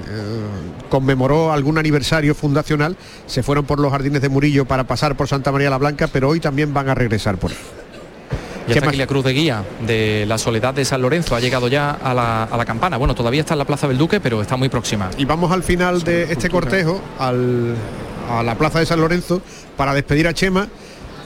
conmemoró 0.90 1.52
algún 1.52 1.78
aniversario 1.78 2.36
fundacional, 2.36 2.98
se 3.28 3.44
fueron 3.44 3.66
por 3.66 3.80
los 3.80 3.92
jardines 3.92 4.22
de 4.22 4.30
Murillo 4.30 4.66
para 4.66 4.84
pasar 4.84 5.16
por 5.16 5.28
Santa 5.28 5.52
María 5.52 5.70
la 5.70 5.78
Blanca, 5.78 6.08
pero 6.12 6.30
hoy 6.30 6.40
también 6.40 6.74
van 6.74 6.90
a 6.90 6.96
regresar 6.96 7.38
por 7.38 7.52
ahí. 7.52 7.58
Y 8.68 8.72
está 8.72 8.90
aquí 8.90 8.98
la 8.98 9.08
cruz 9.08 9.24
de 9.24 9.34
guía 9.34 9.64
de 9.86 10.26
la 10.28 10.38
Soledad 10.38 10.74
de 10.74 10.86
San 10.86 11.02
Lorenzo, 11.02 11.36
ha 11.36 11.40
llegado 11.40 11.68
ya 11.68 11.92
a 11.92 12.14
la, 12.14 12.66
campana. 12.66 12.98
Bueno, 12.98 13.14
todavía 13.14 13.42
está 13.42 13.54
en 13.54 13.60
la 13.60 13.66
Plaza 13.66 13.88
del 13.88 13.98
Duque, 13.98 14.20
pero 14.20 14.42
está 14.42 14.58
muy 14.58 14.70
próxima. 14.70 15.12
Y 15.18 15.26
vamos 15.26 15.52
al 15.52 15.62
final 15.64 16.04
de 16.04 16.24
este 16.24 16.50
cortejo, 16.50 17.00
a 17.20 17.32
la 18.44 18.56
Plaza 18.56 18.80
de 18.80 18.88
San 18.88 19.00
Lorenzo, 19.00 19.42
para 19.78 19.94
despedir 19.94 20.28
a 20.28 20.34
Chema, 20.34 20.68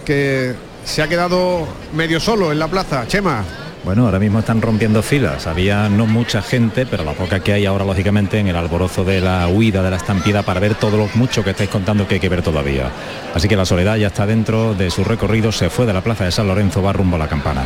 que 0.06 0.54
se 0.84 1.02
ha 1.02 1.08
quedado 1.08 1.66
medio 1.94 2.20
solo 2.20 2.52
en 2.52 2.60
la 2.60 2.68
plaza. 2.68 3.08
Chema. 3.08 3.46
Bueno, 3.84 4.06
ahora 4.06 4.20
mismo 4.20 4.40
están 4.40 4.62
rompiendo 4.62 5.02
filas. 5.02 5.48
Había 5.48 5.88
no 5.88 6.06
mucha 6.06 6.42
gente, 6.42 6.86
pero 6.86 7.04
la 7.06 7.14
poca 7.14 7.40
que 7.40 7.54
hay 7.54 7.66
ahora, 7.66 7.86
lógicamente, 7.86 8.38
en 8.38 8.48
el 8.48 8.56
alborozo 8.56 9.06
de 9.06 9.22
la 9.22 9.48
huida, 9.48 9.82
de 9.82 9.90
la 9.90 9.96
estampida, 9.96 10.44
para 10.44 10.60
ver 10.60 10.76
todo 10.76 10.98
lo 10.98 11.10
mucho 11.16 11.44
que 11.44 11.52
estáis 11.52 11.70
contando 11.70 12.08
que 12.08 12.16
hay 12.16 12.20
que 12.20 12.30
ver 12.30 12.42
todavía. 12.42 12.92
Así 13.34 13.48
que 13.48 13.56
la 13.56 13.66
soledad 13.66 13.96
ya 13.96 14.08
está 14.08 14.26
dentro 14.26 14.74
de 14.74 14.92
su 14.92 15.04
recorrido, 15.04 15.52
se 15.52 15.70
fue 15.70 15.86
de 15.86 15.94
la 15.94 16.02
plaza 16.02 16.26
de 16.26 16.32
San 16.32 16.48
Lorenzo, 16.48 16.84
va 16.84 16.92
rumbo 16.92 17.16
a 17.16 17.20
la 17.20 17.30
campana. 17.30 17.64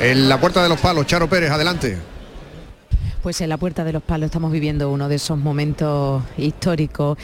En 0.00 0.28
la 0.28 0.40
puerta 0.40 0.62
de 0.62 0.68
los 0.68 0.80
palos, 0.80 1.06
Charo 1.06 1.28
Pérez, 1.28 1.50
adelante. 1.50 1.98
Pues 3.22 3.40
en 3.40 3.50
la 3.50 3.56
Puerta 3.56 3.84
de 3.84 3.92
los 3.92 4.02
Palos 4.02 4.26
estamos 4.26 4.50
viviendo 4.50 4.90
uno 4.90 5.08
de 5.08 5.14
esos 5.14 5.38
momentos 5.38 6.24
históricos. 6.36 7.16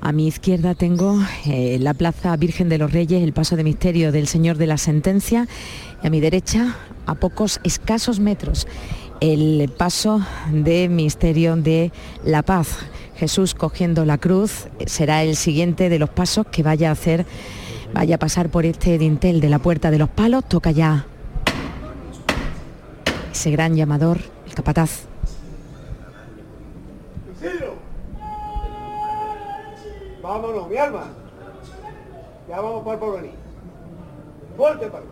A 0.00 0.10
mi 0.10 0.26
izquierda 0.26 0.74
tengo 0.74 1.16
eh, 1.46 1.78
la 1.80 1.94
Plaza 1.94 2.36
Virgen 2.36 2.68
de 2.68 2.76
los 2.76 2.92
Reyes, 2.92 3.22
el 3.22 3.32
paso 3.32 3.54
de 3.54 3.62
misterio 3.62 4.10
del 4.10 4.26
Señor 4.26 4.56
de 4.56 4.66
la 4.66 4.78
Sentencia. 4.78 5.46
Y 6.02 6.08
a 6.08 6.10
mi 6.10 6.18
derecha, 6.18 6.74
a 7.06 7.14
pocos 7.14 7.60
escasos 7.62 8.18
metros, 8.18 8.66
el 9.20 9.70
paso 9.78 10.26
de 10.50 10.88
misterio 10.88 11.54
de 11.54 11.92
la 12.24 12.42
paz. 12.42 12.76
Jesús 13.16 13.54
cogiendo 13.54 14.04
la 14.04 14.18
cruz 14.18 14.66
será 14.86 15.22
el 15.22 15.36
siguiente 15.36 15.88
de 15.88 16.00
los 16.00 16.10
pasos 16.10 16.48
que 16.48 16.64
vaya 16.64 16.88
a 16.88 16.92
hacer, 16.92 17.26
vaya 17.92 18.16
a 18.16 18.18
pasar 18.18 18.50
por 18.50 18.66
este 18.66 18.98
dintel 18.98 19.40
de 19.40 19.50
la 19.50 19.60
Puerta 19.60 19.92
de 19.92 19.98
los 19.98 20.08
Palos. 20.08 20.48
Toca 20.48 20.72
ya 20.72 21.06
ese 23.32 23.52
gran 23.52 23.76
llamador, 23.76 24.18
el 24.48 24.54
capataz. 24.54 25.13
Vámonos, 30.24 30.70
mi 30.70 30.76
alma. 30.78 31.02
Ya 32.48 32.58
vamos 32.58 32.82
para 32.82 32.94
el 32.94 32.98
porvenir. 32.98 33.30
Fuerte 34.56 34.86
para 34.86 35.04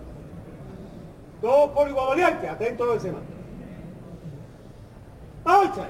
Dos 1.42 1.70
por 1.72 1.87
igual 1.87 2.22
atento 2.22 2.87
del 2.87 3.01
semana. 3.01 3.25
¡Marcha! 5.44 5.83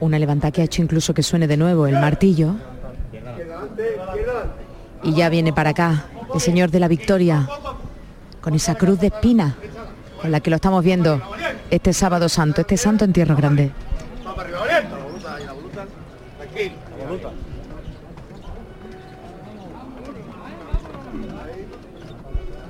Una 0.00 0.18
levanta 0.18 0.50
que 0.50 0.60
ha 0.60 0.64
hecho 0.64 0.82
incluso 0.82 1.14
que 1.14 1.22
suene 1.22 1.46
de 1.46 1.56
nuevo 1.56 1.86
el 1.86 1.94
martillo. 1.94 2.54
Y 5.04 5.14
ya 5.14 5.30
viene 5.30 5.54
para 5.54 5.70
acá 5.70 6.04
el 6.34 6.40
Señor 6.40 6.70
de 6.70 6.80
la 6.80 6.88
Victoria 6.88 7.48
con 8.42 8.52
esa 8.52 8.74
cruz 8.74 9.00
de 9.00 9.06
espina 9.06 9.56
con 10.20 10.30
la 10.30 10.40
que 10.40 10.50
lo 10.50 10.56
estamos 10.56 10.82
viendo 10.84 11.20
este 11.70 11.92
sábado 11.92 12.28
santo, 12.28 12.60
este 12.60 12.76
santo 12.76 13.04
en 13.04 13.12
Tierra 13.12 13.34
Grande. 13.34 13.72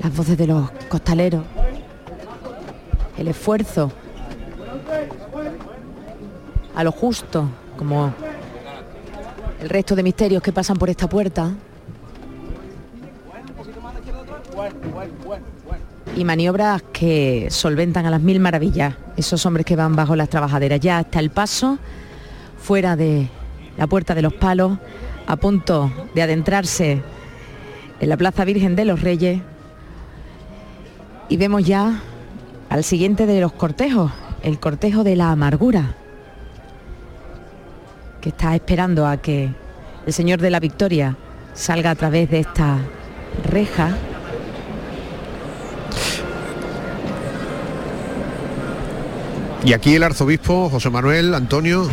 Las 0.03 0.17
voces 0.17 0.39
de 0.39 0.47
los 0.47 0.71
costaleros, 0.89 1.43
el 3.19 3.29
esfuerzo 3.29 3.91
a 6.75 6.85
lo 6.85 6.93
justo, 6.93 7.49
como 7.79 8.13
el 9.61 9.69
resto 9.69 9.97
de 9.97 10.03
misterios 10.03 10.43
que 10.43 10.53
pasan 10.53 10.77
por 10.77 10.91
esta 10.91 11.09
puerta. 11.09 11.51
Y 16.17 16.25
maniobras 16.25 16.83
que 16.93 17.49
solventan 17.51 18.07
a 18.07 18.11
las 18.11 18.23
mil 18.23 18.41
maravillas 18.41 18.95
esos 19.17 19.45
hombres 19.45 19.67
que 19.67 19.77
van 19.77 19.95
bajo 19.95 20.17
las 20.17 20.31
trabajaderas. 20.31 20.81
Ya 20.81 20.99
hasta 20.99 21.21
el 21.21 21.31
paso, 21.31 21.79
fuera 22.59 22.97
de 22.97 23.29
la 23.77 23.87
Puerta 23.87 24.15
de 24.15 24.23
los 24.23 24.33
Palos, 24.33 24.79
a 25.27 25.37
punto 25.37 25.93
de 26.15 26.23
adentrarse 26.23 27.03
en 28.01 28.09
la 28.09 28.17
Plaza 28.17 28.45
Virgen 28.45 28.77
de 28.77 28.87
los 28.87 29.03
Reyes. 29.03 29.43
Y 31.29 31.37
vemos 31.37 31.65
ya 31.65 32.01
al 32.71 32.83
siguiente 32.83 33.27
de 33.27 33.41
los 33.41 33.53
cortejos, 33.53 34.11
el 34.43 34.59
cortejo 34.59 35.05
de 35.05 35.17
la 35.17 35.31
amargura, 35.31 35.97
que 38.23 38.31
está 38.31 38.55
esperando 38.55 39.07
a 39.07 39.19
que 39.19 39.51
el 40.07 40.13
Señor 40.13 40.41
de 40.41 40.51
la 40.51 40.61
Victoria 40.61 41.17
salga 41.53 41.91
a 41.91 41.95
través 41.95 42.31
de 42.31 42.41
esta 42.41 42.79
reja 43.45 43.97
Y 49.67 49.73
aquí 49.73 49.97
el 49.97 50.05
arzobispo 50.05 50.71
José 50.71 50.91
Manuel 50.91 51.35
Antonio, 51.35 51.89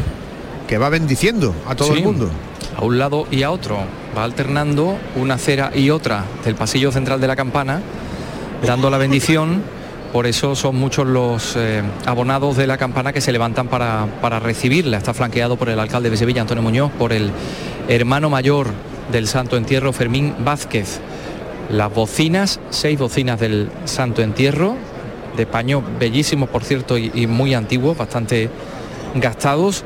que 0.67 0.77
va 0.77 0.89
bendiciendo 0.89 1.55
a 1.67 1.73
todo 1.73 1.95
el 1.95 2.03
mundo. 2.03 2.29
A 2.77 2.83
un 2.83 2.99
lado 2.99 3.25
y 3.31 3.41
a 3.41 3.49
otro. 3.49 3.79
Va 4.15 4.23
alternando 4.23 4.95
una 5.15 5.33
acera 5.33 5.71
y 5.73 5.89
otra 5.89 6.23
del 6.45 6.53
pasillo 6.53 6.91
central 6.91 7.19
de 7.19 7.25
la 7.25 7.35
campana, 7.35 7.81
dando 8.63 8.91
la 8.91 8.99
bendición 8.99 9.63
por 10.13 10.27
eso 10.27 10.55
son 10.55 10.75
muchos 10.75 11.07
los 11.07 11.55
eh, 11.55 11.81
abonados 12.05 12.55
de 12.55 12.67
la 12.67 12.77
campana 12.77 13.11
que 13.11 13.21
se 13.21 13.31
levantan 13.31 13.67
para, 13.67 14.05
para 14.21 14.39
recibirla. 14.39 14.97
Está 14.97 15.15
flanqueado 15.15 15.55
por 15.57 15.69
el 15.69 15.79
alcalde 15.79 16.11
de 16.11 16.17
Sevilla, 16.17 16.41
Antonio 16.41 16.61
Muñoz, 16.61 16.91
por 16.91 17.11
el 17.11 17.31
hermano 17.87 18.29
mayor 18.29 18.67
del 19.11 19.27
Santo 19.27 19.57
Entierro, 19.57 19.91
Fermín 19.93 20.35
Vázquez. 20.45 20.99
Las 21.71 21.91
bocinas, 21.91 22.59
seis 22.69 22.99
bocinas 22.99 23.39
del 23.39 23.71
Santo 23.85 24.21
Entierro, 24.21 24.75
de 25.35 25.45
paño 25.45 25.83
bellísimos, 25.99 26.49
por 26.49 26.63
cierto, 26.63 26.97
y, 26.97 27.27
muy 27.27 27.53
antiguos, 27.53 27.97
bastante 27.97 28.49
gastados. 29.15 29.83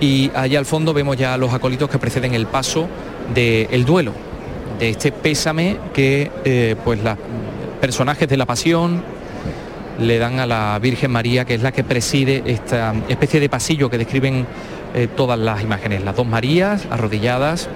Y 0.00 0.30
allá 0.34 0.58
al 0.58 0.66
fondo 0.66 0.94
vemos 0.94 1.16
ya 1.16 1.36
los 1.36 1.52
acólitos 1.52 1.90
que 1.90 1.98
preceden 1.98 2.34
el 2.34 2.46
paso 2.46 2.86
del 3.34 3.84
duelo, 3.84 4.12
de 4.78 4.90
este 4.90 5.12
pésame 5.12 5.76
que 5.92 6.30
eh, 6.44 6.76
pues 6.84 7.02
los 7.02 7.16
personajes 7.80 8.28
de 8.28 8.36
la 8.36 8.46
pasión, 8.46 9.02
le 9.98 10.18
dan 10.18 10.38
a 10.38 10.46
la 10.46 10.78
Virgen 10.80 11.10
María, 11.10 11.44
que 11.44 11.54
es 11.54 11.62
la 11.62 11.72
que 11.72 11.84
preside 11.84 12.42
esta 12.46 12.94
especie 13.08 13.40
de 13.40 13.48
pasillo 13.48 13.90
que 13.90 13.98
describen 13.98 14.46
eh, 14.94 15.08
todas 15.14 15.38
las 15.38 15.62
imágenes. 15.62 16.04
Las 16.04 16.16
dos 16.16 16.26
Marías 16.26 16.86
arrodilladas 16.90 17.68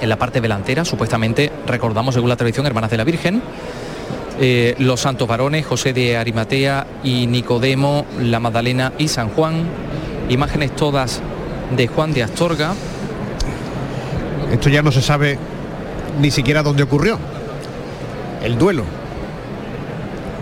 en 0.00 0.08
la 0.08 0.16
parte 0.16 0.40
delantera, 0.40 0.84
supuestamente, 0.84 1.52
recordamos 1.66 2.14
según 2.14 2.28
la 2.28 2.36
tradición, 2.36 2.66
hermanas 2.66 2.90
de 2.90 2.96
la 2.96 3.04
Virgen. 3.04 3.42
Eh, 4.40 4.74
los 4.78 5.00
santos 5.00 5.26
varones, 5.26 5.66
José 5.66 5.92
de 5.92 6.16
Arimatea 6.16 6.86
y 7.02 7.26
Nicodemo, 7.26 8.06
la 8.20 8.40
Magdalena 8.40 8.92
y 8.98 9.08
San 9.08 9.30
Juan. 9.30 9.64
Imágenes 10.28 10.76
todas 10.76 11.20
de 11.76 11.88
Juan 11.88 12.12
de 12.12 12.22
Astorga. 12.22 12.74
Esto 14.52 14.68
ya 14.68 14.82
no 14.82 14.92
se 14.92 15.02
sabe 15.02 15.38
ni 16.20 16.30
siquiera 16.30 16.62
dónde 16.62 16.82
ocurrió. 16.82 17.18
El 18.42 18.56
duelo 18.58 18.84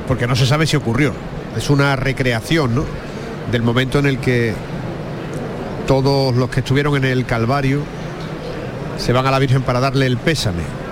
porque 0.06 0.26
no 0.26 0.36
se 0.36 0.46
sabe 0.46 0.66
si 0.66 0.76
ocurrió. 0.76 1.12
Es 1.56 1.70
una 1.70 1.96
recreación 1.96 2.74
¿no? 2.74 2.84
del 3.50 3.62
momento 3.62 3.98
en 3.98 4.06
el 4.06 4.18
que 4.18 4.54
todos 5.86 6.34
los 6.34 6.50
que 6.50 6.60
estuvieron 6.60 6.96
en 6.96 7.04
el 7.04 7.26
Calvario 7.26 7.82
se 8.98 9.12
van 9.12 9.26
a 9.26 9.30
la 9.30 9.38
Virgen 9.38 9.62
para 9.62 9.80
darle 9.80 10.06
el 10.06 10.16
pésame. 10.16 10.85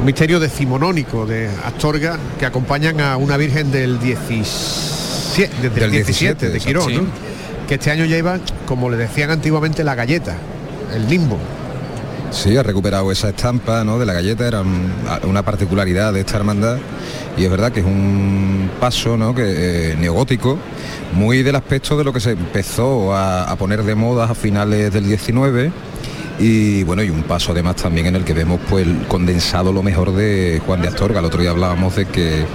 Un 0.00 0.06
misterio 0.06 0.40
decimonónico 0.40 1.26
de 1.26 1.48
Astorga 1.64 2.16
que 2.38 2.46
acompañan 2.46 3.00
a 3.00 3.16
una 3.18 3.36
Virgen 3.36 3.70
del 3.70 4.00
17, 4.00 5.50
desde 5.62 5.84
el 5.84 5.90
17, 5.90 6.48
de 6.48 6.58
Quirón, 6.58 6.88
sí. 6.88 6.94
¿no? 6.96 7.02
que 7.68 7.74
este 7.74 7.90
año 7.90 8.04
lleva, 8.06 8.38
como 8.66 8.88
le 8.90 8.96
decían 8.96 9.30
antiguamente, 9.30 9.84
la 9.84 9.94
galleta, 9.94 10.36
el 10.94 11.06
limbo. 11.08 11.38
Sí, 12.32 12.56
ha 12.56 12.62
recuperado 12.62 13.12
esa 13.12 13.28
estampa 13.28 13.84
¿no? 13.84 13.98
de 13.98 14.06
la 14.06 14.12
galleta, 14.14 14.48
era 14.48 14.62
un- 14.62 14.90
una 15.24 15.42
particularidad 15.44 16.12
de 16.14 16.20
esta 16.20 16.36
hermandad 16.38 16.78
y 17.36 17.44
es 17.44 17.50
verdad 17.50 17.70
que 17.70 17.80
es 17.80 17.86
un 17.86 18.70
paso 18.80 19.16
¿no? 19.18 19.34
que, 19.34 19.42
eh, 19.92 19.96
neogótico, 20.00 20.58
muy 21.12 21.42
del 21.42 21.56
aspecto 21.56 21.96
de 21.98 22.04
lo 22.04 22.12
que 22.12 22.20
se 22.20 22.30
empezó 22.32 23.14
a, 23.14 23.44
a 23.50 23.56
poner 23.56 23.82
de 23.82 23.94
moda 23.94 24.24
a 24.24 24.34
finales 24.34 24.92
del 24.92 25.04
19 25.06 25.70
y 26.40 26.82
bueno, 26.84 27.02
y 27.02 27.10
un 27.10 27.22
paso 27.22 27.52
además 27.52 27.76
también 27.76 28.06
en 28.06 28.16
el 28.16 28.24
que 28.24 28.32
vemos 28.32 28.58
pues 28.68 28.86
el 28.86 29.06
condensado 29.06 29.72
lo 29.72 29.82
mejor 29.82 30.14
de 30.14 30.60
Juan 30.64 30.80
de 30.80 30.88
Astorga. 30.88 31.20
El 31.20 31.26
otro 31.26 31.40
día 31.40 31.50
hablábamos 31.50 31.96
de 31.96 32.06
que 32.06 32.46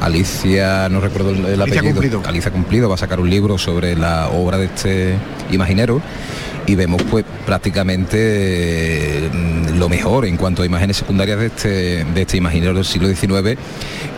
Alicia, 0.00 0.88
no 0.90 1.00
recuerdo 1.00 1.30
el, 1.30 1.46
el 1.46 1.62
Alicia 1.62 1.80
apellido, 1.80 2.00
Cumplido. 2.00 2.22
Alicia 2.26 2.50
Cumplido 2.50 2.88
va 2.90 2.96
a 2.96 2.98
sacar 2.98 3.18
un 3.18 3.30
libro 3.30 3.56
sobre 3.56 3.96
la 3.96 4.28
obra 4.28 4.58
de 4.58 4.66
este 4.66 5.14
imaginero 5.50 6.02
y 6.66 6.74
vemos 6.74 7.02
pues 7.10 7.24
prácticamente 7.46 8.16
eh, 9.26 9.30
lo 9.76 9.88
mejor 9.88 10.26
en 10.26 10.36
cuanto 10.36 10.62
a 10.62 10.66
imágenes 10.66 10.98
secundarias 10.98 11.38
de 11.38 11.46
este, 11.46 12.04
de 12.04 12.22
este 12.22 12.36
imaginero 12.36 12.74
del 12.74 12.84
siglo 12.84 13.08
XIX 13.08 13.58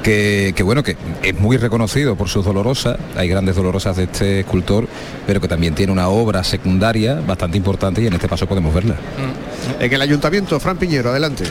que, 0.02 0.52
que, 0.56 0.62
bueno 0.62 0.82
que 0.82 0.96
es 1.22 1.38
muy 1.38 1.56
reconocido 1.56 2.16
por 2.16 2.28
sus 2.28 2.44
dolorosas 2.44 2.98
hay 3.16 3.28
grandes 3.28 3.56
dolorosas 3.56 3.96
de 3.96 4.04
este 4.04 4.40
escultor 4.40 4.88
pero 5.26 5.40
que 5.40 5.48
también 5.48 5.74
tiene 5.74 5.92
una 5.92 6.08
obra 6.08 6.42
secundaria 6.44 7.20
bastante 7.20 7.56
importante 7.56 8.02
y 8.02 8.06
en 8.06 8.14
este 8.14 8.28
paso 8.28 8.46
podemos 8.46 8.74
verla 8.74 8.96
En 9.78 9.92
el 9.92 10.02
ayuntamiento, 10.02 10.58
Fran 10.60 10.76
Piñero, 10.76 11.10
adelante. 11.10 11.44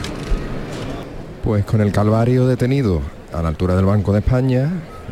Pues 1.43 1.65
con 1.65 1.81
el 1.81 1.91
Calvario 1.91 2.47
detenido 2.47 3.01
a 3.33 3.41
la 3.41 3.49
altura 3.49 3.75
del 3.75 3.85
Banco 3.85 4.13
de 4.13 4.19
España, 4.19 4.69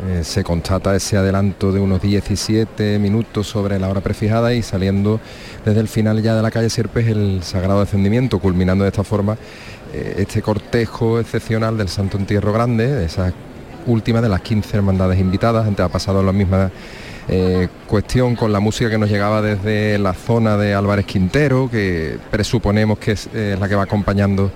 eh, 0.08 0.24
se 0.24 0.42
constata 0.44 0.96
ese 0.96 1.18
adelanto 1.18 1.72
de 1.72 1.80
unos 1.80 2.00
17 2.00 2.98
minutos 2.98 3.46
sobre 3.46 3.78
la 3.78 3.88
hora 3.88 4.00
prefijada 4.00 4.54
y 4.54 4.62
saliendo 4.62 5.20
desde 5.64 5.80
el 5.80 5.88
final 5.88 6.22
ya 6.22 6.34
de 6.34 6.40
la 6.40 6.50
calle 6.50 6.70
Sierpes 6.70 7.06
el 7.08 7.42
Sagrado 7.42 7.80
Descendimiento, 7.80 8.38
culminando 8.38 8.84
de 8.84 8.90
esta 8.90 9.04
forma 9.04 9.36
eh, 9.92 10.14
este 10.18 10.40
cortejo 10.40 11.20
excepcional 11.20 11.76
del 11.76 11.88
Santo 11.88 12.16
Entierro 12.16 12.50
Grande, 12.52 12.86
de 12.86 13.04
esa 13.04 13.34
última 13.86 14.22
de 14.22 14.30
las 14.30 14.40
15 14.40 14.78
hermandades 14.78 15.20
invitadas, 15.20 15.66
antes 15.66 15.84
ha 15.84 15.88
pasado 15.90 16.22
la 16.22 16.32
misma 16.32 16.70
eh, 17.28 17.68
cuestión 17.86 18.36
con 18.36 18.52
la 18.52 18.60
música 18.60 18.88
que 18.88 18.96
nos 18.96 19.10
llegaba 19.10 19.42
desde 19.42 19.98
la 19.98 20.14
zona 20.14 20.56
de 20.56 20.72
Álvarez 20.72 21.04
Quintero, 21.04 21.68
que 21.70 22.16
presuponemos 22.30 22.98
que 22.98 23.12
es 23.12 23.28
la 23.34 23.68
que 23.68 23.74
va 23.74 23.82
acompañando 23.82 24.50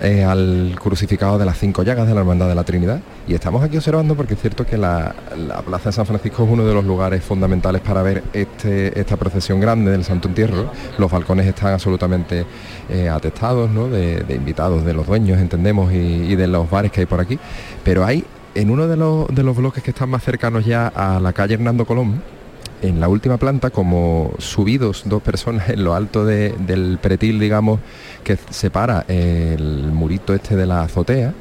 al 0.00 0.76
crucificado 0.80 1.38
de 1.38 1.44
las 1.44 1.58
cinco 1.58 1.82
llagas 1.82 2.06
de 2.06 2.14
la 2.14 2.20
Hermandad 2.20 2.48
de 2.48 2.54
la 2.54 2.64
Trinidad. 2.64 3.00
Y 3.26 3.34
estamos 3.34 3.62
aquí 3.62 3.76
observando 3.76 4.14
porque 4.14 4.34
es 4.34 4.40
cierto 4.40 4.66
que 4.66 4.76
la, 4.76 5.14
la 5.36 5.62
Plaza 5.62 5.90
de 5.90 5.92
San 5.92 6.06
Francisco 6.06 6.44
es 6.44 6.50
uno 6.50 6.64
de 6.64 6.74
los 6.74 6.84
lugares 6.84 7.24
fundamentales 7.24 7.82
para 7.82 8.02
ver 8.02 8.22
este, 8.32 8.98
esta 8.98 9.16
procesión 9.16 9.60
grande 9.60 9.90
del 9.90 10.04
Santo 10.04 10.28
Entierro. 10.28 10.70
Los 10.98 11.10
balcones 11.10 11.46
están 11.46 11.72
absolutamente 11.72 12.44
eh, 12.88 13.08
atestados 13.08 13.70
¿no? 13.70 13.88
de, 13.88 14.22
de 14.22 14.34
invitados, 14.34 14.84
de 14.84 14.92
los 14.92 15.06
dueños, 15.06 15.38
entendemos, 15.40 15.92
y, 15.92 15.96
y 15.96 16.36
de 16.36 16.46
los 16.46 16.68
bares 16.70 16.92
que 16.92 17.00
hay 17.00 17.06
por 17.06 17.20
aquí. 17.20 17.38
Pero 17.84 18.04
hay 18.04 18.24
en 18.54 18.70
uno 18.70 18.86
de 18.86 18.96
los, 18.96 19.28
de 19.28 19.42
los 19.42 19.56
bloques 19.56 19.82
que 19.82 19.90
están 19.90 20.08
más 20.08 20.22
cercanos 20.22 20.64
ya 20.64 20.88
a 20.88 21.20
la 21.20 21.32
calle 21.32 21.54
Hernando 21.54 21.84
Colón, 21.84 22.22
en 22.82 23.00
la 23.00 23.08
última 23.08 23.36
planta, 23.38 23.70
como 23.70 24.32
subidos 24.38 25.02
dos 25.06 25.22
personas 25.22 25.68
en 25.70 25.82
lo 25.84 25.94
alto 25.94 26.24
de- 26.24 26.54
del 26.66 26.98
pretil, 27.00 27.38
digamos, 27.38 27.80
que 28.24 28.36
separa 28.50 29.04
el 29.08 29.90
murito 29.92 30.34
este 30.34 30.56
de 30.56 30.66
la 30.66 30.82
azotea, 30.82 31.32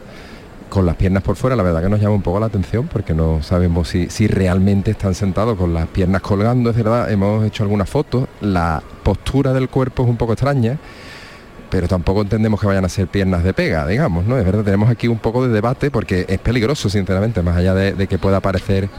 con 0.69 0.85
las 0.85 0.95
piernas 0.95 1.23
por 1.23 1.35
fuera, 1.35 1.55
la 1.55 1.63
verdad 1.63 1.81
que 1.83 1.89
nos 1.89 2.01
llama 2.01 2.15
un 2.15 2.21
poco 2.21 2.39
la 2.39 2.47
atención 2.47 2.87
porque 2.91 3.13
no 3.13 3.41
sabemos 3.43 3.87
si, 3.87 4.09
si 4.09 4.27
realmente 4.27 4.91
están 4.91 5.13
sentados 5.13 5.57
con 5.57 5.73
las 5.73 5.87
piernas 5.87 6.21
colgando, 6.21 6.69
es 6.71 6.75
verdad, 6.75 7.09
hemos 7.11 7.45
hecho 7.45 7.63
algunas 7.63 7.89
fotos, 7.89 8.27
la 8.41 8.81
postura 9.03 9.53
del 9.53 9.69
cuerpo 9.69 10.03
es 10.03 10.09
un 10.09 10.17
poco 10.17 10.33
extraña, 10.33 10.77
pero 11.69 11.87
tampoco 11.87 12.21
entendemos 12.21 12.59
que 12.59 12.67
vayan 12.67 12.83
a 12.85 12.89
ser 12.89 13.07
piernas 13.07 13.43
de 13.43 13.53
pega, 13.53 13.85
digamos, 13.87 14.25
¿no? 14.25 14.37
Es 14.37 14.45
verdad, 14.45 14.63
tenemos 14.63 14.89
aquí 14.89 15.07
un 15.07 15.19
poco 15.19 15.45
de 15.47 15.53
debate 15.53 15.91
porque 15.91 16.25
es 16.27 16.39
peligroso, 16.39 16.89
sinceramente, 16.89 17.41
más 17.41 17.57
allá 17.57 17.73
de, 17.73 17.93
de 17.93 18.07
que 18.07 18.17
pueda 18.17 18.39
parecer 18.39 18.89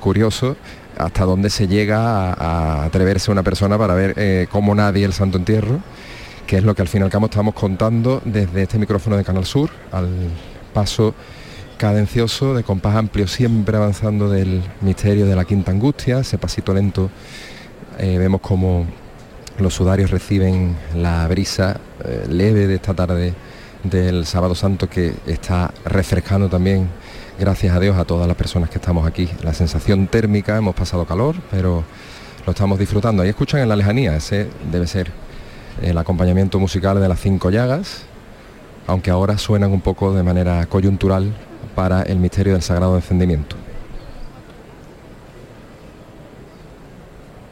curioso, 0.00 0.56
hasta 0.98 1.24
dónde 1.24 1.50
se 1.50 1.68
llega 1.68 2.32
a, 2.32 2.84
atreverse 2.84 3.30
una 3.30 3.42
persona 3.42 3.78
para 3.78 3.94
ver 3.94 4.14
eh, 4.16 4.46
cómo 4.50 4.74
nadie 4.74 5.04
el 5.04 5.12
Santo 5.12 5.38
Entierro, 5.38 5.80
que 6.46 6.58
es 6.58 6.64
lo 6.64 6.74
que 6.74 6.82
al 6.82 6.88
fin 6.88 7.02
y 7.02 7.04
al 7.04 7.10
cabo 7.10 7.26
estamos 7.26 7.54
contando 7.54 8.20
desde 8.24 8.62
este 8.62 8.78
micrófono 8.78 9.16
de 9.16 9.24
Canal 9.24 9.44
Sur, 9.44 9.70
al 9.90 10.08
paso 10.72 11.14
cadencioso, 11.76 12.54
de 12.54 12.62
compás 12.62 12.94
amplio, 12.96 13.26
siempre 13.26 13.76
avanzando 13.76 14.30
del 14.30 14.62
misterio 14.82 15.26
de 15.26 15.34
la 15.34 15.44
quinta 15.44 15.72
angustia, 15.72 16.20
ese 16.20 16.38
pasito 16.38 16.72
lento, 16.72 17.10
eh, 17.98 18.18
vemos 18.18 18.40
como 18.40 18.86
los 19.58 19.74
sudarios 19.74 20.10
reciben 20.10 20.76
la 20.96 21.26
brisa 21.28 21.78
eh, 22.04 22.24
leve 22.28 22.66
de 22.66 22.76
esta 22.76 22.94
tarde 22.94 23.34
del 23.84 24.26
sábado 24.26 24.54
santo 24.54 24.88
que 24.88 25.12
está 25.26 25.72
refrescando 25.84 26.48
también, 26.48 26.88
gracias 27.38 27.74
a 27.74 27.80
Dios, 27.80 27.96
a 27.96 28.04
todas 28.04 28.26
las 28.26 28.36
personas 28.36 28.70
que 28.70 28.78
estamos 28.78 29.06
aquí. 29.06 29.28
La 29.42 29.54
sensación 29.54 30.06
térmica, 30.06 30.56
hemos 30.56 30.74
pasado 30.74 31.04
calor, 31.06 31.36
pero 31.50 31.84
lo 32.46 32.52
estamos 32.52 32.78
disfrutando. 32.78 33.22
Ahí 33.22 33.28
escuchan 33.28 33.60
en 33.60 33.68
la 33.68 33.76
lejanía, 33.76 34.16
ese 34.16 34.48
debe 34.70 34.86
ser 34.86 35.10
el 35.80 35.96
acompañamiento 35.96 36.58
musical 36.58 37.00
de 37.00 37.08
las 37.08 37.20
cinco 37.20 37.50
llagas, 37.50 38.02
aunque 38.86 39.10
ahora 39.10 39.38
suenan 39.38 39.72
un 39.72 39.80
poco 39.80 40.12
de 40.12 40.22
manera 40.22 40.66
coyuntural 40.66 41.32
para 41.74 42.02
el 42.02 42.18
misterio 42.18 42.52
del 42.52 42.62
sagrado 42.62 42.96
encendimiento. 42.96 43.56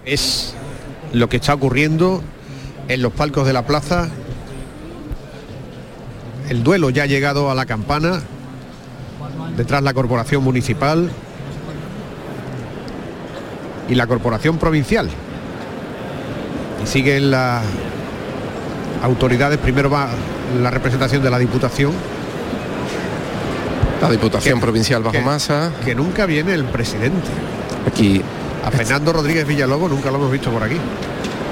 Es 0.04 0.54
lo 1.12 1.28
que 1.28 1.36
está 1.36 1.54
ocurriendo 1.54 2.22
en 2.88 3.02
los 3.02 3.12
palcos 3.12 3.46
de 3.46 3.52
la 3.52 3.66
plaza. 3.66 4.08
El 6.48 6.64
duelo 6.64 6.90
ya 6.90 7.04
ha 7.04 7.06
llegado 7.06 7.50
a 7.50 7.54
la 7.54 7.66
campana, 7.66 8.20
detrás 9.56 9.82
la 9.82 9.92
corporación 9.94 10.42
municipal 10.44 11.10
y 13.88 13.94
la 13.94 14.06
corporación 14.06 14.58
provincial. 14.58 15.08
Y 16.82 16.86
siguen 16.86 17.30
las 17.30 17.62
autoridades, 19.02 19.58
primero 19.58 19.90
va 19.90 20.08
la 20.60 20.70
representación 20.70 21.22
de 21.22 21.30
la 21.30 21.38
Diputación, 21.38 21.92
La 24.00 24.10
Diputación 24.10 24.58
Que- 24.58 24.62
Provincial 24.62 25.02
Bajo 25.02 25.12
que- 25.12 25.20
Masa, 25.22 25.72
que 25.84 25.94
nunca 25.94 26.24
viene 26.26 26.54
el 26.54 26.64
presidente. 26.64 27.28
aquí 27.86 28.22
A 28.64 28.70
Fernando 28.70 29.12
Rodríguez 29.14 29.46
Villalobos 29.46 29.90
nunca 29.90 30.10
lo 30.10 30.16
hemos 30.18 30.30
visto 30.30 30.50
por 30.50 30.62
aquí. 30.62 30.76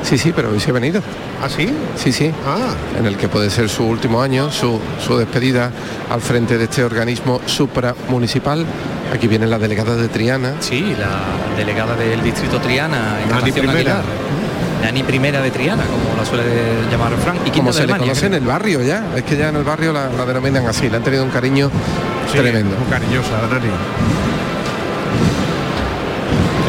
Sí, 0.03 0.17
sí, 0.17 0.33
pero 0.35 0.51
hoy 0.51 0.61
se 0.61 0.71
ha 0.71 0.73
venido. 0.73 1.03
¿Ah, 1.43 1.49
sí? 1.49 1.69
Sí, 1.97 2.13
sí. 2.13 2.33
Ah. 2.47 2.75
En 2.99 3.07
el 3.07 3.17
que 3.17 3.29
puede 3.29 3.51
ser 3.51 3.69
su 3.69 3.85
último 3.85 4.23
año, 4.23 4.51
su, 4.51 4.81
su 5.05 5.17
despedida 5.19 5.71
al 6.11 6.21
frente 6.21 6.57
de 6.57 6.65
este 6.65 6.83
organismo 6.85 7.41
supramunicipal. 7.47 8.65
Aquí 9.13 9.27
viene 9.29 9.47
la 9.47 9.59
delegada 9.59 9.97
de 9.97 10.09
Triana. 10.09 10.55
Sí, 10.61 10.95
la 10.99 11.57
delegada 11.57 11.95
del 11.97 12.23
distrito 12.23 12.59
Triana, 12.61 12.99
Nani 12.99 13.25
Encarnación 13.25 13.55
Primera. 13.67 13.79
Aguilar. 13.79 14.03
Nani 14.83 15.03
Primera 15.03 15.41
de 15.43 15.51
Triana, 15.51 15.83
como 15.85 16.17
la 16.17 16.25
suele 16.25 16.45
llamar 16.91 17.13
Frank. 17.23 17.41
Y 17.47 17.51
Como 17.51 17.73
se 17.73 17.87
le 17.87 17.97
conoce 17.97 18.27
en 18.27 18.35
el 18.35 18.45
barrio 18.45 18.83
ya. 18.83 19.05
Es 19.17 19.25
que 19.25 19.37
ya 19.37 19.49
en 19.49 19.57
el 19.57 19.65
barrio 19.65 19.93
la, 19.93 20.09
la 20.11 20.25
denominan 20.25 20.67
así. 20.67 20.89
Le 20.89 20.97
han 20.97 21.03
tenido 21.03 21.25
un 21.25 21.31
cariño 21.31 21.71
Sí, 22.33 22.39
tremendo. 22.39 22.77
Muy 22.77 22.89
cariñosa, 22.89 23.31
Nani. 23.51 23.71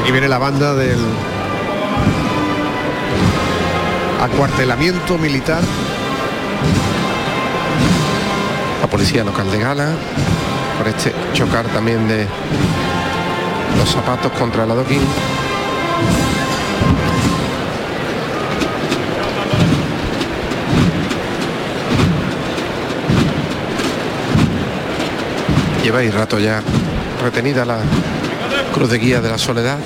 Aquí 0.01 0.11
viene 0.11 0.27
la 0.27 0.37
banda 0.37 0.73
del 0.73 0.97
acuartelamiento 4.19 5.17
militar. 5.17 5.61
La 8.81 8.87
policía 8.87 9.23
local 9.23 9.49
de 9.51 9.59
Gala. 9.59 9.91
Por 10.77 10.87
este 10.87 11.13
chocar 11.33 11.65
también 11.67 12.07
de 12.07 12.25
los 13.77 13.89
zapatos 13.89 14.31
contra 14.33 14.63
el 14.63 14.71
adoquín. 14.71 15.01
Lleváis 25.83 26.13
rato 26.13 26.39
ya 26.39 26.61
retenida 27.23 27.65
la 27.65 27.79
cruz 28.73 28.89
de 28.89 28.99
guía 28.99 29.21
de 29.21 29.29
la 29.29 29.37
soledad. 29.37 29.79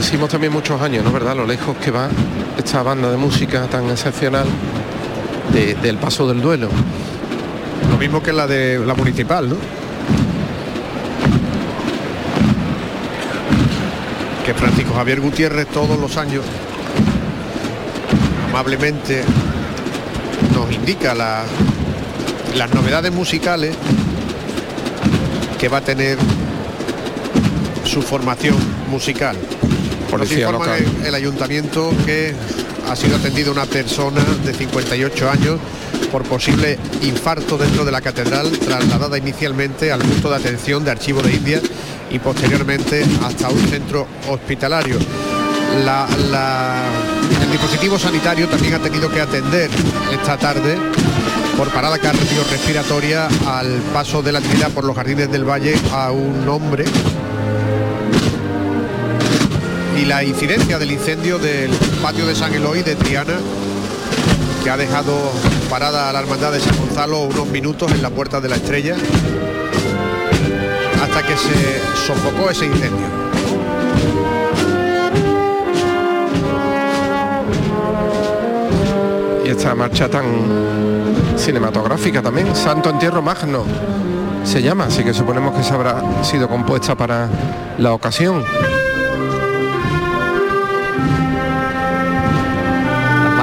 Decimos 0.00 0.30
también 0.30 0.52
muchos 0.52 0.80
años, 0.80 1.04
¿no? 1.04 1.12
¿Verdad? 1.12 1.36
Lo 1.36 1.46
lejos 1.46 1.76
que 1.76 1.90
va 1.90 2.08
esta 2.56 2.82
banda 2.82 3.10
de 3.10 3.16
música 3.16 3.66
tan 3.66 3.88
excepcional 3.90 4.46
de- 5.52 5.74
del 5.74 5.98
paso 5.98 6.26
del 6.26 6.40
duelo. 6.40 6.68
Lo 7.90 7.96
mismo 7.98 8.22
que 8.22 8.32
la 8.32 8.46
de 8.46 8.78
la 8.78 8.94
municipal, 8.94 9.48
¿no? 9.48 9.56
Que 14.44 14.54
Francisco 14.54 14.94
Javier 14.94 15.20
Gutiérrez 15.20 15.66
todos 15.68 15.98
los 15.98 16.16
años 16.16 16.44
amablemente 18.48 19.22
nos 20.54 20.72
indica 20.72 21.14
la- 21.14 21.44
las 22.56 22.72
novedades 22.74 23.12
musicales 23.12 23.76
que 25.58 25.68
va 25.68 25.78
a 25.78 25.82
tener 25.82 26.16
su 27.84 28.02
formación 28.02 28.56
musical. 28.90 29.36
Nos 30.10 30.18
Policía 30.28 30.46
informa 30.46 30.66
local. 30.66 30.84
el, 31.00 31.06
el 31.06 31.14
ayuntamiento 31.14 31.92
que 32.04 32.34
ha 32.88 32.96
sido 32.96 33.16
atendida 33.16 33.50
una 33.50 33.66
persona 33.66 34.20
de 34.44 34.52
58 34.52 35.30
años 35.30 35.58
por 36.10 36.24
posible 36.24 36.76
infarto 37.02 37.56
dentro 37.56 37.84
de 37.84 37.92
la 37.92 38.00
catedral, 38.00 38.50
trasladada 38.50 39.16
inicialmente 39.16 39.92
al 39.92 40.00
punto 40.00 40.28
de 40.30 40.36
atención 40.36 40.84
de 40.84 40.90
Archivo 40.90 41.22
de 41.22 41.32
India 41.34 41.60
y 42.10 42.18
posteriormente 42.18 43.04
hasta 43.24 43.48
un 43.48 43.60
centro 43.68 44.06
hospitalario. 44.28 44.96
La- 45.84 46.08
la- 46.32 46.82
el 47.44 47.50
dispositivo 47.52 47.96
sanitario 47.98 48.48
también 48.48 48.74
ha 48.74 48.78
tenido 48.80 49.08
que 49.08 49.20
atender 49.20 49.70
esta 50.12 50.36
tarde 50.36 50.76
por 51.56 51.68
parada 51.68 51.98
cardiorrespiratoria 51.98 53.28
al 53.46 53.68
paso 53.92 54.22
de 54.22 54.32
la 54.32 54.40
Trinidad 54.40 54.70
por 54.70 54.84
los 54.84 54.96
jardines 54.96 55.30
del 55.30 55.44
Valle 55.48 55.74
a 55.92 56.10
un 56.10 56.48
hombre 56.48 56.84
y 60.00 60.06
la 60.06 60.24
incidencia 60.24 60.78
del 60.78 60.92
incendio 60.92 61.38
del 61.38 61.70
patio 62.02 62.26
de 62.26 62.34
San 62.34 62.54
Eloy 62.54 62.82
de 62.82 62.96
Triana 62.96 63.34
que 64.64 64.70
ha 64.70 64.76
dejado 64.76 65.30
parada 65.68 66.08
a 66.08 66.12
la 66.12 66.20
hermandad 66.20 66.52
de 66.52 66.60
San 66.60 66.76
Gonzalo 66.78 67.20
unos 67.20 67.46
minutos 67.48 67.92
en 67.92 68.00
la 68.00 68.08
puerta 68.08 68.40
de 68.40 68.48
la 68.48 68.56
estrella 68.56 68.96
hasta 71.02 71.22
que 71.22 71.36
se 71.36 71.80
sofocó 72.06 72.50
ese 72.50 72.66
incendio. 72.66 73.06
Y 79.44 79.48
esta 79.50 79.74
marcha 79.74 80.08
tan 80.08 80.24
cinematográfica 81.36 82.22
también, 82.22 82.54
Santo 82.56 82.88
Entierro 82.88 83.20
Magno, 83.20 83.64
se 84.44 84.62
llama, 84.62 84.84
así 84.84 85.04
que 85.04 85.12
suponemos 85.12 85.54
que 85.54 85.62
se 85.62 85.74
habrá 85.74 86.24
sido 86.24 86.48
compuesta 86.48 86.94
para 86.94 87.28
la 87.78 87.92
ocasión. 87.92 88.44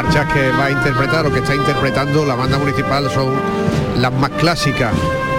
Marchas 0.07 0.33
que 0.33 0.49
va 0.51 0.65
a 0.65 0.71
interpretar 0.71 1.25
o 1.25 1.31
que 1.31 1.39
está 1.39 1.53
interpretando 1.53 2.25
la 2.25 2.35
banda 2.35 2.57
municipal 2.57 3.09
son 3.09 3.33
las 3.99 4.13
más 4.13 4.29
clásicas 4.31 4.93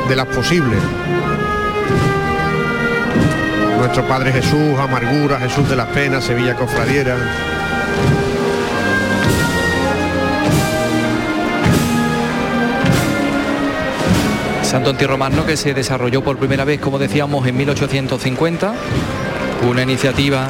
de 0.08 0.16
las 0.16 0.26
posibles. 0.26 0.78
Nuestro 3.78 4.06
Padre 4.06 4.32
Jesús, 4.32 4.78
Amargura, 4.78 5.38
Jesús 5.38 5.68
de 5.70 5.76
las 5.76 5.86
Penas, 5.88 6.24
Sevilla 6.24 6.54
Cofradiera. 6.54 7.16
Santo 14.62 14.90
Entierro 14.90 15.16
Magno 15.16 15.46
que 15.46 15.56
se 15.56 15.72
desarrolló 15.72 16.22
por 16.22 16.36
primera 16.36 16.64
vez, 16.64 16.78
como 16.78 16.98
decíamos, 16.98 17.46
en 17.46 17.56
1850, 17.56 18.74
una 19.66 19.82
iniciativa 19.82 20.48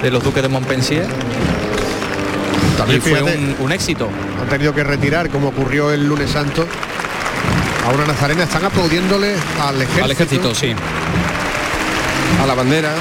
de 0.00 0.10
los 0.12 0.22
duques 0.22 0.42
de 0.42 0.48
Montpensier. 0.48 1.06
También 2.78 3.02
fue 3.02 3.20
un 3.58 3.72
éxito. 3.72 4.08
han 4.40 4.48
tenido 4.48 4.72
que 4.72 4.84
retirar, 4.84 5.28
como 5.30 5.48
ocurrió 5.48 5.90
el 5.90 6.06
lunes 6.06 6.30
santo, 6.30 6.64
a 7.84 7.90
una 7.90 8.06
nazarena. 8.06 8.44
Están 8.44 8.64
aplaudiéndole 8.64 9.34
al 9.60 9.82
ejército. 9.82 10.04
Al 10.04 10.10
ejército, 10.12 10.54
sí. 10.54 10.74
A 12.40 12.46
la 12.46 12.54
bandera, 12.54 12.94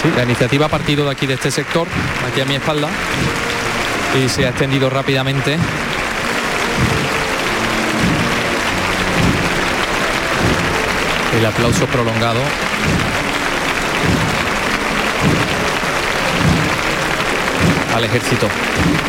Sí, 0.00 0.10
la 0.16 0.24
iniciativa 0.24 0.66
ha 0.66 0.68
partido 0.68 1.04
de 1.04 1.12
aquí, 1.12 1.26
de 1.26 1.34
este 1.34 1.52
sector, 1.52 1.86
aquí 2.28 2.40
a 2.40 2.44
mi 2.44 2.56
espalda, 2.56 2.88
y 4.18 4.28
se 4.28 4.46
ha 4.46 4.48
extendido 4.48 4.90
rápidamente. 4.90 5.56
El 11.42 11.46
aplauso 11.46 11.86
prolongado. 11.86 12.38
al 17.92 18.04
ejército. 18.04 18.46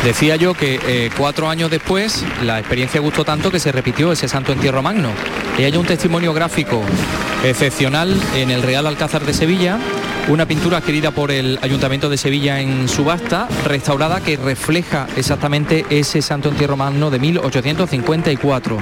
Decía 0.02 0.34
yo 0.34 0.52
que 0.52 0.80
eh, 0.84 1.10
cuatro 1.16 1.48
años 1.48 1.70
después 1.70 2.24
la 2.42 2.58
experiencia 2.58 3.00
gustó 3.00 3.24
tanto 3.24 3.52
que 3.52 3.60
se 3.60 3.70
repitió 3.70 4.10
ese 4.10 4.26
Santo 4.26 4.52
Entierro 4.52 4.82
Magno. 4.82 5.10
Y 5.56 5.62
hay 5.62 5.76
un 5.76 5.86
testimonio 5.86 6.34
gráfico 6.34 6.82
excepcional 7.44 8.20
en 8.34 8.50
el 8.50 8.62
Real 8.62 8.88
Alcázar 8.88 9.24
de 9.24 9.32
Sevilla, 9.32 9.78
una 10.28 10.46
pintura 10.46 10.78
adquirida 10.78 11.10
por 11.10 11.30
el 11.30 11.58
Ayuntamiento 11.60 12.08
de 12.08 12.16
Sevilla 12.16 12.60
en 12.60 12.88
subasta, 12.88 13.46
restaurada 13.66 14.20
que 14.20 14.36
refleja 14.36 15.06
exactamente 15.16 15.84
ese 15.90 16.22
Santo 16.22 16.48
Entierro 16.48 16.76
Magno 16.76 17.10
de 17.10 17.18
1854. 17.18 18.78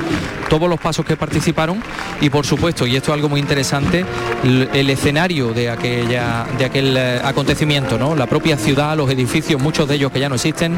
Todos 0.49 0.69
los 0.69 0.79
pasos 0.79 1.05
que 1.05 1.17
participaron 1.17 1.83
y 2.21 2.31
por 2.31 2.47
supuesto, 2.47 2.87
y 2.87 2.95
esto 2.95 3.11
es 3.11 3.15
algo 3.15 3.29
muy 3.29 3.41
interesante, 3.41 4.05
el 4.45 4.91
escenario 4.91 5.53
de 5.53 5.71
aquella 5.71 6.47
de 6.59 6.65
aquel 6.65 6.97
eh, 6.97 7.21
acontecimiento, 7.25 7.99
¿no? 7.99 8.15
La 8.15 8.27
propia 8.27 8.57
ciudad, 8.57 8.97
los 8.97 9.11
edificios, 9.11 9.61
muchos 9.61 9.89
de 9.89 9.97
ellos 9.97 10.13
que 10.13 10.21
ya 10.21 10.29
no 10.29 10.37
existen, 10.37 10.77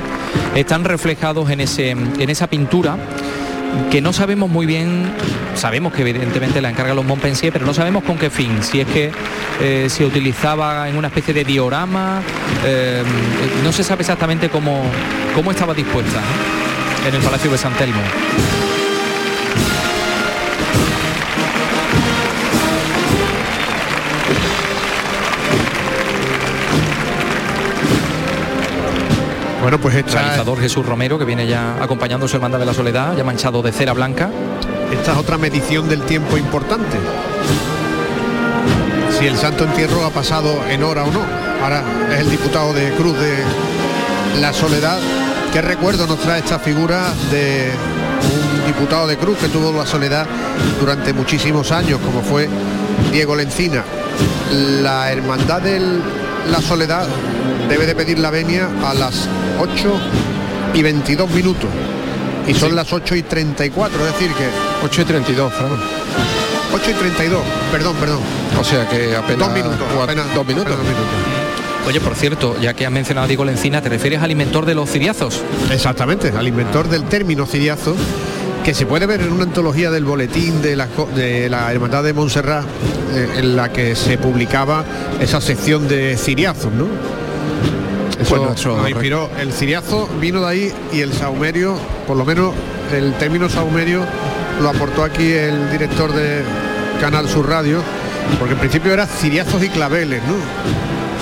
están 0.55 0.85
reflejados 0.85 1.51
en 1.51 1.61
ese 1.61 1.91
en 1.91 2.31
esa 2.31 2.47
pintura 2.47 2.97
que 3.91 4.01
no 4.01 4.13
sabemos 4.13 4.51
muy 4.51 4.67
bien, 4.67 5.13
sabemos 5.55 5.93
que 5.93 6.03
evidentemente 6.03 6.61
la 6.61 6.71
encarga 6.71 6.95
los 6.95 7.05
Montpensier, 7.05 7.53
pero 7.53 7.67
no 7.67 7.75
sabemos 7.75 8.05
con 8.05 8.19
qué 8.19 8.31
fin, 8.31 8.63
si 8.63 8.81
es 8.81 8.87
que 8.87 9.13
eh, 9.61 9.87
se 9.89 10.05
utilizaba 10.05 10.89
en 10.89 10.97
una 10.97 11.09
especie 11.09 11.35
de 11.35 11.45
diorama, 11.45 12.23
eh, 12.65 13.03
no 13.63 13.73
se 13.73 13.85
sabe 13.85 14.03
exactamente 14.03 14.49
cómo, 14.49 14.83
cómo 15.35 15.51
estaba 15.51 15.75
dispuesta 15.75 16.21
en 17.07 17.15
el 17.15 17.23
Palacio 17.23 17.51
de 17.51 17.59
San 17.59 17.73
Telmo. 17.75 18.01
Bueno, 29.65 29.79
pues 29.79 29.95
esta, 29.95 30.21
Realizador 30.21 30.61
Jesús 30.61 30.85
Romero, 30.85 31.19
que 31.19 31.25
viene 31.25 31.47
ya 31.47 31.83
acompañando 31.83 32.27
a 32.27 32.29
su 32.29 32.37
hermandad 32.37 32.59
de 32.59 32.67
la 32.67 32.75
soledad, 32.75 33.17
ya 33.17 33.25
manchado 33.25 33.63
de 33.63 33.73
cera 33.73 33.95
blanca. 33.95 34.29
esta 34.93 35.13
es 35.13 35.17
otra 35.17 35.39
medición 35.39 35.89
del 35.89 36.03
tiempo 36.03 36.37
importante. 36.37 36.99
Si 39.19 39.27
el 39.27 39.39
Santo 39.39 39.65
Entierro 39.65 40.05
ha 40.05 40.11
pasado 40.11 40.63
en 40.69 40.83
hora 40.83 41.05
o 41.05 41.11
no. 41.11 41.23
Ahora 41.63 41.83
es 42.13 42.21
el 42.21 42.31
diputado 42.31 42.75
de 42.75 42.91
Cruz 42.91 43.19
de, 43.19 43.39
la 44.39 44.53
soledad. 44.53 44.99
¿Qué 45.51 45.63
recuerdo 45.63 46.07
nos 46.07 46.19
trae 46.19 46.41
esta 46.41 46.59
figura 46.59 47.15
de 47.31 47.71
un 48.61 48.67
diputado 48.67 49.07
de 49.07 49.17
Cruz 49.17 49.39
que 49.39 49.49
tuvo 49.49 49.73
la 49.73 49.87
soledad 49.87 50.27
durante 50.79 51.15
muchísimos 51.15 51.73
años, 51.73 52.01
como 52.05 52.21
fue 52.21 52.51
Diego 53.13 53.35
Lencina? 53.35 53.83
La 54.83 55.11
hermandad 55.11 55.63
de 55.63 55.81
la 56.51 56.61
soledad 56.61 57.07
debe 57.67 57.87
de 57.87 57.95
pedir 57.95 58.19
la 58.19 58.29
venia 58.29 58.69
a 58.85 58.93
las 58.93 59.27
8 59.59 59.93
y 60.75 60.83
22 60.83 61.31
minutos. 61.31 61.71
Y 62.47 62.55
son 62.55 62.75
las 62.77 62.93
8 62.93 63.15
y 63.17 63.23
34, 63.23 64.07
es 64.07 64.13
decir 64.13 64.31
que... 64.35 64.45
8 64.85 65.01
y 65.01 65.05
32, 65.05 65.53
Fran. 65.53 65.71
8 66.75 66.91
y 66.91 66.95
32, 66.95 67.41
perdón, 67.73 67.97
perdón. 67.97 68.19
O 68.61 68.65
sea 68.65 68.89
que 68.89 69.17
apenas 69.17 69.39
Dos 69.39 69.53
minutos, 69.53 69.79
cua- 69.97 70.05
apenas- 70.05 70.35
dos 70.35 70.47
minutos. 70.47 70.73
apenas 70.73 70.79
dos 70.79 70.87
minutos. 70.89 71.87
Oye, 71.87 72.01
por 72.01 72.15
cierto, 72.15 72.57
ya 72.61 72.75
que 72.75 72.87
has 72.87 72.93
mencionado 72.93 73.27
a 73.27 73.29
Diego 73.29 73.45
Lencina, 73.45 73.81
¿te 73.83 73.89
refieres 73.91 74.21
al 74.23 74.31
inventor 74.31 74.65
de 74.67 74.75
los 74.75 74.91
ciriazos? 74.91 75.41
Exactamente, 75.71 76.33
al 76.37 76.49
inventor 76.49 76.89
del 76.89 77.05
término 77.05 77.47
ciriazo, 77.47 77.95
que 78.65 78.73
se 78.75 78.87
puede 78.87 79.05
ver 79.07 79.21
en 79.21 79.33
una 79.33 79.45
antología 79.45 79.91
del 79.91 80.05
boletín 80.05 80.63
de 80.63 80.77
la, 80.77 80.89
de 81.15 81.49
la 81.51 81.71
Hermandad 81.71 82.03
de 82.03 82.13
Montserrat, 82.15 82.65
eh, 83.15 83.29
en 83.39 83.57
la 83.57 83.71
que 83.71 83.95
se 83.97 84.17
publicaba 84.19 84.85
esa 85.21 85.41
sección 85.43 85.87
de 85.89 86.17
ciriazos, 86.17 86.73
¿no? 86.73 86.87
Eso 88.19 88.37
nos 88.77 88.91
inspiró. 88.91 89.31
El 89.39 89.53
ciriazo 89.53 90.09
vino 90.21 90.41
de 90.41 90.47
ahí 90.47 90.73
y 90.93 91.01
el 91.01 91.13
saumerio, 91.13 91.77
por 92.07 92.17
lo 92.17 92.25
menos 92.25 92.53
el 92.93 93.15
término 93.15 93.49
saumerio, 93.49 94.03
lo 94.61 94.69
aportó 94.69 95.03
aquí 95.05 95.33
el 95.33 95.71
director 95.71 96.13
de 96.13 96.43
Canal 97.01 97.29
Sur 97.29 97.49
Radio, 97.49 97.83
porque 98.39 98.55
en 98.55 98.61
principio 98.61 98.93
era 98.93 99.07
ciriazos 99.07 99.63
y 99.63 99.69
claveles, 99.69 100.23
¿no? 100.25 100.35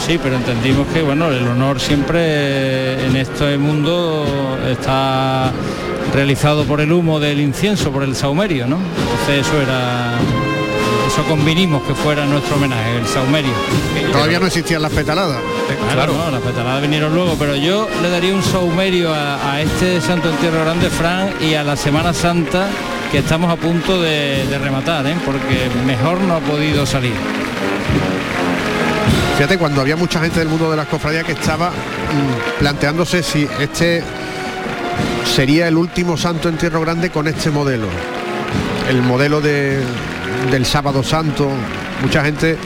Sí, 0.06 0.18
pero 0.22 0.36
entendimos 0.36 0.86
que 0.88 1.02
bueno, 1.02 1.30
el 1.30 1.46
honor 1.46 1.80
siempre 1.80 3.06
en 3.06 3.16
este 3.16 3.56
mundo 3.56 4.58
está 4.68 5.52
realizado 6.12 6.64
por 6.64 6.80
el 6.80 6.92
humo 6.92 7.20
del 7.20 7.40
incienso, 7.40 7.92
por 7.92 8.02
el 8.02 8.16
saumerio, 8.16 8.66
¿no? 8.66 8.78
Entonces 8.78 9.46
eso 9.46 9.62
era 9.62 10.18
eso 11.06 11.22
convinimos 11.24 11.82
que 11.82 11.94
fuera 11.94 12.24
nuestro 12.24 12.56
homenaje, 12.56 12.96
el 12.96 13.06
saumerio. 13.06 13.52
Todavía 14.12 14.40
no 14.40 14.46
existían 14.46 14.82
las 14.82 14.92
petaladas. 14.92 15.38
Claro, 15.92 16.14
no, 16.14 16.30
las 16.30 16.40
petaladas 16.40 16.82
vinieron 16.82 17.14
luego, 17.14 17.36
pero 17.38 17.54
yo 17.56 17.88
le 18.02 18.10
daría 18.10 18.34
un 18.34 18.42
saumerio 18.42 19.12
a, 19.14 19.52
a 19.54 19.60
este 19.60 20.00
Santo 20.00 20.28
Entierro 20.30 20.60
Grande, 20.64 20.90
Fran, 20.90 21.30
y 21.40 21.54
a 21.54 21.62
la 21.62 21.76
Semana 21.76 22.12
Santa 22.12 22.68
que 23.10 23.18
estamos 23.18 23.50
a 23.52 23.56
punto 23.56 24.00
de, 24.00 24.46
de 24.48 24.58
rematar, 24.58 25.06
¿eh? 25.06 25.14
porque 25.24 25.68
mejor 25.86 26.20
no 26.22 26.34
ha 26.36 26.40
podido 26.40 26.86
salir. 26.86 27.12
Fíjate, 29.36 29.58
cuando 29.58 29.80
había 29.80 29.96
mucha 29.96 30.20
gente 30.20 30.38
del 30.40 30.48
mundo 30.48 30.70
de 30.70 30.76
las 30.76 30.86
cofradías 30.86 31.24
que 31.24 31.32
estaba 31.32 31.70
mm, 31.70 32.58
planteándose 32.60 33.22
si 33.22 33.46
este 33.60 34.02
sería 35.34 35.68
el 35.68 35.76
último 35.76 36.16
santo 36.16 36.48
entierro 36.48 36.80
grande 36.80 37.10
con 37.10 37.26
este 37.28 37.50
modelo. 37.50 37.86
El 38.88 39.02
modelo 39.02 39.40
de- 39.40 39.80
del 40.50 40.66
sábado 40.66 41.02
santo. 41.02 41.48
Mucha 42.02 42.24
gente 42.24 42.56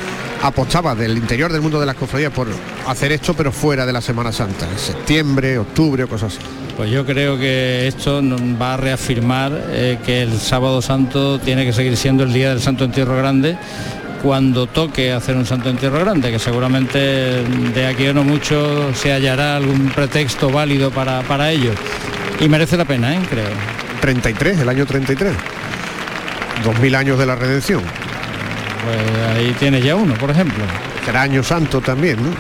apostaba 0.43 0.95
del 0.95 1.17
interior 1.17 1.53
del 1.53 1.63
mundo 1.63 1.81
de 1.81 1.87
las 1.87 1.97
cofradías 1.97 2.33
por 2.33 2.49
hacer 2.87 3.13
esto, 3.13 3.35
pero 3.35 3.53
fuera 3.53 3.87
de 3.87 3.93
la 3.93 4.01
Semana 4.01 4.33
Santa, 4.33 4.69
en 4.71 4.79
septiembre, 4.79 5.59
octubre 5.59 6.05
o 6.05 6.09
cosas 6.09 6.35
así. 6.35 6.47
Pues 6.77 6.91
yo 6.91 7.07
creo 7.07 7.39
que 7.39 7.87
esto 7.87 8.23
va 8.61 8.75
a 8.75 8.77
reafirmar 8.77 9.53
eh, 9.71 9.99
que 10.05 10.23
el 10.23 10.39
sábado 10.39 10.83
santo 10.83 11.39
tiene 11.39 11.65
que 11.65 11.73
seguir 11.73 11.97
siendo 11.97 12.25
el 12.25 12.33
día 12.33 12.51
del 12.51 12.61
Santo 12.61 12.85
Entierro 12.85 13.17
Grande 13.17 13.57
cuando 14.23 14.67
toque 14.67 15.13
hacer 15.13 15.37
un 15.37 15.47
Santo 15.47 15.71
Entierro 15.71 16.01
Grande, 16.01 16.31
que 16.31 16.39
seguramente 16.39 16.99
de 16.99 17.87
aquí 17.87 18.07
a 18.07 18.13
no 18.13 18.25
mucho 18.25 18.93
se 18.95 19.13
hallará 19.13 19.57
algún 19.57 19.89
pretexto 19.89 20.51
válido 20.51 20.91
para, 20.91 21.23
para 21.23 21.51
ello. 21.51 21.73
Y 22.41 22.49
merece 22.49 22.77
la 22.77 22.85
pena, 22.85 23.15
¿eh? 23.15 23.21
creo. 23.31 23.47
33, 24.01 24.61
el 24.61 24.69
año 24.69 24.85
33. 24.85 25.33
2000 26.65 26.95
años 26.95 27.19
de 27.19 27.27
la 27.27 27.37
redención. 27.37 27.83
Pues 28.87 29.37
ahí 29.37 29.55
tienes 29.59 29.83
ya 29.85 29.97
uno, 29.97 30.15
por 30.15 30.31
ejemplo. 30.31 30.63
Será 31.05 31.23
año 31.23 31.43
santo 31.43 31.81
también, 31.81 32.17
¿no? 32.23 32.31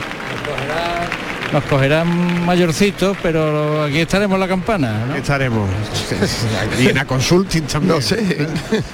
Nos 1.52 1.62
cogerán 1.64 2.44
mayorcitos, 2.44 3.16
pero 3.22 3.84
aquí 3.84 4.00
estaremos 4.00 4.34
en 4.34 4.40
la 4.40 4.48
campana, 4.48 5.06
¿no? 5.08 5.14
Estaremos. 5.14 5.70
y 6.80 6.88
en 6.88 6.94
la 6.96 7.04
consulting 7.04 7.62
también. 7.62 7.94
No 7.94 8.00
sé. 8.02 8.48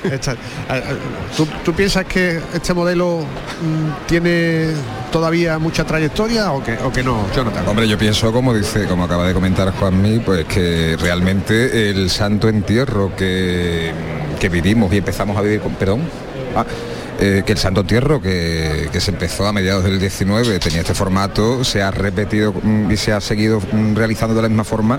Está- 0.04 0.32
a- 0.68 0.74
a- 0.74 0.82
¿Tú, 1.34 1.48
tú 1.64 1.72
piensas 1.72 2.04
que 2.04 2.40
este 2.52 2.74
modelo 2.74 3.20
mm, 3.20 4.06
tiene 4.06 4.66
todavía 5.10 5.58
mucha 5.58 5.84
trayectoria 5.84 6.52
o 6.52 6.62
que, 6.62 6.74
o 6.74 6.92
que 6.92 7.02
no, 7.02 7.24
Jonathan? 7.34 7.66
Hombre, 7.66 7.88
yo 7.88 7.96
pienso, 7.96 8.30
como 8.32 8.52
dice, 8.54 8.84
como 8.86 9.04
acaba 9.04 9.26
de 9.26 9.32
comentar 9.32 9.72
Juanmi, 9.72 10.18
pues 10.20 10.44
que 10.44 10.96
realmente 11.00 11.88
el 11.90 12.10
santo 12.10 12.50
entierro 12.50 13.16
que, 13.16 13.92
que 14.38 14.48
vivimos 14.50 14.92
y 14.92 14.98
empezamos 14.98 15.36
a 15.38 15.40
vivir 15.40 15.60
con. 15.60 15.74
Perdón. 15.74 16.02
Ah, 16.54 16.66
eh, 17.24 17.42
que 17.46 17.52
el 17.52 17.58
santo 17.58 17.82
entierro 17.82 18.20
que, 18.20 18.88
que 18.92 19.00
se 19.00 19.12
empezó 19.12 19.46
a 19.46 19.52
mediados 19.52 19.84
del 19.84 20.00
19 20.00 20.58
tenía 20.58 20.80
este 20.80 20.92
formato, 20.94 21.62
se 21.62 21.80
ha 21.80 21.90
repetido 21.92 22.52
mm, 22.52 22.90
y 22.90 22.96
se 22.96 23.12
ha 23.12 23.20
seguido 23.20 23.60
mm, 23.60 23.94
realizando 23.94 24.34
de 24.34 24.42
la 24.42 24.48
misma 24.48 24.64
forma 24.64 24.98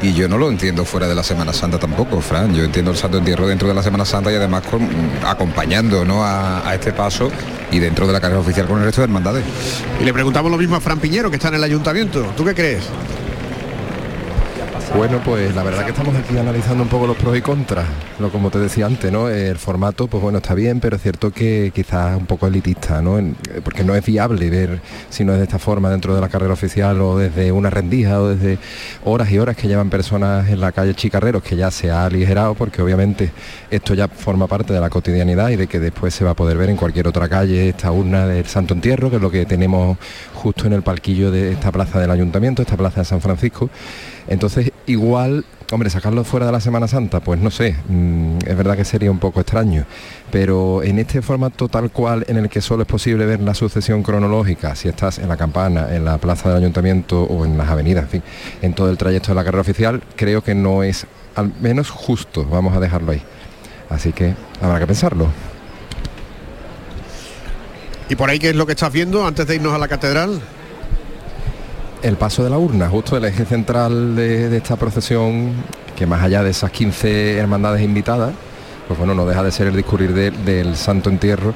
y 0.00 0.12
yo 0.14 0.28
no 0.28 0.38
lo 0.38 0.48
entiendo 0.48 0.84
fuera 0.84 1.08
de 1.08 1.14
la 1.16 1.22
Semana 1.24 1.52
Santa 1.52 1.78
tampoco, 1.78 2.20
Fran. 2.20 2.54
Yo 2.54 2.62
entiendo 2.64 2.92
el 2.92 2.96
santo 2.96 3.18
entierro 3.18 3.48
dentro 3.48 3.66
de 3.66 3.74
la 3.74 3.82
Semana 3.82 4.04
Santa 4.04 4.30
y 4.30 4.36
además 4.36 4.62
con- 4.70 4.82
mm, 4.84 5.24
acompañando 5.26 6.04
¿no? 6.04 6.24
a, 6.24 6.68
a 6.68 6.74
este 6.74 6.92
paso 6.92 7.30
y 7.72 7.80
dentro 7.80 8.06
de 8.06 8.12
la 8.12 8.20
carrera 8.20 8.38
oficial 8.40 8.66
con 8.66 8.78
el 8.78 8.84
resto 8.84 9.00
de 9.00 9.06
hermandades. 9.06 9.44
Y 10.00 10.04
le 10.04 10.12
preguntamos 10.12 10.50
lo 10.52 10.58
mismo 10.58 10.76
a 10.76 10.80
Fran 10.80 11.00
Piñero, 11.00 11.30
que 11.30 11.36
está 11.36 11.48
en 11.48 11.54
el 11.54 11.64
ayuntamiento. 11.64 12.22
¿Tú 12.36 12.44
qué 12.44 12.54
crees? 12.54 12.84
Bueno, 14.94 15.20
pues 15.22 15.54
la 15.54 15.62
verdad 15.62 15.84
que 15.84 15.90
estamos 15.90 16.14
aquí 16.16 16.38
analizando 16.38 16.82
un 16.82 16.88
poco 16.88 17.06
los 17.06 17.16
pros 17.16 17.36
y 17.36 17.42
contras. 17.42 17.84
Lo 18.18 18.30
como 18.30 18.50
te 18.50 18.58
decía 18.58 18.86
antes, 18.86 19.12
¿no? 19.12 19.28
El 19.28 19.58
formato, 19.58 20.06
pues 20.06 20.22
bueno, 20.22 20.38
está 20.38 20.54
bien, 20.54 20.80
pero 20.80 20.96
es 20.96 21.02
cierto 21.02 21.32
que 21.32 21.70
quizás 21.74 22.16
un 22.16 22.24
poco 22.24 22.46
elitista, 22.46 23.02
¿no? 23.02 23.18
Eh, 23.18 23.34
porque 23.62 23.84
no 23.84 23.94
es 23.94 24.04
viable 24.06 24.48
ver 24.48 24.80
si 25.10 25.22
no 25.24 25.32
es 25.32 25.38
de 25.38 25.44
esta 25.44 25.58
forma 25.58 25.90
dentro 25.90 26.14
de 26.14 26.20
la 26.20 26.30
carrera 26.30 26.54
oficial 26.54 27.00
o 27.02 27.18
desde 27.18 27.52
una 27.52 27.68
rendija 27.68 28.22
o 28.22 28.28
desde 28.28 28.58
horas 29.04 29.30
y 29.30 29.38
horas 29.38 29.56
que 29.56 29.68
llevan 29.68 29.90
personas 29.90 30.48
en 30.48 30.60
la 30.60 30.72
calle 30.72 30.94
Chicarreros, 30.94 31.42
que 31.42 31.56
ya 31.56 31.70
se 31.70 31.90
ha 31.90 32.06
aligerado, 32.06 32.54
porque 32.54 32.80
obviamente 32.80 33.32
esto 33.70 33.92
ya 33.92 34.08
forma 34.08 34.46
parte 34.46 34.72
de 34.72 34.80
la 34.80 34.88
cotidianidad 34.88 35.50
y 35.50 35.56
de 35.56 35.66
que 35.66 35.78
después 35.78 36.14
se 36.14 36.24
va 36.24 36.30
a 36.30 36.34
poder 36.34 36.56
ver 36.56 36.70
en 36.70 36.76
cualquier 36.76 37.06
otra 37.06 37.28
calle 37.28 37.68
esta 37.68 37.92
urna 37.92 38.26
del 38.26 38.46
Santo 38.46 38.72
Entierro, 38.72 39.10
que 39.10 39.16
es 39.16 39.22
lo 39.22 39.30
que 39.30 39.44
tenemos 39.44 39.98
justo 40.46 40.68
en 40.68 40.74
el 40.74 40.82
palquillo 40.82 41.32
de 41.32 41.50
esta 41.50 41.72
plaza 41.72 41.98
del 41.98 42.08
ayuntamiento, 42.08 42.62
esta 42.62 42.76
plaza 42.76 43.00
de 43.00 43.04
San 43.04 43.20
Francisco. 43.20 43.68
Entonces, 44.28 44.70
igual, 44.86 45.44
hombre, 45.72 45.90
sacarlo 45.90 46.22
fuera 46.22 46.46
de 46.46 46.52
la 46.52 46.60
Semana 46.60 46.86
Santa, 46.86 47.18
pues 47.18 47.40
no 47.40 47.50
sé, 47.50 47.74
mm, 47.88 48.36
es 48.46 48.56
verdad 48.56 48.76
que 48.76 48.84
sería 48.84 49.10
un 49.10 49.18
poco 49.18 49.40
extraño, 49.40 49.86
pero 50.30 50.84
en 50.84 51.00
este 51.00 51.20
formato 51.20 51.66
tal 51.66 51.90
cual 51.90 52.24
en 52.28 52.36
el 52.36 52.48
que 52.48 52.60
solo 52.60 52.82
es 52.82 52.88
posible 52.88 53.26
ver 53.26 53.40
la 53.40 53.54
sucesión 53.54 54.04
cronológica, 54.04 54.76
si 54.76 54.86
estás 54.86 55.18
en 55.18 55.28
la 55.28 55.36
campana, 55.36 55.92
en 55.92 56.04
la 56.04 56.18
plaza 56.18 56.50
del 56.50 56.58
ayuntamiento 56.58 57.24
o 57.24 57.44
en 57.44 57.58
las 57.58 57.68
avenidas, 57.68 58.04
en 58.04 58.10
fin, 58.10 58.22
en 58.62 58.72
todo 58.72 58.88
el 58.88 58.96
trayecto 58.96 59.32
de 59.32 59.34
la 59.34 59.42
carrera 59.42 59.62
oficial, 59.62 60.00
creo 60.14 60.44
que 60.44 60.54
no 60.54 60.84
es 60.84 61.08
al 61.34 61.52
menos 61.60 61.90
justo, 61.90 62.44
vamos 62.44 62.76
a 62.76 62.78
dejarlo 62.78 63.10
ahí. 63.10 63.22
Así 63.90 64.12
que 64.12 64.34
habrá 64.62 64.78
que 64.78 64.86
pensarlo. 64.86 65.26
¿Y 68.08 68.16
por 68.16 68.30
ahí 68.30 68.38
qué 68.38 68.50
es 68.50 68.56
lo 68.56 68.66
que 68.66 68.72
estás 68.72 68.92
viendo 68.92 69.26
antes 69.26 69.46
de 69.46 69.56
irnos 69.56 69.72
a 69.74 69.78
la 69.78 69.88
catedral? 69.88 70.40
el 72.02 72.16
paso 72.16 72.44
de 72.44 72.50
la 72.50 72.58
urna, 72.58 72.88
justo 72.88 73.16
el 73.16 73.24
eje 73.24 73.44
central 73.46 74.14
de, 74.14 74.54
esta 74.56 74.76
procesión, 74.76 75.52
que 75.96 76.06
más 76.06 76.22
allá 76.22 76.44
de 76.44 76.50
esas 76.50 76.70
15 76.70 77.36
hermandades 77.38 77.82
invitadas, 77.82 78.32
pues 78.86 78.96
bueno, 78.96 79.12
no 79.14 79.26
deja 79.26 79.42
de 79.42 79.50
ser 79.50 79.66
el 79.68 79.74
discurrir 79.74 80.12
de- 80.12 80.30
del 80.30 80.76
Santo 80.76 81.10
Entierro 81.10 81.52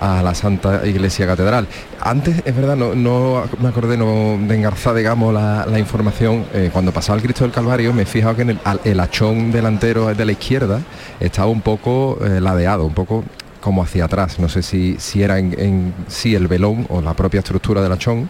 a 0.00 0.22
la 0.22 0.34
Santa 0.34 0.86
Iglesia 0.86 1.26
Catedral. 1.26 1.66
Antes, 2.00 2.42
es 2.46 2.56
verdad, 2.56 2.74
no, 2.76 2.94
no 2.94 3.44
me 3.60 3.68
acordé 3.68 3.98
no, 3.98 4.38
de 4.40 4.54
engarzar, 4.54 4.94
digamos, 4.94 5.34
la, 5.34 5.78
información. 5.78 6.46
eh, 6.54 6.70
cuando 6.72 6.90
pasaba 6.92 7.16
el 7.18 7.22
Cristo 7.22 7.44
del 7.44 7.52
Calvario, 7.52 7.92
me 7.92 8.02
he 8.02 8.06
fijado 8.06 8.36
que 8.36 8.42
en 8.42 8.50
el, 8.50 8.60
al- 8.64 8.80
el 8.84 8.98
hachón 8.98 9.52
delantero 9.52 10.06
de 10.14 10.24
la 10.24 10.32
izquierda 10.32 10.80
estaba 11.20 11.48
un 11.48 11.60
poco 11.60 12.18
eh, 12.24 12.40
ladeado, 12.40 12.86
un 12.86 12.94
poco 12.94 13.24
como 13.62 13.82
hacia 13.82 14.04
atrás. 14.04 14.38
No 14.38 14.50
sé 14.50 14.62
si, 14.62 14.96
si 14.98 15.22
era 15.22 15.38
en, 15.38 15.54
en 15.58 15.94
el 16.24 16.48
velón 16.48 16.86
o 16.90 17.00
la 17.00 17.14
propia 17.14 17.38
estructura 17.38 17.80
del 17.80 17.92
hachón. 17.92 18.28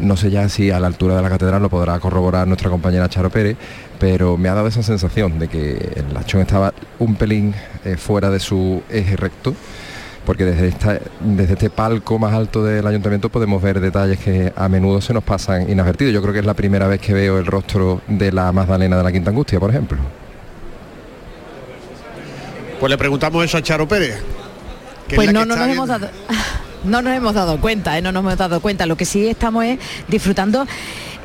No 0.00 0.16
sé 0.16 0.30
ya 0.30 0.48
si 0.48 0.72
a 0.72 0.80
la 0.80 0.88
altura 0.88 1.14
de 1.14 1.22
la 1.22 1.28
catedral 1.28 1.62
lo 1.62 1.70
podrá 1.70 2.00
corroborar 2.00 2.48
nuestra 2.48 2.68
compañera 2.68 3.08
Charo 3.08 3.30
Pérez, 3.30 3.56
pero 4.00 4.36
me 4.36 4.48
ha 4.48 4.54
dado 4.54 4.66
esa 4.66 4.82
sensación 4.82 5.38
de 5.38 5.46
que 5.46 5.92
el 5.94 6.12
lachón 6.12 6.40
estaba 6.40 6.74
un 6.98 7.14
pelín 7.14 7.54
eh, 7.84 7.96
fuera 7.96 8.30
de 8.30 8.40
su 8.40 8.82
eje 8.90 9.16
recto, 9.16 9.54
porque 10.26 10.44
desde, 10.44 10.68
esta, 10.68 10.98
desde 11.20 11.52
este 11.52 11.70
palco 11.70 12.18
más 12.18 12.34
alto 12.34 12.64
del 12.64 12.84
ayuntamiento 12.86 13.28
podemos 13.28 13.62
ver 13.62 13.78
detalles 13.78 14.18
que 14.18 14.52
a 14.56 14.68
menudo 14.68 15.00
se 15.00 15.14
nos 15.14 15.22
pasan 15.22 15.70
inadvertidos. 15.70 16.12
Yo 16.12 16.20
creo 16.20 16.32
que 16.32 16.40
es 16.40 16.46
la 16.46 16.54
primera 16.54 16.88
vez 16.88 17.00
que 17.00 17.14
veo 17.14 17.38
el 17.38 17.46
rostro 17.46 18.02
de 18.08 18.32
la 18.32 18.50
Magdalena 18.50 18.96
de 18.96 19.04
la 19.04 19.12
Quinta 19.12 19.30
Angustia, 19.30 19.60
por 19.60 19.70
ejemplo. 19.70 19.98
Pues 22.80 22.90
le 22.90 22.98
preguntamos 22.98 23.44
eso 23.44 23.56
a 23.56 23.62
Charo 23.62 23.88
Pérez. 23.88 24.20
Pues 25.14 25.32
no, 25.32 25.44
no 25.44 25.56
nos 25.56 25.68
hemos 25.68 25.88
dado. 25.88 26.08
No 26.84 27.02
nos 27.02 27.14
hemos 27.16 27.34
dado 27.34 27.60
cuenta, 27.60 27.98
¿eh? 27.98 28.02
no 28.02 28.12
nos 28.12 28.20
hemos 28.20 28.36
dado 28.36 28.60
cuenta. 28.60 28.86
Lo 28.86 28.96
que 28.96 29.06
sí 29.06 29.26
estamos 29.26 29.64
es 29.64 29.80
disfrutando 30.06 30.64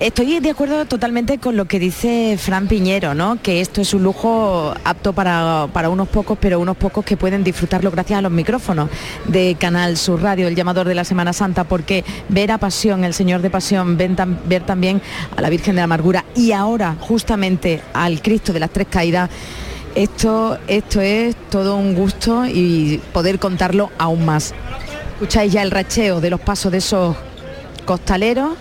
Estoy 0.01 0.39
de 0.39 0.49
acuerdo 0.49 0.83
totalmente 0.85 1.37
con 1.37 1.55
lo 1.55 1.65
que 1.65 1.77
dice 1.77 2.35
Fran 2.39 2.67
Piñero, 2.67 3.13
¿no? 3.13 3.39
Que 3.39 3.61
esto 3.61 3.81
es 3.81 3.93
un 3.93 4.01
lujo 4.01 4.73
apto 4.83 5.13
para, 5.13 5.67
para 5.71 5.91
unos 5.91 6.07
pocos, 6.07 6.39
pero 6.41 6.59
unos 6.59 6.75
pocos 6.75 7.05
que 7.05 7.17
pueden 7.17 7.43
disfrutarlo 7.43 7.91
gracias 7.91 8.17
a 8.17 8.23
los 8.23 8.31
micrófonos 8.31 8.89
de 9.25 9.55
Canal 9.59 9.97
Sur 9.97 10.23
Radio, 10.23 10.47
el 10.47 10.55
llamador 10.55 10.87
de 10.87 10.95
la 10.95 11.03
Semana 11.03 11.33
Santa, 11.33 11.65
porque 11.65 12.03
ver 12.29 12.51
a 12.51 12.57
Pasión, 12.57 13.03
el 13.03 13.13
Señor 13.13 13.43
de 13.43 13.51
Pasión, 13.51 13.95
ver 13.95 14.63
también 14.65 15.03
a 15.37 15.39
la 15.39 15.51
Virgen 15.51 15.75
de 15.75 15.81
la 15.81 15.83
Amargura 15.83 16.25
y 16.35 16.51
ahora 16.51 16.95
justamente 16.99 17.83
al 17.93 18.23
Cristo 18.23 18.53
de 18.53 18.59
las 18.59 18.71
Tres 18.71 18.87
Caídas, 18.89 19.29
esto, 19.95 20.57
esto 20.67 21.01
es 21.01 21.35
todo 21.49 21.75
un 21.75 21.95
gusto 21.95 22.45
y 22.45 23.01
poder 23.13 23.39
contarlo 23.39 23.91
aún 23.97 24.25
más. 24.25 24.53
Escucháis 25.13 25.53
ya 25.53 25.61
el 25.61 25.71
racheo 25.71 26.21
de 26.21 26.29
los 26.29 26.39
pasos 26.39 26.71
de 26.71 26.79
esos 26.79 27.15
costaleros. 27.85 28.51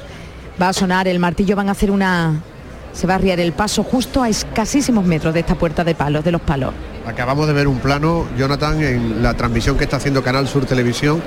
Va 0.60 0.68
a 0.68 0.72
sonar 0.72 1.08
el 1.08 1.18
martillo, 1.18 1.56
van 1.56 1.68
a 1.68 1.72
hacer 1.72 1.90
una... 1.90 2.42
Se 2.92 3.06
va 3.06 3.14
a 3.14 3.16
arriar 3.16 3.38
el 3.38 3.52
paso 3.52 3.84
justo 3.84 4.22
a 4.22 4.28
escasísimos 4.28 5.04
metros 5.04 5.32
de 5.32 5.40
esta 5.40 5.54
puerta 5.54 5.84
de 5.84 5.94
palos, 5.94 6.24
de 6.24 6.32
los 6.32 6.40
palos. 6.40 6.74
Acabamos 7.06 7.46
de 7.46 7.52
ver 7.52 7.68
un 7.68 7.78
plano, 7.78 8.26
Jonathan, 8.36 8.82
en 8.82 9.22
la 9.22 9.34
transmisión 9.34 9.78
que 9.78 9.84
está 9.84 9.96
haciendo 9.96 10.22
Canal 10.22 10.48
Sur 10.48 10.66
Televisión 10.66 11.22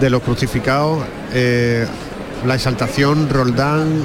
de 0.00 0.10
los 0.10 0.22
crucificados, 0.22 1.02
eh, 1.32 1.86
la 2.46 2.56
exaltación 2.56 3.28
Roldán, 3.28 4.02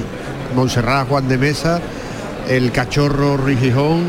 Montserrat 0.54 1.08
Juan 1.08 1.28
de 1.28 1.38
Mesa, 1.38 1.80
el 2.48 2.72
cachorro 2.72 3.36
Rijijón, 3.36 4.02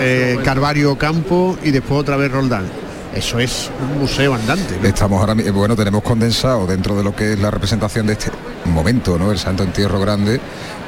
eh, 0.00 0.38
Carvario 0.44 0.96
Campo 0.96 1.58
y 1.62 1.70
después 1.70 2.00
otra 2.00 2.16
vez 2.16 2.30
Roldán. 2.30 2.85
Eso 3.16 3.38
es 3.38 3.70
un 3.80 3.98
museo 4.00 4.34
andante. 4.34 4.76
Estamos 4.86 5.18
ahora, 5.20 5.34
mi- 5.34 5.44
bueno, 5.44 5.74
tenemos 5.74 6.02
condensado 6.02 6.66
dentro 6.66 6.94
de 6.96 7.02
lo 7.02 7.16
que 7.16 7.32
es 7.32 7.38
la 7.38 7.50
representación 7.50 8.06
de 8.06 8.12
este 8.12 8.30
momento, 8.66 9.18
¿no? 9.18 9.32
El 9.32 9.38
Santo 9.38 9.62
Entierro 9.62 9.98
Grande, 9.98 10.38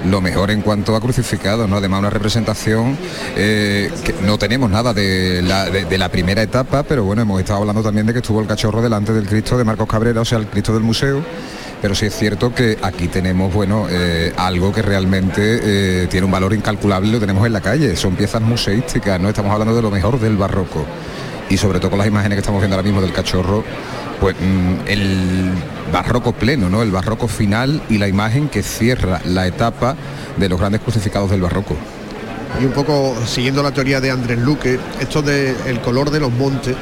lo 0.07 0.21
mejor 0.21 0.51
en 0.51 0.61
cuanto 0.61 0.95
a 0.95 1.01
crucificados, 1.01 1.67
¿no? 1.69 1.77
Además 1.79 2.01
una 2.01 2.11
representación 2.11 2.99
eh, 3.35 3.91
que 4.05 4.15
no 4.27 4.37
tenemos 4.37 4.71
nada 4.71 4.93
de 4.93 5.41
la, 5.43 5.71
de- 5.71 5.97
la 5.99 6.11
primera 6.11 6.43
etapa, 6.43 6.83
pero 6.83 7.03
bueno, 7.05 7.23
hemos 7.23 7.41
estado 7.41 7.61
hablando 7.61 7.83
también 7.83 8.07
de 8.07 8.13
que 8.13 8.19
estuvo 8.19 8.41
el 8.43 8.47
cachorro 8.47 8.83
delante 8.83 9.13
del 9.15 9.27
Cristo 9.27 9.57
de 9.57 9.65
Marcos 9.65 9.89
Cabrera, 9.89 10.21
o 10.21 10.25
sea, 10.27 10.37
el 10.39 10.47
Cristo 10.49 10.75
del 10.75 10.83
museo. 10.83 11.23
Pero 11.81 11.95
sí 11.95 12.07
es 12.07 12.15
cierto 12.15 12.53
que 12.53 12.77
aquí 12.83 13.07
tenemos, 13.09 13.55
bueno, 13.55 13.87
eh, 13.89 14.33
algo 14.37 14.73
que 14.73 14.83
realmente 14.83 15.61
eh, 16.03 16.07
tiene 16.11 16.27
un 16.27 16.33
valor 16.33 16.53
incalculable, 16.53 17.11
lo 17.11 17.21
tenemos 17.21 17.47
en 17.47 17.53
la 17.53 17.61
calle. 17.61 17.95
Son 17.97 18.17
piezas 18.17 18.43
museísticas, 18.43 19.19
¿no? 19.21 19.29
Estamos 19.29 19.53
hablando 19.53 19.75
de 19.77 19.81
lo 19.83 19.91
mejor 19.91 20.19
del 20.21 20.37
barroco 20.37 20.85
y 21.49 21.57
sobre 21.57 21.79
todo 21.79 21.91
con 21.91 21.99
las 21.99 22.09
imágenes 22.09 22.37
que 22.37 22.41
estamos 22.41 22.61
viendo 22.61 22.77
ahora 22.77 22.87
mismo 22.87 23.01
del 23.01 23.13
cachorro, 23.13 23.65
pues 24.21 24.37
mm, 24.37 24.89
el 24.89 25.51
barroco 25.93 26.33
pleno, 26.33 26.69
¿no? 26.69 26.83
El 26.83 26.91
barroco 26.91 27.29
final 27.29 27.83
y 27.89 27.99
la 27.99 28.09
imagen 28.09 28.49
que 28.49 28.63
cierra 28.63 29.21
la 29.25 29.47
etapa 29.47 29.97
de 30.37 30.49
los 30.49 30.59
grandes 30.59 30.81
crucificados 30.81 31.31
del 31.31 31.41
barroco. 31.41 31.77
Y 32.61 32.65
un 32.65 32.73
poco 32.73 33.15
siguiendo 33.27 33.63
la 33.63 33.73
teoría 33.73 34.01
de 34.01 34.11
Andrés 34.11 34.39
Luque, 34.39 34.79
esto 35.01 35.23
del 35.23 35.81
color 35.81 36.11
de 36.11 36.21
los 36.21 36.33
montes 36.33 36.75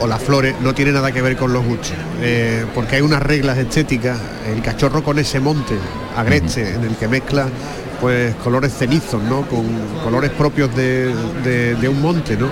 o 0.00 0.06
las 0.06 0.22
flores 0.22 0.54
no 0.60 0.74
tiene 0.74 0.92
nada 0.92 1.12
que 1.12 1.22
ver 1.22 1.36
con 1.36 1.52
los 1.52 1.64
gustos, 1.64 1.92
eh, 2.20 2.64
porque 2.74 2.96
hay 2.96 3.02
unas 3.02 3.22
reglas 3.22 3.56
estéticas, 3.58 4.18
el 4.52 4.60
cachorro 4.60 5.02
con 5.02 5.18
ese 5.18 5.40
monte 5.40 5.76
agreste 6.16 6.74
en 6.74 6.84
el 6.84 6.96
que 6.96 7.08
mezcla 7.08 7.46
pues 8.00 8.34
colores 8.36 8.72
cenizos, 8.74 9.22
¿no? 9.22 9.42
Con 9.42 9.64
colores 10.02 10.30
propios 10.30 10.74
de, 10.74 11.14
de- 11.44 11.74
de 11.74 11.88
un 11.88 12.00
monte, 12.02 12.36
¿no? 12.36 12.48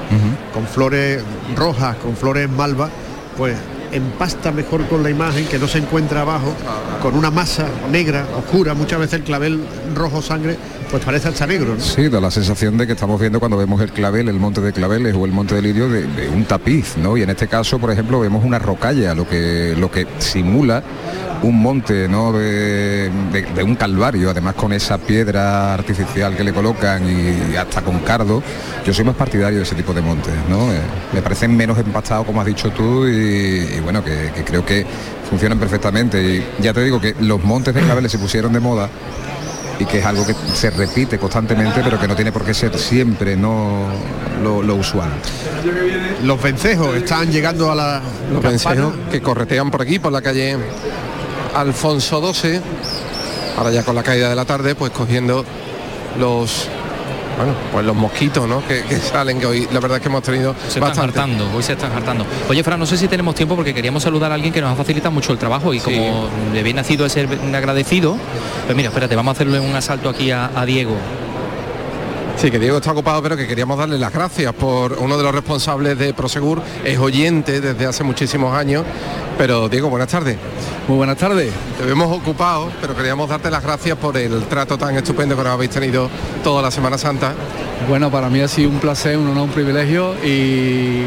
Con 0.54 0.66
flores 0.66 1.22
rojas, 1.56 1.96
con 1.96 2.16
flores 2.16 2.48
malvas, 2.48 2.90
pues 3.36 3.56
empasta 3.92 4.50
mejor 4.52 4.86
con 4.86 5.02
la 5.02 5.10
imagen 5.10 5.44
que 5.46 5.58
no 5.58 5.68
se 5.68 5.78
encuentra 5.78 6.22
abajo, 6.22 6.54
con 7.02 7.14
una 7.14 7.30
masa 7.30 7.66
negra, 7.90 8.24
oscura, 8.38 8.72
muchas 8.74 8.98
veces 9.00 9.14
el 9.20 9.22
clavel 9.24 9.60
rojo 9.94 10.22
sangre, 10.22 10.56
pues 10.92 11.04
parece 11.06 11.28
hasta 11.28 11.46
negro, 11.46 11.74
¿no? 11.74 11.80
Sí, 11.80 12.10
da 12.10 12.20
la 12.20 12.30
sensación 12.30 12.76
de 12.76 12.86
que 12.86 12.92
estamos 12.92 13.18
viendo 13.18 13.40
cuando 13.40 13.56
vemos 13.56 13.80
el 13.80 13.90
clavel, 13.92 14.28
el 14.28 14.38
monte 14.38 14.60
de 14.60 14.74
claveles 14.74 15.14
o 15.16 15.24
el 15.24 15.32
monte 15.32 15.54
de 15.54 15.62
lirio 15.62 15.88
de, 15.88 16.28
un 16.28 16.44
tapiz, 16.44 16.98
¿no? 16.98 17.16
Y 17.16 17.22
en 17.22 17.30
este 17.30 17.48
caso, 17.48 17.78
por 17.78 17.90
ejemplo, 17.90 18.20
vemos 18.20 18.44
una 18.44 18.58
rocalla, 18.58 19.14
lo 19.14 19.26
que, 19.26 19.74
lo 19.76 19.90
que 19.90 20.06
simula 20.18 20.82
un 21.42 21.60
monte, 21.62 22.08
¿no? 22.08 22.30
De, 22.32 23.10
de- 23.54 23.62
un 23.64 23.74
calvario, 23.74 24.28
además 24.30 24.54
con 24.54 24.72
esa 24.74 24.98
piedra 24.98 25.72
artificial 25.72 26.36
que 26.36 26.44
le 26.44 26.52
colocan 26.52 27.02
y 27.08 27.56
hasta 27.56 27.80
con 27.80 28.00
cardo. 28.00 28.42
Yo 28.84 28.92
soy 28.92 29.06
más 29.06 29.16
partidario 29.16 29.58
de 29.58 29.64
ese 29.64 29.74
tipo 29.74 29.94
de 29.94 30.02
montes, 30.02 30.34
¿no? 30.50 30.70
Eh, 30.70 30.76
me 31.14 31.22
parecen 31.22 31.56
menos 31.56 31.78
empastados, 31.78 32.26
como 32.26 32.40
has 32.42 32.46
dicho 32.46 32.70
tú, 32.70 33.08
y, 33.08 33.80
bueno, 33.82 34.04
que 34.04 34.30
creo 34.44 34.64
que 34.64 34.84
funcionan 35.30 35.58
perfectamente. 35.58 36.22
Y 36.22 36.44
ya 36.62 36.74
te 36.74 36.84
digo 36.84 37.00
que 37.00 37.14
los 37.20 37.42
montes 37.42 37.74
de 37.74 37.80
claveles 37.80 38.12
se 38.12 38.18
pusieron 38.18 38.52
de 38.52 38.60
moda 38.60 38.90
y 39.82 39.86
que 39.86 39.98
es 39.98 40.06
algo 40.06 40.24
que 40.24 40.34
se 40.54 40.70
repite 40.70 41.18
constantemente 41.18 41.80
pero 41.82 41.98
que 41.98 42.06
no 42.06 42.14
tiene 42.14 42.30
por 42.30 42.44
qué 42.44 42.54
ser 42.54 42.78
siempre 42.78 43.36
no 43.36 43.86
lo, 44.42 44.62
lo 44.62 44.76
usual. 44.76 45.10
Los 46.22 46.40
vencejos 46.40 46.94
están 46.96 47.30
llegando 47.30 47.70
a 47.70 47.74
la 47.74 48.02
Los 48.32 48.42
vencejos 48.42 48.94
que 49.10 49.20
corretean 49.20 49.70
por 49.70 49.82
aquí, 49.82 49.98
por 49.98 50.12
la 50.12 50.22
calle 50.22 50.56
Alfonso 51.54 52.32
XII, 52.32 52.60
ahora 53.58 53.70
ya 53.70 53.82
con 53.82 53.94
la 53.94 54.02
caída 54.02 54.28
de 54.28 54.36
la 54.36 54.44
tarde, 54.44 54.74
pues 54.74 54.92
cogiendo 54.92 55.44
los 56.18 56.68
bueno, 57.36 57.54
pues 57.72 57.84
los 57.84 57.96
mosquitos, 57.96 58.46
¿no? 58.48 58.66
Que, 58.66 58.82
que 58.82 58.96
salen, 58.98 59.38
que 59.40 59.46
hoy 59.46 59.66
la 59.72 59.80
verdad 59.80 59.96
es 59.98 60.02
que 60.02 60.08
hemos 60.08 60.22
tenido 60.22 60.54
Se 60.62 60.68
están 60.68 60.82
bastante. 60.82 61.18
hartando, 61.20 61.50
hoy 61.56 61.62
se 61.62 61.72
están 61.72 61.92
hartando. 61.92 62.26
Oye, 62.48 62.62
Fran, 62.62 62.78
no 62.78 62.86
sé 62.86 62.96
si 62.96 63.08
tenemos 63.08 63.34
tiempo 63.34 63.54
porque 63.56 63.74
queríamos 63.74 64.02
saludar 64.02 64.30
a 64.30 64.34
alguien 64.34 64.52
que 64.52 64.60
nos 64.60 64.70
ha 64.72 64.76
facilitado 64.76 65.10
mucho 65.12 65.32
el 65.32 65.38
trabajo 65.38 65.72
y 65.74 65.80
como 65.80 66.28
le 66.52 66.62
viene 66.62 66.80
nacido 66.82 67.04
de 67.04 67.10
ser 67.10 67.28
un 67.42 67.54
agradecido, 67.54 68.16
pues 68.66 68.76
mira, 68.76 68.88
espérate, 68.88 69.16
vamos 69.16 69.30
a 69.30 69.32
hacerle 69.32 69.60
un 69.60 69.74
asalto 69.74 70.08
aquí 70.08 70.30
a, 70.30 70.50
a 70.54 70.64
Diego. 70.66 70.96
Sí, 72.42 72.50
que 72.50 72.58
Diego 72.58 72.78
está 72.78 72.90
ocupado, 72.90 73.22
pero 73.22 73.36
que 73.36 73.46
queríamos 73.46 73.78
darle 73.78 73.96
las 73.98 74.12
gracias 74.12 74.52
por 74.52 74.94
uno 74.94 75.16
de 75.16 75.22
los 75.22 75.32
responsables 75.32 75.96
de 75.96 76.12
Prosegur, 76.12 76.60
es 76.84 76.98
oyente 76.98 77.60
desde 77.60 77.86
hace 77.86 78.02
muchísimos 78.02 78.52
años. 78.52 78.82
Pero 79.38 79.68
Diego, 79.68 79.88
buenas 79.88 80.08
tardes. 80.08 80.38
Muy 80.88 80.96
buenas 80.96 81.16
tardes. 81.18 81.52
Te 81.78 81.84
vemos 81.86 82.10
ocupado, 82.10 82.68
pero 82.80 82.96
queríamos 82.96 83.28
darte 83.28 83.48
las 83.48 83.62
gracias 83.62 83.96
por 83.96 84.16
el 84.16 84.42
trato 84.46 84.76
tan 84.76 84.96
estupendo 84.96 85.36
que 85.36 85.44
nos 85.44 85.52
habéis 85.52 85.70
tenido 85.70 86.10
toda 86.42 86.62
la 86.62 86.72
Semana 86.72 86.98
Santa. 86.98 87.32
Bueno, 87.88 88.10
para 88.10 88.28
mí 88.28 88.40
ha 88.40 88.48
sido 88.48 88.70
un 88.70 88.80
placer, 88.80 89.16
un 89.16 89.28
honor, 89.28 89.44
un 89.44 89.50
privilegio 89.50 90.16
y 90.24 91.04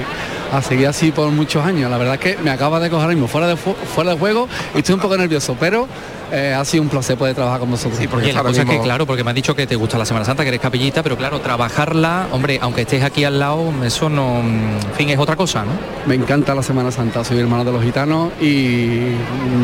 a 0.54 0.62
seguir 0.62 0.88
así 0.88 1.12
por 1.12 1.30
muchos 1.32 1.66
años. 1.66 1.92
La 1.92 1.98
verdad 1.98 2.14
es 2.14 2.22
que 2.22 2.38
me 2.42 2.50
acaba 2.50 2.80
de 2.80 2.90
coger 2.90 3.04
ahora 3.04 3.14
mismo 3.14 3.28
fuera 3.28 3.48
de, 3.48 3.58
fu- 3.58 3.76
fuera 3.94 4.12
de 4.12 4.18
juego 4.18 4.48
y 4.74 4.78
estoy 4.78 4.96
un 4.96 5.02
poco 5.02 5.18
nervioso, 5.18 5.58
pero 5.60 5.86
eh, 6.32 6.54
ha 6.54 6.64
sido 6.66 6.84
un 6.84 6.90
placer 6.90 7.18
poder 7.18 7.36
trabajar 7.36 7.60
con 7.60 7.72
vosotros. 7.72 8.00
Sí, 8.00 8.08
Oye, 8.14 8.34
la 8.34 8.44
cosa 8.44 8.62
es 8.62 8.70
que, 8.70 8.80
claro, 8.80 9.06
porque 9.06 9.24
me 9.24 9.32
has 9.32 9.36
dicho 9.36 9.56
que 9.56 9.68
te 9.68 9.76
gusta 9.76 9.98
la 9.98 10.06
Semana 10.06 10.26
Santa, 10.26 10.44
que 10.44 10.50
eres 10.50 10.62
capellita, 10.62 11.04
pero 11.04 11.18
claro, 11.18 11.40
trabajarla, 11.40 12.28
hombre, 12.32 12.60
aunque 12.62 12.82
estés 12.82 13.04
aquí 13.04 13.24
al 13.24 13.40
lado, 13.40 13.74
eso 13.84 14.10
no, 14.10 14.40
en 14.40 14.80
fin, 14.96 15.10
es 15.10 15.20
otra 15.20 15.36
cosa, 15.36 15.64
¿no? 15.64 15.72
Me 16.06 16.16
encanta 16.16 16.56
la 16.56 16.64
Semana 16.64 16.92
Santa, 16.92 17.24
soy 17.24 17.40
hermano 17.40 17.64
de 17.64 17.72
los 17.72 17.84
gitanos 17.84 18.32
y 18.42 19.16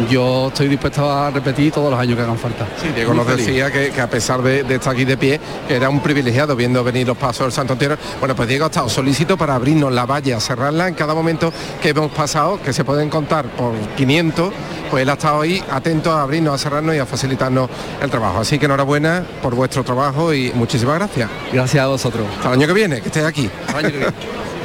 yo 0.09 0.47
estoy 0.47 0.68
dispuesto 0.68 1.09
a 1.12 1.30
repetir 1.30 1.72
todos 1.72 1.91
los 1.91 1.99
años 1.99 2.16
que 2.16 2.24
hagan 2.24 2.38
falta. 2.38 2.68
Sí, 2.82 2.89
Diego 2.93 3.14
nos 3.14 3.28
decía 3.28 3.72
que, 3.72 3.91
que 3.91 4.01
a 4.01 4.09
pesar 4.09 4.41
de, 4.41 4.64
de 4.64 4.76
estar 4.76 4.93
aquí 4.93 5.05
de 5.05 5.18
pie, 5.18 5.39
que 5.68 5.76
era 5.76 5.89
un 5.89 6.01
privilegiado 6.01 6.55
viendo 6.55 6.84
venir 6.84 7.07
los 7.07 7.18
pasos 7.18 7.45
del 7.45 7.51
Santo 7.51 7.74
Entierro. 7.74 7.97
Bueno, 8.20 8.36
pues 8.36 8.47
Diego 8.47 8.66
ha 8.66 8.68
estado 8.68 8.89
solícito 8.89 9.38
para 9.38 9.55
abrirnos 9.55 9.91
la 9.91 10.05
valla, 10.05 10.39
cerrarla 10.39 10.88
en 10.88 10.93
cada 10.93 11.14
momento 11.14 11.53
que 11.82 11.89
hemos 11.89 12.12
pasado, 12.12 12.59
que 12.62 12.74
se 12.74 12.84
pueden 12.84 13.09
contar 13.09 13.45
por 13.49 13.74
500, 13.95 14.53
pues 14.89 15.03
él 15.03 15.09
ha 15.09 15.14
estado 15.14 15.41
ahí 15.41 15.64
atento 15.70 16.12
a 16.12 16.24
abrirnos, 16.24 16.50
a 16.53 16.57
cerrarnos 16.57 16.95
y 16.95 16.99
a 16.99 17.05
facilitarnos 17.05 17.69
el 18.01 18.09
trabajo. 18.09 18.39
Así 18.39 18.59
que 18.59 18.65
enhorabuena 18.65 19.23
por 19.41 19.55
vuestro 19.55 19.83
trabajo 19.83 20.33
y 20.33 20.51
muchísimas 20.53 20.95
gracias. 20.95 21.29
Gracias 21.51 21.83
a 21.83 21.87
vosotros. 21.87 22.25
Hasta 22.37 22.49
el 22.49 22.53
año 22.55 22.67
que 22.67 22.73
viene, 22.73 23.01
que 23.01 23.07
estés 23.07 23.25
aquí. 23.25 23.49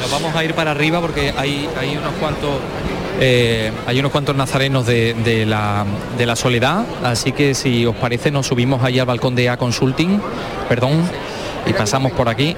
Nos 0.01 0.11
vamos 0.11 0.34
a 0.34 0.45
ir 0.45 0.55
para 0.55 0.72
arriba 0.72 1.01
porque 1.01 1.32
hay, 1.37 1.68
hay 1.78 1.97
unos 1.97 2.12
cuantos 2.20 2.51
eh, 3.18 3.72
hay 3.87 3.99
unos 3.99 4.12
cuantos 4.12 4.37
nazarenos 4.37 4.87
de, 4.87 5.14
de 5.24 5.47
la, 5.47 5.87
de 6.18 6.26
la 6.26 6.37
soledad, 6.37 6.84
así 7.03 7.32
que 7.32 7.55
si 7.55 7.87
os 7.87 7.97
parece 7.97 8.30
nos 8.30 8.47
subimos 8.47 8.82
ahí 8.82 8.99
al 8.99 9.07
balcón 9.07 9.34
de 9.34 9.49
A 9.49 9.57
Consulting, 9.57 10.20
perdón, 10.68 11.03
y 11.67 11.73
pasamos 11.73 12.12
por 12.12 12.29
aquí 12.29 12.57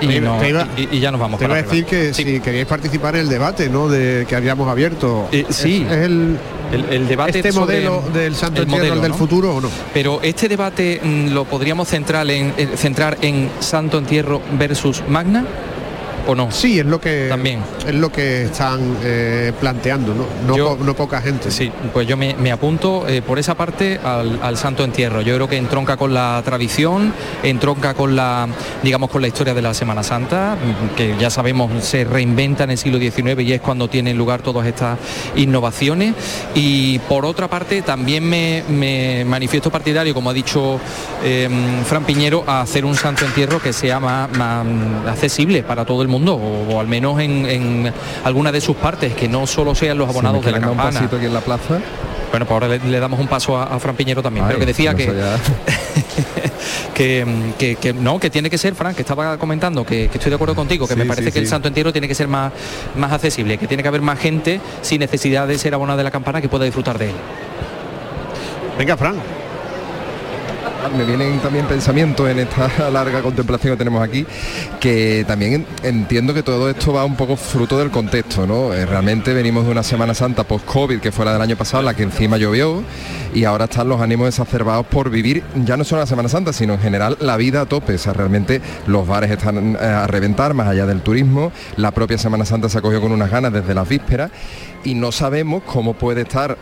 y, 0.00 0.20
no- 0.20 0.38
Te 0.38 0.48
iba- 0.48 0.66
y- 0.76 0.96
y 0.96 1.00
ya 1.00 1.10
nos 1.10 1.20
vamos 1.20 1.38
Te 1.38 1.44
iba 1.46 1.54
a 1.54 1.62
decir 1.62 1.84
que 1.84 2.14
si 2.14 2.40
queríais 2.40 2.66
participar 2.66 3.14
en 3.16 3.22
el 3.22 3.28
debate, 3.28 3.68
¿no? 3.68 3.88
De 3.88 4.24
que 4.28 4.34
habíamos 4.36 4.68
abierto. 4.68 5.28
Eh, 5.32 5.44
sí. 5.50 5.84
Es, 5.88 5.92
es 5.96 6.04
el, 6.04 6.38
el, 6.72 6.84
el 6.90 7.08
debate 7.08 7.38
este 7.38 7.52
modelo 7.52 8.02
del 8.12 8.34
Santo 8.34 8.62
el 8.62 8.68
Entierro, 8.68 8.84
el 8.84 8.88
modelo, 8.90 9.02
del 9.02 9.14
futuro 9.14 9.56
o 9.56 9.60
no. 9.60 9.68
Pero 9.92 10.20
este 10.22 10.48
debate 10.48 11.00
mm, 11.02 11.28
lo 11.32 11.44
podríamos 11.44 11.88
centrar 11.88 12.28
en, 12.30 12.52
eh, 12.56 12.68
centrar 12.76 13.18
en 13.22 13.50
Santo 13.60 13.98
Entierro 13.98 14.40
versus 14.52 15.02
Magna. 15.08 15.44
¿O 16.30 16.34
no? 16.34 16.50
Sí, 16.52 16.78
es 16.78 16.84
lo 16.84 17.00
que 17.00 17.26
También. 17.30 17.60
es 17.86 17.94
lo 17.94 18.12
que 18.12 18.42
están 18.42 18.98
eh, 19.02 19.50
planteando, 19.58 20.12
¿no? 20.14 20.26
No, 20.46 20.56
Yo- 20.58 20.76
po- 20.76 20.84
no 20.84 20.92
poca 20.94 21.22
gente. 21.22 21.50
Sí, 21.50 21.72
pues 21.94 22.06
yo 22.06 22.18
me, 22.18 22.34
me 22.36 22.52
apunto 22.52 23.08
eh, 23.08 23.22
por 23.22 23.38
esa 23.38 23.54
parte 23.54 23.98
al, 24.04 24.38
al 24.42 24.58
Santo 24.58 24.84
Entierro. 24.84 25.22
Yo 25.22 25.34
creo 25.36 25.48
que 25.48 25.56
entronca 25.56 25.96
con 25.96 26.12
la 26.12 26.42
tradición, 26.44 27.14
entronca 27.42 27.94
con 27.94 28.14
la, 28.14 28.46
digamos, 28.82 29.08
con 29.08 29.22
la 29.22 29.28
historia 29.28 29.54
de 29.54 29.62
la 29.62 29.72
Semana 29.72 30.02
Santa, 30.02 30.54
mm, 30.56 30.96
que 30.96 31.14
ya 31.18 31.30
sabemos 31.30 31.70
se 31.82 32.04
reinventa 32.04 32.64
en 32.64 32.72
el 32.72 32.78
siglo 32.78 32.98
XIX 32.98 33.40
y 33.40 33.54
es 33.54 33.62
cuando 33.62 33.88
tienen 33.88 34.18
lugar 34.18 34.42
todas 34.42 34.66
estas 34.66 34.98
innovaciones. 35.34 36.14
Y 36.54 36.98
por 37.00 37.24
otra 37.24 37.48
parte 37.48 37.80
también 37.80 38.28
me, 38.28 38.64
me 38.68 39.24
manifiesto 39.24 39.70
partidario, 39.70 40.12
como 40.12 40.28
ha 40.28 40.34
dicho 40.34 40.78
eh, 41.24 41.48
Fran 41.86 42.04
Piñero, 42.04 42.44
a 42.46 42.60
hacer 42.60 42.84
un 42.84 42.94
Santo 42.96 43.24
Entierro 43.24 43.60
que 43.62 43.72
sea 43.72 43.98
más, 43.98 44.30
más 44.36 44.66
accesible 45.06 45.62
para 45.62 45.86
todo 45.86 46.02
el 46.02 46.08
mundo, 46.08 46.17
o, 46.26 46.74
o 46.74 46.80
al 46.80 46.86
menos 46.88 47.20
en, 47.20 47.46
en 47.46 47.92
alguna 48.24 48.50
de 48.52 48.60
sus 48.60 48.76
partes, 48.76 49.14
que 49.14 49.28
no 49.28 49.46
solo 49.46 49.74
sean 49.74 49.98
los 49.98 50.08
abonados 50.08 50.44
de 50.44 50.50
la 50.52 50.58
un 50.58 50.64
campana. 50.64 50.90
pasito 50.92 51.16
aquí 51.16 51.26
en 51.26 51.34
la 51.34 51.40
plaza. 51.40 51.78
Bueno, 52.30 52.44
pues 52.46 52.50
ahora 52.50 52.68
le, 52.68 52.78
le 52.80 53.00
damos 53.00 53.18
un 53.20 53.26
paso 53.28 53.56
a, 53.56 53.64
a 53.64 53.78
Fran 53.78 53.96
Piñero 53.96 54.22
también, 54.22 54.44
Ay, 54.44 54.48
pero 54.50 54.60
que 54.60 54.66
decía 54.66 54.92
no 54.92 54.98
que, 54.98 55.06
que, 56.94 57.26
que- 57.58 57.76
que 57.76 57.92
no, 57.94 58.18
que 58.18 58.28
tiene 58.30 58.50
que 58.50 58.58
ser, 58.58 58.74
Fran, 58.74 58.94
que 58.94 59.02
estaba 59.02 59.38
comentando, 59.38 59.84
que, 59.84 60.08
que 60.08 60.18
estoy 60.18 60.30
de 60.30 60.34
acuerdo 60.36 60.54
contigo, 60.54 60.86
que 60.86 60.94
Sí, 60.94 60.98
me 61.00 61.06
parece 61.06 61.26
sí, 61.28 61.32
que 61.32 61.38
el. 61.40 61.48
Santo 61.48 61.68
Entierro 61.68 61.92
tiene 61.92 62.08
que 62.08 62.14
ser 62.14 62.28
más, 62.28 62.52
más 62.96 63.12
accesible, 63.12 63.56
que 63.58 63.66
tiene 63.66 63.82
que 63.82 63.88
haber 63.88 64.02
más 64.02 64.18
gente 64.18 64.60
sin 64.82 65.00
necesidad 65.00 65.46
de 65.48 65.56
ser 65.58 65.74
abonada 65.74 65.96
de 65.98 66.04
la 66.04 66.10
campana 66.10 66.40
que 66.40 66.48
pueda 66.48 66.64
disfrutar 66.64 66.98
de 66.98 67.06
él. 67.10 67.14
Venga, 68.78 68.96
Fran. 68.96 69.16
Me 70.96 71.04
vienen 71.04 71.38
también 71.40 71.66
pensamientos 71.66 72.28
en 72.28 72.38
esta 72.38 72.90
larga 72.90 73.20
contemplación 73.20 73.74
que 73.74 73.78
tenemos 73.78 74.02
aquí, 74.02 74.24
que 74.80 75.24
también 75.26 75.52
en- 75.54 75.66
entiendo 75.82 76.32
que 76.32 76.42
todo 76.42 76.70
esto 76.70 76.92
va 76.92 77.04
un 77.04 77.16
poco 77.16 77.36
fruto 77.36 77.78
del 77.78 77.90
contexto, 77.90 78.46
¿no? 78.46 78.72
Eh, 78.72 78.86
Realmente 78.86 79.34
venimos 79.34 79.64
de 79.66 79.72
una 79.72 79.82
Semana 79.82 80.14
Santa 80.14 80.44
post-COVID, 80.44 81.00
que 81.00 81.10
fue 81.12 81.24
la 81.24 81.32
del 81.32 81.42
año 81.42 81.56
pasado, 81.56 81.82
la 81.82 81.94
que 81.94 82.04
encima 82.04 82.36
llovió, 82.38 82.82
y 83.34 83.44
ahora 83.44 83.64
están 83.64 83.88
los 83.88 84.00
ánimos 84.00 84.28
exacerbados 84.28 84.86
por 84.86 85.10
vivir 85.10 85.42
ya 85.64 85.76
no 85.76 85.84
solo 85.84 86.00
la 86.02 86.06
Semana 86.06 86.28
Santa, 86.28 86.52
sino 86.52 86.74
en 86.74 86.80
general 86.80 87.16
la 87.20 87.36
vida 87.36 87.62
a 87.62 87.66
tope. 87.66 87.94
O 87.94 87.98
sea, 87.98 88.12
realmente 88.12 88.60
los 88.86 89.06
bares 89.06 89.30
están 89.32 89.74
eh, 89.74 89.84
a 89.84 90.06
reventar, 90.06 90.54
más 90.54 90.68
allá 90.68 90.86
del 90.86 91.02
turismo, 91.02 91.52
la 91.76 91.90
propia 91.90 92.18
Semana 92.18 92.44
Santa 92.44 92.68
se 92.68 92.78
acogió 92.78 93.00
con 93.00 93.12
unas 93.12 93.30
ganas 93.30 93.52
desde 93.52 93.74
las 93.74 93.88
vísperas, 93.88 94.30
y 94.84 94.94
no 94.94 95.10
sabemos 95.12 95.62
cómo 95.66 95.94
puede 95.94 96.22
estar 96.22 96.56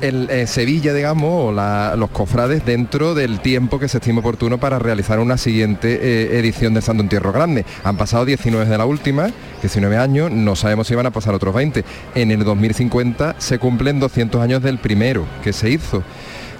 el, 0.00 0.28
eh, 0.30 0.46
Sevilla, 0.46 0.92
digamos, 0.92 1.30
o 1.48 1.52
la- 1.52 1.94
los 1.96 2.10
cofrades 2.10 2.64
dentro 2.64 3.14
del 3.14 3.40
tiempo 3.40 3.78
que 3.78 3.88
se 3.88 3.98
estima 3.98 4.20
oportuno 4.20 4.58
para 4.58 4.78
realizar 4.78 5.18
una 5.20 5.36
siguiente 5.38 5.98
eh, 6.02 6.38
edición 6.38 6.74
del 6.74 6.82
Santo 6.82 7.02
Entierro 7.02 7.32
Grande. 7.32 7.64
Han 7.84 7.96
pasado 7.96 8.24
19 8.24 8.68
de 8.68 8.78
la 8.78 8.84
última, 8.86 9.28
19 9.62 9.96
años, 9.96 10.30
no 10.30 10.56
sabemos 10.56 10.86
si 10.88 10.94
van 10.94 11.06
a 11.06 11.10
pasar 11.10 11.34
otros 11.34 11.54
20. 11.54 11.84
En 12.14 12.30
el 12.30 12.44
2050 12.44 13.36
se 13.38 13.58
cumplen 13.58 14.00
200 14.00 14.40
años 14.42 14.62
del 14.62 14.78
primero 14.78 15.24
que 15.42 15.52
se 15.52 15.70
hizo. 15.70 16.02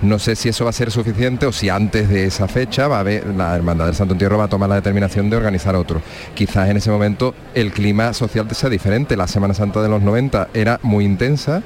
No 0.02 0.18
sé 0.18 0.36
si 0.36 0.48
eso 0.48 0.64
va 0.64 0.70
a 0.70 0.74
ser 0.74 0.90
suficiente 0.90 1.46
o 1.46 1.52
si 1.52 1.68
antes 1.68 2.08
de 2.08 2.26
esa 2.26 2.48
fecha 2.48 2.88
va 2.88 2.96
a 2.96 3.00
haber, 3.00 3.26
la 3.28 3.54
Hermandad 3.54 3.86
del 3.86 3.94
Santo 3.94 4.14
Entierro 4.14 4.38
va 4.38 4.44
a 4.44 4.48
tomar 4.48 4.68
la 4.68 4.74
determinación 4.74 5.30
de 5.30 5.36
organizar 5.36 5.74
otro. 5.76 6.02
Quizás 6.34 6.68
en 6.68 6.76
ese 6.76 6.90
momento 6.90 7.34
el 7.54 7.72
clima 7.72 8.12
social 8.12 8.46
sea 8.52 8.68
diferente. 8.68 9.16
La 9.16 9.26
Semana 9.26 9.54
Santa 9.54 9.80
de 9.82 9.88
los 9.88 10.02
90 10.02 10.48
era 10.52 10.78
muy 10.82 11.04
intensa 11.04 11.62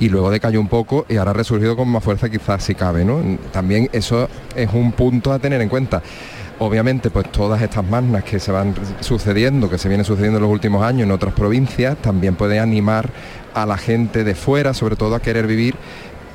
y 0.00 0.08
luego 0.08 0.30
decayó 0.30 0.60
un 0.60 0.68
poco 0.68 1.06
y 1.08 1.16
ahora 1.16 1.32
ha 1.32 1.34
resurgido 1.34 1.76
con 1.76 1.88
más 1.88 2.02
fuerza 2.02 2.28
quizás 2.30 2.64
si 2.64 2.74
cabe. 2.74 3.04
¿no? 3.04 3.20
También 3.52 3.88
eso 3.92 4.28
es 4.56 4.70
un 4.72 4.92
punto 4.92 5.32
a 5.32 5.38
tener 5.38 5.60
en 5.60 5.68
cuenta. 5.68 6.02
Obviamente, 6.58 7.10
pues 7.10 7.30
todas 7.32 7.60
estas 7.60 7.84
magnas 7.84 8.22
que 8.22 8.38
se 8.38 8.52
van 8.52 8.74
sucediendo, 9.00 9.68
que 9.68 9.78
se 9.78 9.88
vienen 9.88 10.04
sucediendo 10.04 10.38
en 10.38 10.44
los 10.44 10.52
últimos 10.52 10.84
años 10.84 11.02
en 11.02 11.10
otras 11.10 11.34
provincias, 11.34 11.96
también 11.96 12.36
puede 12.36 12.60
animar 12.60 13.10
a 13.52 13.66
la 13.66 13.76
gente 13.76 14.22
de 14.22 14.34
fuera, 14.34 14.72
sobre 14.72 14.94
todo 14.94 15.14
a 15.14 15.20
querer 15.20 15.46
vivir 15.46 15.74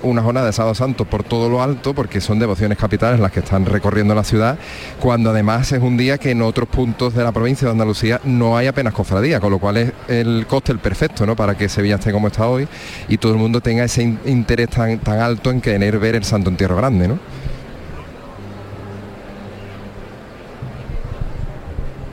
una 0.04 0.22
jornada 0.22 0.46
de 0.48 0.54
Sábado 0.54 0.76
Santo 0.76 1.06
por 1.06 1.24
todo 1.24 1.50
lo 1.50 1.62
alto, 1.62 1.94
porque 1.94 2.22
son 2.22 2.40
devociones 2.40 2.78
capitales 2.78 3.20
las 3.20 3.32
que 3.32 3.40
están 3.40 3.66
recorriendo 3.66 4.14
la 4.16 4.24
ciudad, 4.24 4.58
cuando 5.00 5.30
además 5.32 5.72
es 5.72 5.82
un 5.82 5.98
día 5.98 6.18
que 6.18 6.32
en 6.32 6.42
otros 6.42 6.68
puntos 6.70 7.14
de 7.14 7.24
la 7.24 7.32
provincia 7.32 7.66
de 7.68 7.72
Andalucía 7.72 8.22
no 8.24 8.56
hay 8.58 8.68
apenas 8.68 8.94
cofradía, 8.94 9.40
con 9.40 9.52
lo 9.52 9.60
cual 9.60 9.78
es 9.78 9.92
el 10.08 10.46
cóctel 10.48 10.80
perfecto 10.80 11.26
¿no? 11.26 11.36
para 11.36 11.56
que 11.58 11.70
Sevilla 11.70 11.96
esté 11.96 12.12
como 12.12 12.28
está 12.28 12.48
hoy 12.48 12.68
y 13.08 13.18
todo 13.18 13.32
el 13.34 13.38
mundo 13.38 13.62
tenga 13.62 13.84
ese 13.84 14.04
in- 14.04 14.20
interés 14.26 14.70
tan, 14.70 15.00
tan 15.00 15.20
alto 15.20 15.52
en 15.52 15.62
querer 15.62 15.98
ver 16.00 16.16
el 16.16 16.24
Santo 16.24 16.50
Entierro 16.50 16.76
Grande. 16.78 17.08
¿no? 17.08 17.20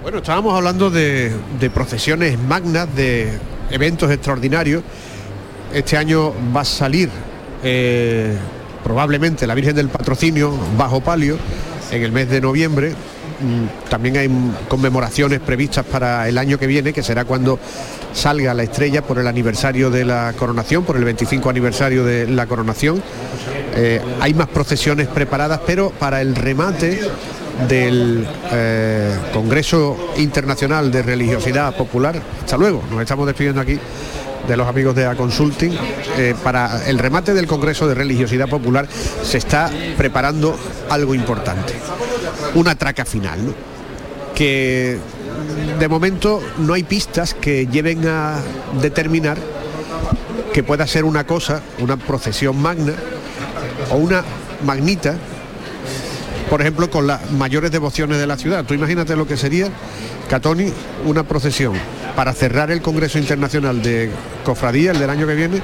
Bueno, 0.02 0.18
estábamos 0.18 0.54
hablando 0.54 0.90
de 0.90 1.32
procesiones 1.72 2.38
magnas, 2.38 2.94
de 2.94 3.38
eventos 3.70 4.10
extraordinarios. 4.10 4.82
Este 5.72 5.96
año 5.96 6.32
va 6.54 6.60
a 6.60 6.64
salir 6.64 7.08
eh, 7.64 8.36
probablemente 8.82 9.46
la 9.46 9.54
Virgen 9.54 9.74
del 9.74 9.88
Patrocinio 9.88 10.52
bajo 10.76 11.00
palio 11.00 11.38
en 11.90 12.02
el 12.02 12.12
mes 12.12 12.28
de 12.28 12.40
noviembre. 12.40 12.90
Mm, 12.90 13.88
También 13.88 14.16
hay 14.16 14.30
conmemoraciones 14.68 15.40
previstas 15.40 15.84
para 15.84 16.28
el 16.28 16.38
año 16.38 16.58
que 16.58 16.66
viene, 16.66 16.92
que 16.92 17.02
será 17.02 17.24
cuando 17.24 17.58
salga 18.12 18.54
la 18.54 18.62
estrella 18.62 19.02
por 19.02 19.18
el 19.18 19.26
aniversario 19.26 19.90
de 19.90 20.04
la 20.04 20.34
coronación, 20.38 20.84
por 20.84 20.96
el 20.96 21.04
25 21.04 21.50
aniversario 21.50 22.04
de 22.04 22.28
la 22.28 22.46
coronación. 22.46 23.02
Eh, 23.74 24.00
hay 24.20 24.34
más 24.34 24.48
procesiones 24.48 25.08
preparadas, 25.08 25.60
pero 25.66 25.90
para 25.90 26.20
el 26.20 26.36
remate 26.36 27.00
del 27.68 28.26
eh, 28.52 29.16
Congreso 29.32 30.12
Internacional 30.18 30.92
de 30.92 31.02
Religiosidad 31.02 31.76
Popular. 31.76 32.20
Hasta 32.40 32.56
luego, 32.56 32.82
nos 32.90 33.00
estamos 33.00 33.26
despidiendo 33.26 33.60
aquí 33.60 33.78
de 34.48 34.56
los 34.56 34.66
amigos 34.66 34.94
de 34.94 35.06
A 35.06 35.14
Consulting. 35.14 35.72
Eh, 36.18 36.34
para 36.42 36.88
el 36.88 36.98
remate 36.98 37.34
del 37.34 37.46
Congreso 37.46 37.88
de 37.88 37.94
Religiosidad 37.94 38.48
Popular 38.48 38.88
se 39.22 39.38
está 39.38 39.70
preparando 39.96 40.56
algo 40.90 41.14
importante, 41.14 41.74
una 42.54 42.74
traca 42.74 43.04
final, 43.04 43.46
¿no? 43.46 43.54
que 44.34 44.98
de 45.78 45.88
momento 45.88 46.42
no 46.58 46.74
hay 46.74 46.82
pistas 46.82 47.34
que 47.34 47.66
lleven 47.66 48.06
a 48.06 48.40
determinar 48.80 49.38
que 50.52 50.62
pueda 50.62 50.86
ser 50.86 51.04
una 51.04 51.24
cosa, 51.24 51.62
una 51.78 51.96
procesión 51.96 52.60
magna 52.60 52.94
o 53.90 53.96
una 53.96 54.24
magnita 54.64 55.16
por 56.48 56.60
ejemplo, 56.60 56.90
con 56.90 57.06
las 57.06 57.32
mayores 57.32 57.70
devociones 57.70 58.18
de 58.18 58.26
la 58.26 58.36
ciudad. 58.36 58.64
Tú 58.64 58.74
imagínate 58.74 59.16
lo 59.16 59.26
que 59.26 59.36
sería, 59.36 59.68
Catoni, 60.28 60.72
una 61.04 61.24
procesión 61.24 61.72
para 62.16 62.32
cerrar 62.32 62.70
el 62.70 62.80
Congreso 62.80 63.18
Internacional 63.18 63.82
de 63.82 64.10
Cofradía, 64.44 64.92
el 64.92 64.98
del 64.98 65.10
año 65.10 65.26
que 65.26 65.34
viene, 65.34 65.60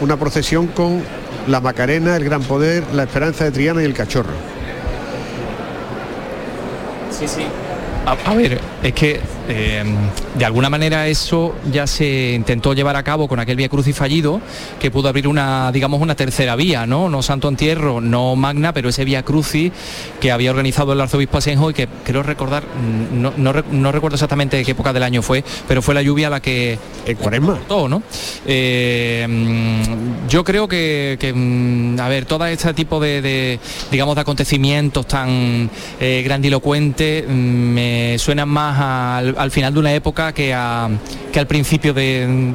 una 0.00 0.16
procesión 0.16 0.66
con 0.68 1.02
la 1.46 1.60
Macarena, 1.60 2.16
el 2.16 2.24
Gran 2.24 2.42
Poder, 2.42 2.84
la 2.92 3.04
Esperanza 3.04 3.44
de 3.44 3.50
Triana 3.50 3.82
y 3.82 3.84
el 3.84 3.94
Cachorro. 3.94 4.34
Sí, 7.10 7.28
sí. 7.28 7.46
A, 8.06 8.34
ver, 8.34 8.60
es 8.82 8.92
que 8.92 9.20
eh, 9.48 9.84
de 10.38 10.44
alguna 10.44 10.70
manera 10.70 11.06
eso 11.06 11.54
ya 11.70 11.86
se 11.86 12.32
intentó 12.32 12.72
llevar 12.72 12.96
a 12.96 13.02
cabo 13.02 13.28
con 13.28 13.40
aquel 13.40 13.56
Vía 13.56 13.68
Crucis 13.68 13.96
fallido, 13.96 14.40
que 14.80 14.90
pudo 14.90 15.08
abrir 15.08 15.28
una, 15.28 15.70
digamos, 15.72 16.00
una 16.00 16.14
tercera 16.14 16.56
vía, 16.56 16.86
¿no? 16.86 17.08
No 17.08 17.22
Santo 17.22 17.48
Entierro, 17.48 18.00
no 18.00 18.36
Magna, 18.36 18.72
pero 18.72 18.88
ese 18.88 19.04
Vía 19.04 19.22
Crucis 19.22 19.72
que 20.20 20.32
había 20.32 20.50
organizado 20.50 20.92
el 20.92 21.00
arzobispo 21.00 21.38
Asenjo 21.38 21.70
y 21.70 21.74
que 21.74 21.88
creo 22.04 22.22
recordar, 22.22 22.64
mm, 22.64 23.20
no, 23.20 23.32
no, 23.36 23.52
no 23.70 23.92
recuerdo 23.92 24.16
exactamente 24.16 24.56
de 24.56 24.64
qué 24.64 24.72
época 24.72 24.92
del 24.92 25.02
año 25.02 25.22
fue, 25.22 25.44
pero 25.68 25.82
fue 25.82 25.94
la 25.94 26.02
lluvia 26.02 26.30
la 26.30 26.40
que 26.40 26.78
En 27.06 27.16
Cuaresma. 27.16 27.58
todo, 27.68 27.88
¿no? 27.88 28.02
Eh, 28.46 29.26
mm, 29.28 30.28
yo 30.28 30.44
creo 30.44 30.68
que, 30.68 31.16
que, 31.20 31.32
mm, 31.32 32.00
a 32.00 32.08
ver, 32.08 32.24
todo 32.24 32.46
este 32.46 32.72
tipo 32.74 33.00
de, 33.00 33.20
de, 33.20 33.60
digamos, 33.90 34.14
de 34.14 34.20
acontecimientos 34.22 35.06
tan 35.06 35.70
eh, 36.00 36.22
grandilocuentes 36.24 37.24
mm, 37.26 37.32
me 37.32 38.16
suenan 38.18 38.48
más 38.48 38.80
al, 38.80 39.33
al 39.36 39.50
final 39.50 39.72
de 39.74 39.80
una 39.80 39.92
época 39.92 40.32
que, 40.32 40.52
a- 40.54 40.88
que 41.32 41.38
al 41.40 41.46
principio 41.46 41.92
de, 41.94 42.52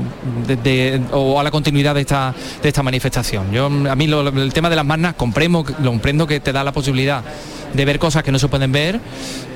de- 0.47 0.55
de- 0.57 1.01
o 1.11 1.39
a 1.39 1.43
la 1.43 1.51
continuidad 1.51 1.95
de 1.95 2.01
esta, 2.01 2.33
de 2.61 2.67
esta 2.69 2.83
manifestación. 2.83 3.51
Yo, 3.51 3.65
a 3.65 3.95
mí 3.95 4.07
lo- 4.07 4.27
el 4.27 4.53
tema 4.53 4.69
de 4.69 4.75
las 4.75 4.85
magnas 4.85 5.15
comprendo, 5.15 5.63
lo 5.81 5.89
comprendo 5.91 6.25
que 6.27 6.39
te 6.39 6.51
da 6.51 6.63
la 6.63 6.71
posibilidad 6.71 7.23
de 7.73 7.85
ver 7.85 7.99
cosas 7.99 8.23
que 8.23 8.31
no 8.31 8.39
se 8.39 8.47
pueden 8.47 8.71
ver, 8.71 8.99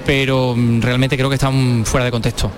pero 0.06 0.54
mm, 0.56 0.82
realmente 0.82 1.18
creo 1.18 1.30
que 1.30 1.36
están 1.36 1.84
fuera 1.86 2.06
de 2.06 2.12
contexto. 2.12 2.52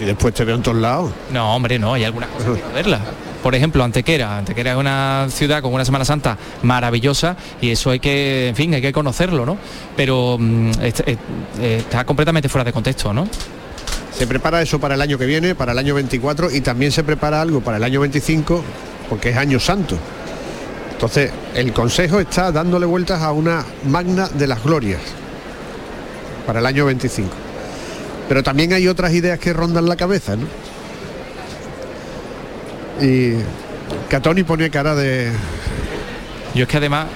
Y 0.00 0.04
después 0.04 0.32
te 0.32 0.44
veo 0.44 0.54
en 0.54 0.62
todos 0.62 0.76
lados. 0.78 1.10
No, 1.32 1.56
hombre, 1.56 1.76
no, 1.78 1.94
hay 1.94 2.04
algunas 2.04 2.28
cosas 2.30 2.54
que 2.56 2.62
que 2.62 2.72
verlas. 2.72 3.00
Por 3.42 3.54
ejemplo, 3.54 3.82
Antequera. 3.82 4.38
Antequera 4.38 4.72
es 4.72 4.76
una 4.76 5.26
ciudad 5.28 5.60
con 5.62 5.72
una 5.72 5.84
Semana 5.84 6.04
Santa 6.04 6.36
maravillosa 6.62 7.36
y 7.60 7.70
eso 7.70 7.90
hay 7.90 7.98
que, 8.00 8.48
en 8.48 8.56
fin, 8.56 8.74
hay 8.74 8.80
que 8.82 8.92
conocerlo, 8.92 9.44
¿no? 9.44 9.56
Pero 9.96 10.36
mm, 10.38 10.70
est- 10.82 11.00
eh, 11.06 11.16
eh, 11.60 11.76
está 11.80 12.04
completamente 12.04 12.48
fuera 12.48 12.64
de 12.64 12.72
contexto, 12.72 13.12
¿no? 13.12 13.26
Se 14.12 14.26
prepara 14.26 14.62
eso 14.62 14.80
para 14.80 14.94
el 14.94 15.00
año 15.00 15.18
que 15.18 15.26
viene, 15.26 15.54
para 15.54 15.72
el 15.72 15.78
año 15.78 15.94
24 15.94 16.50
y 16.50 16.60
también 16.60 16.92
se 16.92 17.04
prepara 17.04 17.40
algo 17.40 17.60
para 17.60 17.76
el 17.76 17.84
año 17.84 18.00
25 18.00 18.62
porque 19.08 19.30
es 19.30 19.36
año 19.36 19.60
santo. 19.60 19.96
Entonces, 20.92 21.30
el 21.54 21.72
Consejo 21.72 22.18
está 22.18 22.50
dándole 22.50 22.84
vueltas 22.84 23.22
a 23.22 23.30
una 23.32 23.64
magna 23.84 24.28
de 24.28 24.48
las 24.48 24.64
glorias 24.64 25.00
para 26.44 26.58
el 26.58 26.66
año 26.66 26.86
25. 26.86 27.30
Pero 28.28 28.42
también 28.42 28.72
hay 28.72 28.88
otras 28.88 29.12
ideas 29.12 29.38
que 29.38 29.52
rondan 29.52 29.88
la 29.88 29.96
cabeza, 29.96 30.34
¿no? 30.34 30.46
Y 33.00 33.34
Catoni 34.08 34.42
pone 34.42 34.70
cara 34.70 34.94
de... 34.94 35.30
Yo 36.54 36.64
es 36.64 36.68
que 36.68 36.78
además 36.78 37.06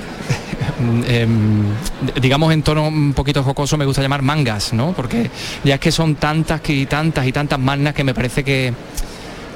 em, 1.06 1.64
digamos 2.20 2.52
en 2.52 2.62
tono 2.62 2.88
un 2.88 3.12
poquito 3.12 3.42
jocoso 3.42 3.76
me 3.76 3.84
gusta 3.84 4.02
llamar 4.02 4.22
mangas, 4.22 4.72
¿no? 4.72 4.92
Porque 4.92 5.30
ya 5.64 5.74
es 5.74 5.80
que 5.80 5.92
son 5.92 6.16
tantas 6.16 6.60
y 6.68 6.86
tantas 6.86 7.26
y 7.26 7.32
tantas 7.32 7.58
mangas 7.58 7.94
que 7.94 8.04
me 8.04 8.14
parece 8.14 8.44
que, 8.44 8.72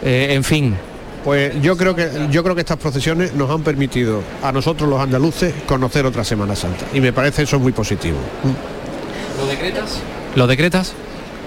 eh, 0.03 0.29
en 0.31 0.45
fin. 0.45 0.77
Pues 1.25 1.61
yo 1.61 1.77
creo 1.77 1.97
que 1.97 2.09
yo 2.31 2.43
creo 2.43 2.55
que 2.55 2.61
estas 2.61 2.77
procesiones 2.77 3.35
nos 3.35 3.51
han 3.51 3.63
permitido 3.63 4.23
a 4.43 4.53
nosotros 4.53 4.89
los 4.89 5.01
andaluces 5.01 5.53
conocer 5.67 6.07
otra 6.07 6.23
Semana 6.23 6.55
Santa 6.55 6.87
y 6.95 7.01
me 7.01 7.13
parece 7.13 7.43
eso 7.43 7.59
muy 7.59 7.73
positivo. 7.73 8.19
¿Lo 9.39 9.47
decretas? 9.47 10.01
¿Lo 10.37 10.47
decretas? 10.47 10.93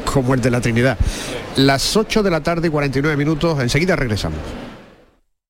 Como 0.06 0.34
el 0.34 0.42
de 0.42 0.52
la 0.52 0.60
Trinidad. 0.60 0.98
Las 1.56 1.96
8 1.96 2.24
de 2.24 2.32
la 2.32 2.42
tarde 2.42 2.68
y 2.68 2.72
49 2.72 3.16
minutos, 3.16 3.60
enseguida 3.60 3.96
regresamos. 3.96 4.40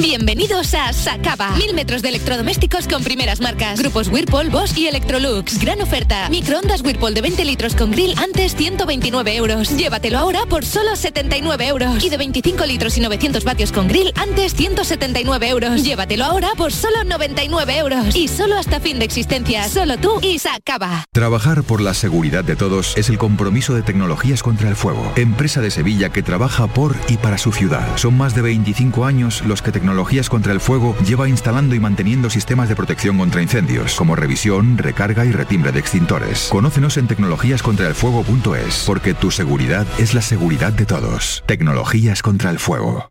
Bienvenidos 0.00 0.74
a 0.74 0.92
Sacaba. 0.92 1.56
Mil 1.56 1.72
metros 1.72 2.02
de 2.02 2.10
electrodomésticos 2.10 2.86
con 2.86 3.02
primeras 3.02 3.40
marcas. 3.40 3.80
Grupos 3.80 4.08
Whirlpool, 4.08 4.50
Bosch 4.50 4.76
y 4.76 4.88
Electrolux. 4.88 5.58
Gran 5.58 5.80
oferta. 5.80 6.28
Microondas 6.28 6.82
Whirlpool 6.82 7.14
de 7.14 7.22
20 7.22 7.44
litros 7.44 7.74
con 7.74 7.90
grill 7.92 8.14
antes 8.18 8.54
129 8.56 9.36
euros. 9.36 9.76
Llévatelo 9.76 10.18
ahora 10.18 10.40
por 10.48 10.64
solo 10.64 10.96
79 10.96 11.68
euros. 11.68 12.04
Y 12.04 12.10
de 12.10 12.16
25 12.18 12.66
litros 12.66 12.98
y 12.98 13.00
900 13.00 13.44
vatios 13.44 13.72
con 13.72 13.88
grill 13.88 14.12
antes 14.16 14.54
179 14.54 15.48
euros. 15.48 15.82
Llévatelo 15.82 16.24
ahora 16.24 16.50
por 16.56 16.72
solo 16.72 17.04
99 17.04 17.78
euros. 17.78 18.14
Y 18.14 18.28
solo 18.28 18.58
hasta 18.58 18.80
fin 18.80 18.98
de 18.98 19.06
existencia. 19.06 19.68
Solo 19.68 19.96
tú 19.96 20.18
y 20.20 20.38
Sacaba. 20.38 21.04
Trabajar 21.12 21.62
por 21.62 21.80
la 21.80 21.94
seguridad 21.94 22.44
de 22.44 22.56
todos 22.56 22.96
es 22.96 23.08
el 23.08 23.16
compromiso 23.18 23.74
de 23.74 23.82
Tecnologías 23.82 24.42
contra 24.42 24.68
el 24.68 24.76
Fuego, 24.76 25.12
empresa 25.16 25.62
de 25.62 25.70
Sevilla 25.70 26.10
que 26.10 26.22
trabaja 26.22 26.66
por 26.66 26.96
y 27.08 27.16
para 27.16 27.38
su 27.38 27.52
ciudad. 27.52 27.96
Son 27.96 28.16
más 28.16 28.34
de 28.34 28.42
25 28.42 29.06
años 29.06 29.42
los 29.46 29.62
que 29.62 29.72
Tecnologías 29.86 30.28
contra 30.28 30.52
el 30.52 30.58
Fuego 30.58 30.96
lleva 31.06 31.28
instalando 31.28 31.76
y 31.76 31.78
manteniendo 31.78 32.28
sistemas 32.28 32.68
de 32.68 32.74
protección 32.74 33.18
contra 33.18 33.40
incendios, 33.40 33.94
como 33.94 34.16
revisión, 34.16 34.78
recarga 34.78 35.24
y 35.24 35.30
retimbre 35.30 35.70
de 35.70 35.78
extintores. 35.78 36.48
Conócenos 36.50 36.96
en 36.96 37.06
tecnologíascontraelfuego.es, 37.06 38.82
porque 38.84 39.14
tu 39.14 39.30
seguridad 39.30 39.86
es 40.00 40.12
la 40.12 40.22
seguridad 40.22 40.72
de 40.72 40.86
todos. 40.86 41.44
Tecnologías 41.46 42.20
contra 42.20 42.50
el 42.50 42.58
Fuego. 42.58 43.10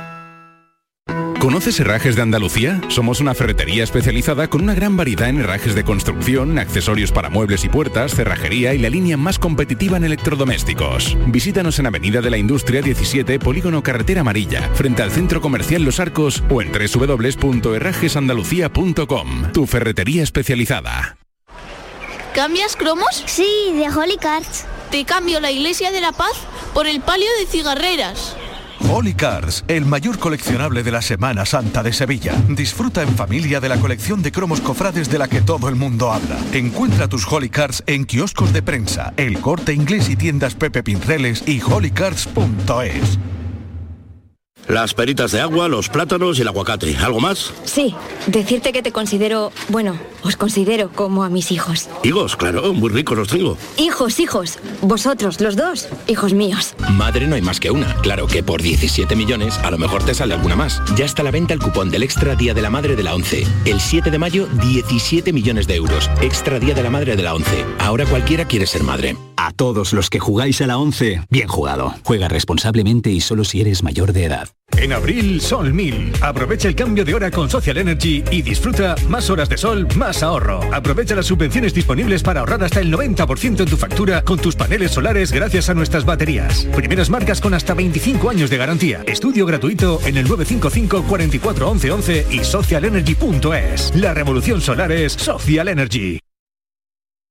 ¿Conoces 1.41 1.77
Herrajes 1.79 2.15
de 2.15 2.21
Andalucía? 2.21 2.79
Somos 2.89 3.19
una 3.19 3.33
ferretería 3.33 3.83
especializada 3.83 4.47
con 4.47 4.61
una 4.61 4.75
gran 4.75 4.95
variedad 4.95 5.27
en 5.27 5.39
herrajes 5.39 5.73
de 5.73 5.83
construcción, 5.83 6.59
accesorios 6.59 7.11
para 7.11 7.31
muebles 7.31 7.65
y 7.65 7.69
puertas, 7.69 8.13
cerrajería 8.13 8.75
y 8.75 8.77
la 8.77 8.91
línea 8.91 9.17
más 9.17 9.39
competitiva 9.39 9.97
en 9.97 10.03
electrodomésticos. 10.03 11.17
Visítanos 11.25 11.79
en 11.79 11.87
Avenida 11.87 12.21
de 12.21 12.29
la 12.29 12.37
Industria 12.37 12.83
17, 12.83 13.39
Polígono 13.39 13.81
Carretera 13.81 14.21
Amarilla, 14.21 14.69
frente 14.75 15.01
al 15.01 15.09
Centro 15.09 15.41
Comercial 15.41 15.81
Los 15.81 15.99
Arcos 15.99 16.43
o 16.47 16.61
en 16.61 16.71
www.herrajesandalucía.com. 16.71 19.51
Tu 19.51 19.65
ferretería 19.65 20.21
especializada. 20.21 21.17
¿Cambias 22.35 22.75
cromos? 22.75 23.23
Sí, 23.25 23.71
de 23.73 23.89
Holy 23.89 24.17
Cards. 24.17 24.65
Te 24.91 25.05
cambio 25.05 25.39
la 25.39 25.49
Iglesia 25.49 25.89
de 25.89 26.01
la 26.01 26.11
Paz 26.11 26.33
por 26.75 26.85
el 26.85 27.01
palio 27.01 27.29
de 27.39 27.47
cigarreras. 27.47 28.37
Holy 28.89 29.13
Cars, 29.13 29.63
el 29.67 29.85
mayor 29.85 30.17
coleccionable 30.19 30.83
de 30.83 30.91
la 30.91 31.01
Semana 31.01 31.45
Santa 31.45 31.83
de 31.83 31.93
Sevilla. 31.93 32.33
Disfruta 32.49 33.01
en 33.01 33.09
familia 33.15 33.59
de 33.59 33.69
la 33.69 33.77
colección 33.77 34.21
de 34.21 34.31
cromos 34.31 34.61
cofrades 34.61 35.09
de 35.09 35.17
la 35.17 35.27
que 35.27 35.41
todo 35.41 35.69
el 35.69 35.75
mundo 35.75 36.11
habla. 36.11 36.37
Encuentra 36.53 37.07
tus 37.07 37.25
Holy 37.31 37.49
Cars 37.49 37.83
en 37.87 38.05
kioscos 38.05 38.53
de 38.53 38.61
prensa, 38.61 39.13
El 39.17 39.39
Corte 39.39 39.73
Inglés 39.73 40.09
y 40.09 40.15
tiendas 40.15 40.55
Pepe 40.55 40.83
Pinceles 40.83 41.43
y 41.47 41.61
holycars.es. 41.61 43.19
Las 44.71 44.93
peritas 44.93 45.33
de 45.33 45.41
agua, 45.41 45.67
los 45.67 45.89
plátanos 45.89 46.39
y 46.39 46.43
el 46.43 46.47
aguacate. 46.47 46.95
¿Algo 46.95 47.19
más? 47.19 47.51
Sí, 47.65 47.93
decirte 48.27 48.71
que 48.71 48.81
te 48.81 48.93
considero, 48.93 49.51
bueno, 49.67 49.99
os 50.23 50.37
considero 50.37 50.89
como 50.93 51.25
a 51.25 51.29
mis 51.29 51.51
hijos. 51.51 51.89
Higos, 52.03 52.37
claro, 52.37 52.73
muy 52.73 52.89
ricos 52.89 53.17
los 53.17 53.27
tengo. 53.27 53.57
Hijos, 53.75 54.21
hijos, 54.21 54.59
vosotros, 54.81 55.41
los 55.41 55.57
dos, 55.57 55.89
hijos 56.07 56.33
míos. 56.33 56.73
Madre 56.91 57.27
no 57.27 57.35
hay 57.35 57.41
más 57.41 57.59
que 57.59 57.69
una. 57.69 57.95
Claro 57.95 58.27
que 58.27 58.43
por 58.43 58.61
17 58.61 59.13
millones 59.17 59.57
a 59.57 59.71
lo 59.71 59.77
mejor 59.77 60.03
te 60.03 60.13
sale 60.13 60.35
alguna 60.35 60.55
más. 60.55 60.81
Ya 60.95 61.03
está 61.03 61.21
a 61.21 61.25
la 61.25 61.31
venta 61.31 61.53
el 61.53 61.59
cupón 61.59 61.89
del 61.89 62.03
Extra 62.03 62.37
Día 62.37 62.53
de 62.53 62.61
la 62.61 62.69
Madre 62.69 62.95
de 62.95 63.03
la 63.03 63.13
11. 63.13 63.45
El 63.65 63.81
7 63.81 64.09
de 64.09 64.19
mayo, 64.19 64.47
17 64.63 65.33
millones 65.33 65.67
de 65.67 65.75
euros. 65.75 66.09
Extra 66.21 66.59
Día 66.59 66.73
de 66.73 66.83
la 66.83 66.89
Madre 66.89 67.17
de 67.17 67.23
la 67.23 67.35
11. 67.35 67.65
Ahora 67.79 68.05
cualquiera 68.05 68.45
quiere 68.45 68.65
ser 68.65 68.83
madre. 68.83 69.17
A 69.43 69.49
todos 69.53 69.91
los 69.93 70.11
que 70.11 70.19
jugáis 70.19 70.61
a 70.61 70.67
la 70.67 70.77
11, 70.77 71.23
bien 71.31 71.47
jugado. 71.47 71.95
Juega 72.03 72.27
responsablemente 72.27 73.09
y 73.09 73.21
solo 73.21 73.43
si 73.43 73.59
eres 73.59 73.81
mayor 73.81 74.13
de 74.13 74.25
edad. 74.25 74.49
En 74.77 74.93
abril, 74.93 75.41
Sol 75.41 75.73
1000. 75.73 76.13
Aprovecha 76.21 76.67
el 76.67 76.75
cambio 76.75 77.03
de 77.03 77.15
hora 77.15 77.31
con 77.31 77.49
Social 77.49 77.79
Energy 77.79 78.23
y 78.29 78.43
disfruta 78.43 78.93
más 79.09 79.31
horas 79.31 79.49
de 79.49 79.57
sol, 79.57 79.87
más 79.95 80.21
ahorro. 80.21 80.59
Aprovecha 80.71 81.15
las 81.15 81.25
subvenciones 81.25 81.73
disponibles 81.73 82.21
para 82.21 82.41
ahorrar 82.41 82.63
hasta 82.63 82.81
el 82.81 82.93
90% 82.93 83.61
en 83.61 83.65
tu 83.65 83.77
factura 83.77 84.21
con 84.21 84.37
tus 84.37 84.55
paneles 84.55 84.91
solares 84.91 85.31
gracias 85.31 85.71
a 85.71 85.73
nuestras 85.73 86.05
baterías. 86.05 86.67
Primeras 86.75 87.09
marcas 87.09 87.41
con 87.41 87.55
hasta 87.55 87.73
25 87.73 88.29
años 88.29 88.51
de 88.51 88.57
garantía. 88.57 89.03
Estudio 89.07 89.47
gratuito 89.47 90.01
en 90.05 90.17
el 90.17 90.27
955 90.27 91.03
44 91.09 91.67
11 91.67 91.91
11 91.91 92.27
y 92.29 92.43
socialenergy.es. 92.43 93.95
La 93.95 94.13
revolución 94.13 94.61
solar 94.61 94.91
es 94.91 95.13
Social 95.13 95.67
Energy. 95.67 96.19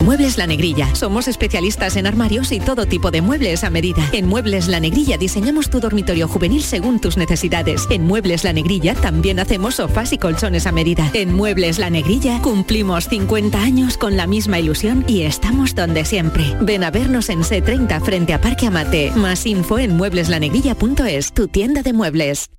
Muebles 0.00 0.38
La 0.38 0.46
Negrilla. 0.46 0.94
Somos 0.94 1.28
especialistas 1.28 1.96
en 1.96 2.06
armarios 2.06 2.52
y 2.52 2.60
todo 2.60 2.86
tipo 2.86 3.10
de 3.10 3.20
muebles 3.20 3.64
a 3.64 3.70
medida. 3.70 4.08
En 4.12 4.26
Muebles 4.26 4.68
La 4.68 4.80
Negrilla 4.80 5.18
diseñamos 5.18 5.70
tu 5.70 5.80
dormitorio 5.80 6.28
juvenil 6.28 6.62
según 6.62 7.00
tus 7.00 7.16
necesidades. 7.16 7.86
En 7.90 8.06
Muebles 8.06 8.44
La 8.44 8.52
Negrilla 8.52 8.94
también 8.94 9.38
hacemos 9.38 9.76
sofás 9.76 10.12
y 10.12 10.18
colchones 10.18 10.66
a 10.66 10.72
medida. 10.72 11.10
En 11.14 11.34
Muebles 11.34 11.78
La 11.78 11.90
Negrilla 11.90 12.40
cumplimos 12.40 13.08
50 13.08 13.60
años 13.60 13.98
con 13.98 14.16
la 14.16 14.26
misma 14.26 14.58
ilusión 14.58 15.04
y 15.06 15.22
estamos 15.22 15.74
donde 15.74 16.04
siempre. 16.04 16.56
Ven 16.60 16.84
a 16.84 16.90
vernos 16.90 17.28
en 17.28 17.40
C30 17.40 18.00
frente 18.00 18.34
a 18.34 18.40
Parque 18.40 18.66
Amate. 18.66 19.12
Más 19.14 19.46
info 19.46 19.78
en 19.78 19.96
muebleslanegrilla.es, 19.96 21.32
tu 21.32 21.48
tienda 21.48 21.82
de 21.82 21.92
muebles. 21.92 22.50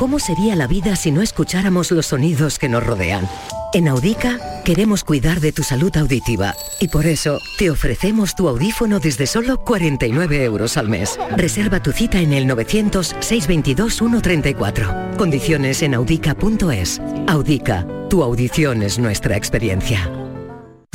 ¿Cómo 0.00 0.18
sería 0.18 0.56
la 0.56 0.66
vida 0.66 0.96
si 0.96 1.12
no 1.12 1.20
escucháramos 1.20 1.90
los 1.90 2.06
sonidos 2.06 2.58
que 2.58 2.70
nos 2.70 2.82
rodean? 2.82 3.28
En 3.74 3.86
Audica 3.86 4.62
queremos 4.64 5.04
cuidar 5.04 5.40
de 5.40 5.52
tu 5.52 5.62
salud 5.62 5.94
auditiva 5.94 6.54
y 6.80 6.88
por 6.88 7.04
eso 7.04 7.38
te 7.58 7.68
ofrecemos 7.68 8.34
tu 8.34 8.48
audífono 8.48 8.98
desde 8.98 9.26
solo 9.26 9.62
49 9.62 10.42
euros 10.42 10.78
al 10.78 10.88
mes. 10.88 11.18
Reserva 11.36 11.82
tu 11.82 11.92
cita 11.92 12.18
en 12.18 12.32
el 12.32 12.48
900-622-134. 12.48 15.16
Condiciones 15.18 15.82
en 15.82 15.94
audica.es. 15.94 16.98
Audica, 17.28 17.86
tu 18.08 18.22
audición 18.22 18.82
es 18.82 18.98
nuestra 18.98 19.36
experiencia. 19.36 20.10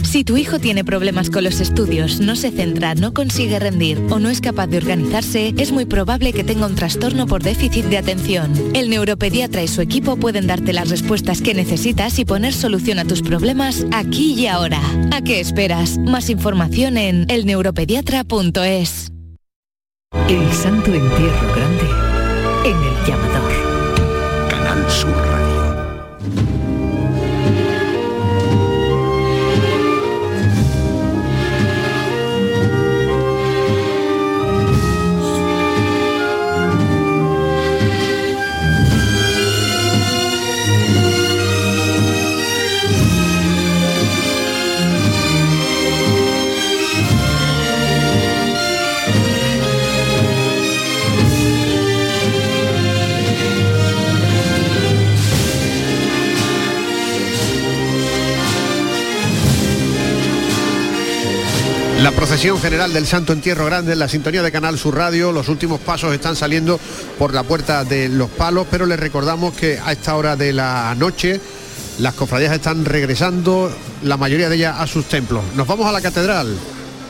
Si 0.04 0.24
tu 0.24 0.38
hijo 0.38 0.60
tiene 0.60 0.84
problemas 0.84 1.30
con 1.30 1.44
los 1.44 1.60
estudios, 1.60 2.20
no 2.20 2.36
se 2.36 2.52
centra, 2.52 2.96
no 2.96 3.14
consigue 3.14 3.60
rendir 3.60 4.00
o 4.10 4.20
no 4.20 4.30
es 4.30 4.42
capaz 4.42 4.68
de 4.68 4.78
organizarse, 4.78 5.54
es 5.58 5.72
muy 5.72 5.86
probable 5.86 6.34
que 6.34 6.44
tenga 6.44 6.68
un 6.68 6.76
trastorno 6.76 7.28
por 7.28 7.44
déficit 7.44 7.86
de 7.86 7.98
atención. 7.98 8.54
El 8.74 8.90
neuropediatra 8.90 9.64
y 9.64 9.68
su 9.68 9.82
equipo 9.82 10.18
pueden 10.18 10.48
darte 10.48 10.74
las 10.74 10.90
respuestas 10.90 11.42
que 11.42 11.54
necesitas 11.54 12.20
y 12.20 12.26
poner 12.26 12.54
solución 12.54 13.00
a 13.00 13.06
tus 13.06 13.22
problemas 13.22 13.86
aquí 13.92 14.34
y 14.34 14.48
ahora. 14.48 14.80
¿A 15.12 15.22
qué 15.22 15.40
esperas? 15.40 15.98
Más 15.98 16.30
información 16.30 16.98
en 16.98 17.30
elneuropediatra.es. 17.30 19.12
El 20.30 20.54
Santo 20.54 20.94
Entierro 20.94 21.54
Grande 21.56 22.06
en 22.64 22.78
el 22.78 23.06
llamador. 23.06 24.50
Canal 24.50 24.90
Sur 24.90 25.25
procesión 62.28 62.60
general 62.60 62.92
del 62.92 63.06
Santo 63.06 63.34
Entierro 63.34 63.66
Grande 63.66 63.94
en 63.94 64.00
la 64.00 64.08
sintonía 64.08 64.42
de 64.42 64.52
Canal 64.52 64.80
Sur 64.80 64.96
Radio. 64.96 65.32
Los 65.32 65.48
últimos 65.48 65.80
pasos 65.80 66.12
están 66.12 66.36
saliendo 66.36 66.80
por 67.20 67.36
la 67.36 67.44
puerta 67.44 67.84
de 67.84 68.10
los 68.10 68.32
palos, 68.32 68.66
pero 68.72 68.88
les 68.88 69.00
recordamos 69.00 69.54
que 69.54 69.78
a 69.78 69.92
esta 69.92 70.16
hora 70.16 70.36
de 70.36 70.52
la 70.52 70.96
noche 70.98 71.40
las 72.00 72.16
cofradías 72.16 72.52
están 72.52 72.84
regresando, 72.84 73.72
la 74.02 74.18
mayoría 74.18 74.50
de 74.50 74.56
ellas 74.56 74.76
a 74.80 74.88
sus 74.88 75.06
templos. 75.06 75.44
Nos 75.56 75.68
vamos 75.68 75.86
a 75.86 75.92
la 75.92 76.02
catedral. 76.02 76.58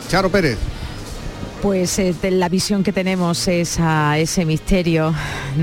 Charo 0.09 0.29
Pérez. 0.29 0.57
Pues 1.61 1.97
eh, 1.97 2.13
la 2.23 2.49
visión 2.49 2.83
que 2.83 2.91
tenemos 2.91 3.47
es 3.47 3.79
a 3.79 4.19
ese 4.19 4.43
misterio 4.43 5.15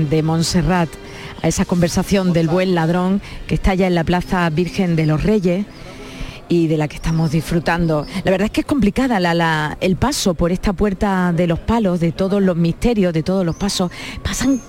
de 0.09 0.23
Montserrat, 0.23 0.89
a 1.43 1.47
esa 1.47 1.65
conversación 1.65 2.33
del 2.33 2.47
buen 2.47 2.73
ladrón 2.73 3.21
que 3.45 3.53
está 3.53 3.75
ya 3.75 3.85
en 3.85 3.93
la 3.93 4.03
Plaza 4.03 4.49
Virgen 4.49 4.95
de 4.95 5.05
los 5.05 5.21
Reyes 5.21 5.67
y 6.53 6.67
de 6.67 6.77
la 6.77 6.87
que 6.87 6.97
estamos 6.97 7.31
disfrutando. 7.31 8.05
La 8.23 8.29
verdad 8.29 8.45
es 8.45 8.51
que 8.51 8.61
es 8.61 8.67
complicada 8.67 9.17
el 9.81 9.95
paso 9.95 10.35
por 10.35 10.51
esta 10.51 10.71
puerta 10.73 11.33
de 11.33 11.47
los 11.47 11.59
palos, 11.59 11.99
de 11.99 12.11
todos 12.11 12.41
los 12.41 12.55
misterios, 12.55 13.11
de 13.11 13.23
todos 13.23 13.43
los 13.43 13.55
pasos. 13.55 13.91
Pasan 14.21 14.61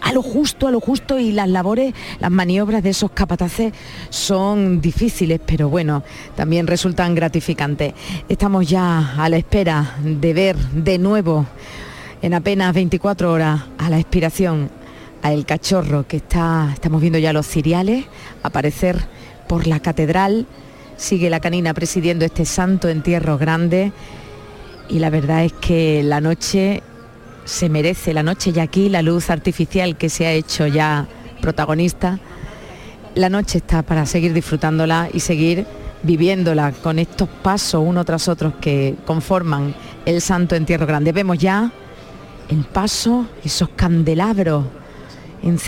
a 0.00 0.12
lo 0.14 0.22
justo, 0.22 0.66
a 0.66 0.70
lo 0.70 0.80
justo 0.80 1.18
y 1.18 1.32
las 1.32 1.48
labores, 1.48 1.92
las 2.18 2.30
maniobras 2.30 2.82
de 2.82 2.90
esos 2.90 3.10
capataces 3.10 3.74
son 4.08 4.80
difíciles, 4.80 5.38
pero 5.44 5.68
bueno, 5.68 6.02
también 6.34 6.66
resultan 6.66 7.14
gratificantes. 7.14 7.92
Estamos 8.28 8.66
ya 8.66 9.14
a 9.22 9.28
la 9.28 9.36
espera 9.36 9.96
de 10.02 10.32
ver 10.32 10.56
de 10.56 10.98
nuevo 10.98 11.44
en 12.22 12.32
apenas 12.32 12.74
24 12.74 13.30
horas 13.30 13.60
a 13.76 13.90
la 13.90 13.98
expiración 13.98 14.70
a 15.22 15.32
el 15.32 15.44
cachorro 15.44 16.06
que 16.06 16.16
está, 16.16 16.70
estamos 16.72 17.00
viendo 17.00 17.18
ya 17.18 17.32
los 17.32 17.46
ciriales 17.46 18.06
aparecer 18.42 19.04
por 19.46 19.66
la 19.66 19.80
catedral 19.80 20.46
sigue 20.98 21.30
la 21.30 21.40
canina 21.40 21.72
presidiendo 21.72 22.24
este 22.24 22.44
santo 22.44 22.88
entierro 22.88 23.38
grande 23.38 23.92
y 24.88 24.98
la 24.98 25.10
verdad 25.10 25.44
es 25.44 25.52
que 25.54 26.02
la 26.02 26.20
noche 26.20 26.82
se 27.44 27.68
merece, 27.68 28.12
la 28.12 28.22
noche 28.22 28.52
y 28.54 28.58
aquí, 28.58 28.88
la 28.88 29.00
luz 29.00 29.30
artificial 29.30 29.96
que 29.96 30.10
se 30.10 30.26
ha 30.26 30.32
hecho 30.32 30.66
ya 30.66 31.06
protagonista, 31.40 32.18
la 33.14 33.30
noche 33.30 33.58
está 33.58 33.82
para 33.82 34.04
seguir 34.06 34.34
disfrutándola 34.34 35.08
y 35.12 35.20
seguir 35.20 35.66
viviéndola 36.02 36.72
con 36.72 36.98
estos 36.98 37.28
pasos 37.28 37.82
uno 37.84 38.04
tras 38.04 38.28
otro 38.28 38.60
que 38.60 38.96
conforman 39.06 39.74
el 40.04 40.20
santo 40.20 40.56
entierro 40.56 40.86
grande. 40.86 41.12
Vemos 41.12 41.38
ya 41.38 41.72
el 42.48 42.64
paso, 42.64 43.26
esos 43.44 43.68
candelabros 43.70 44.64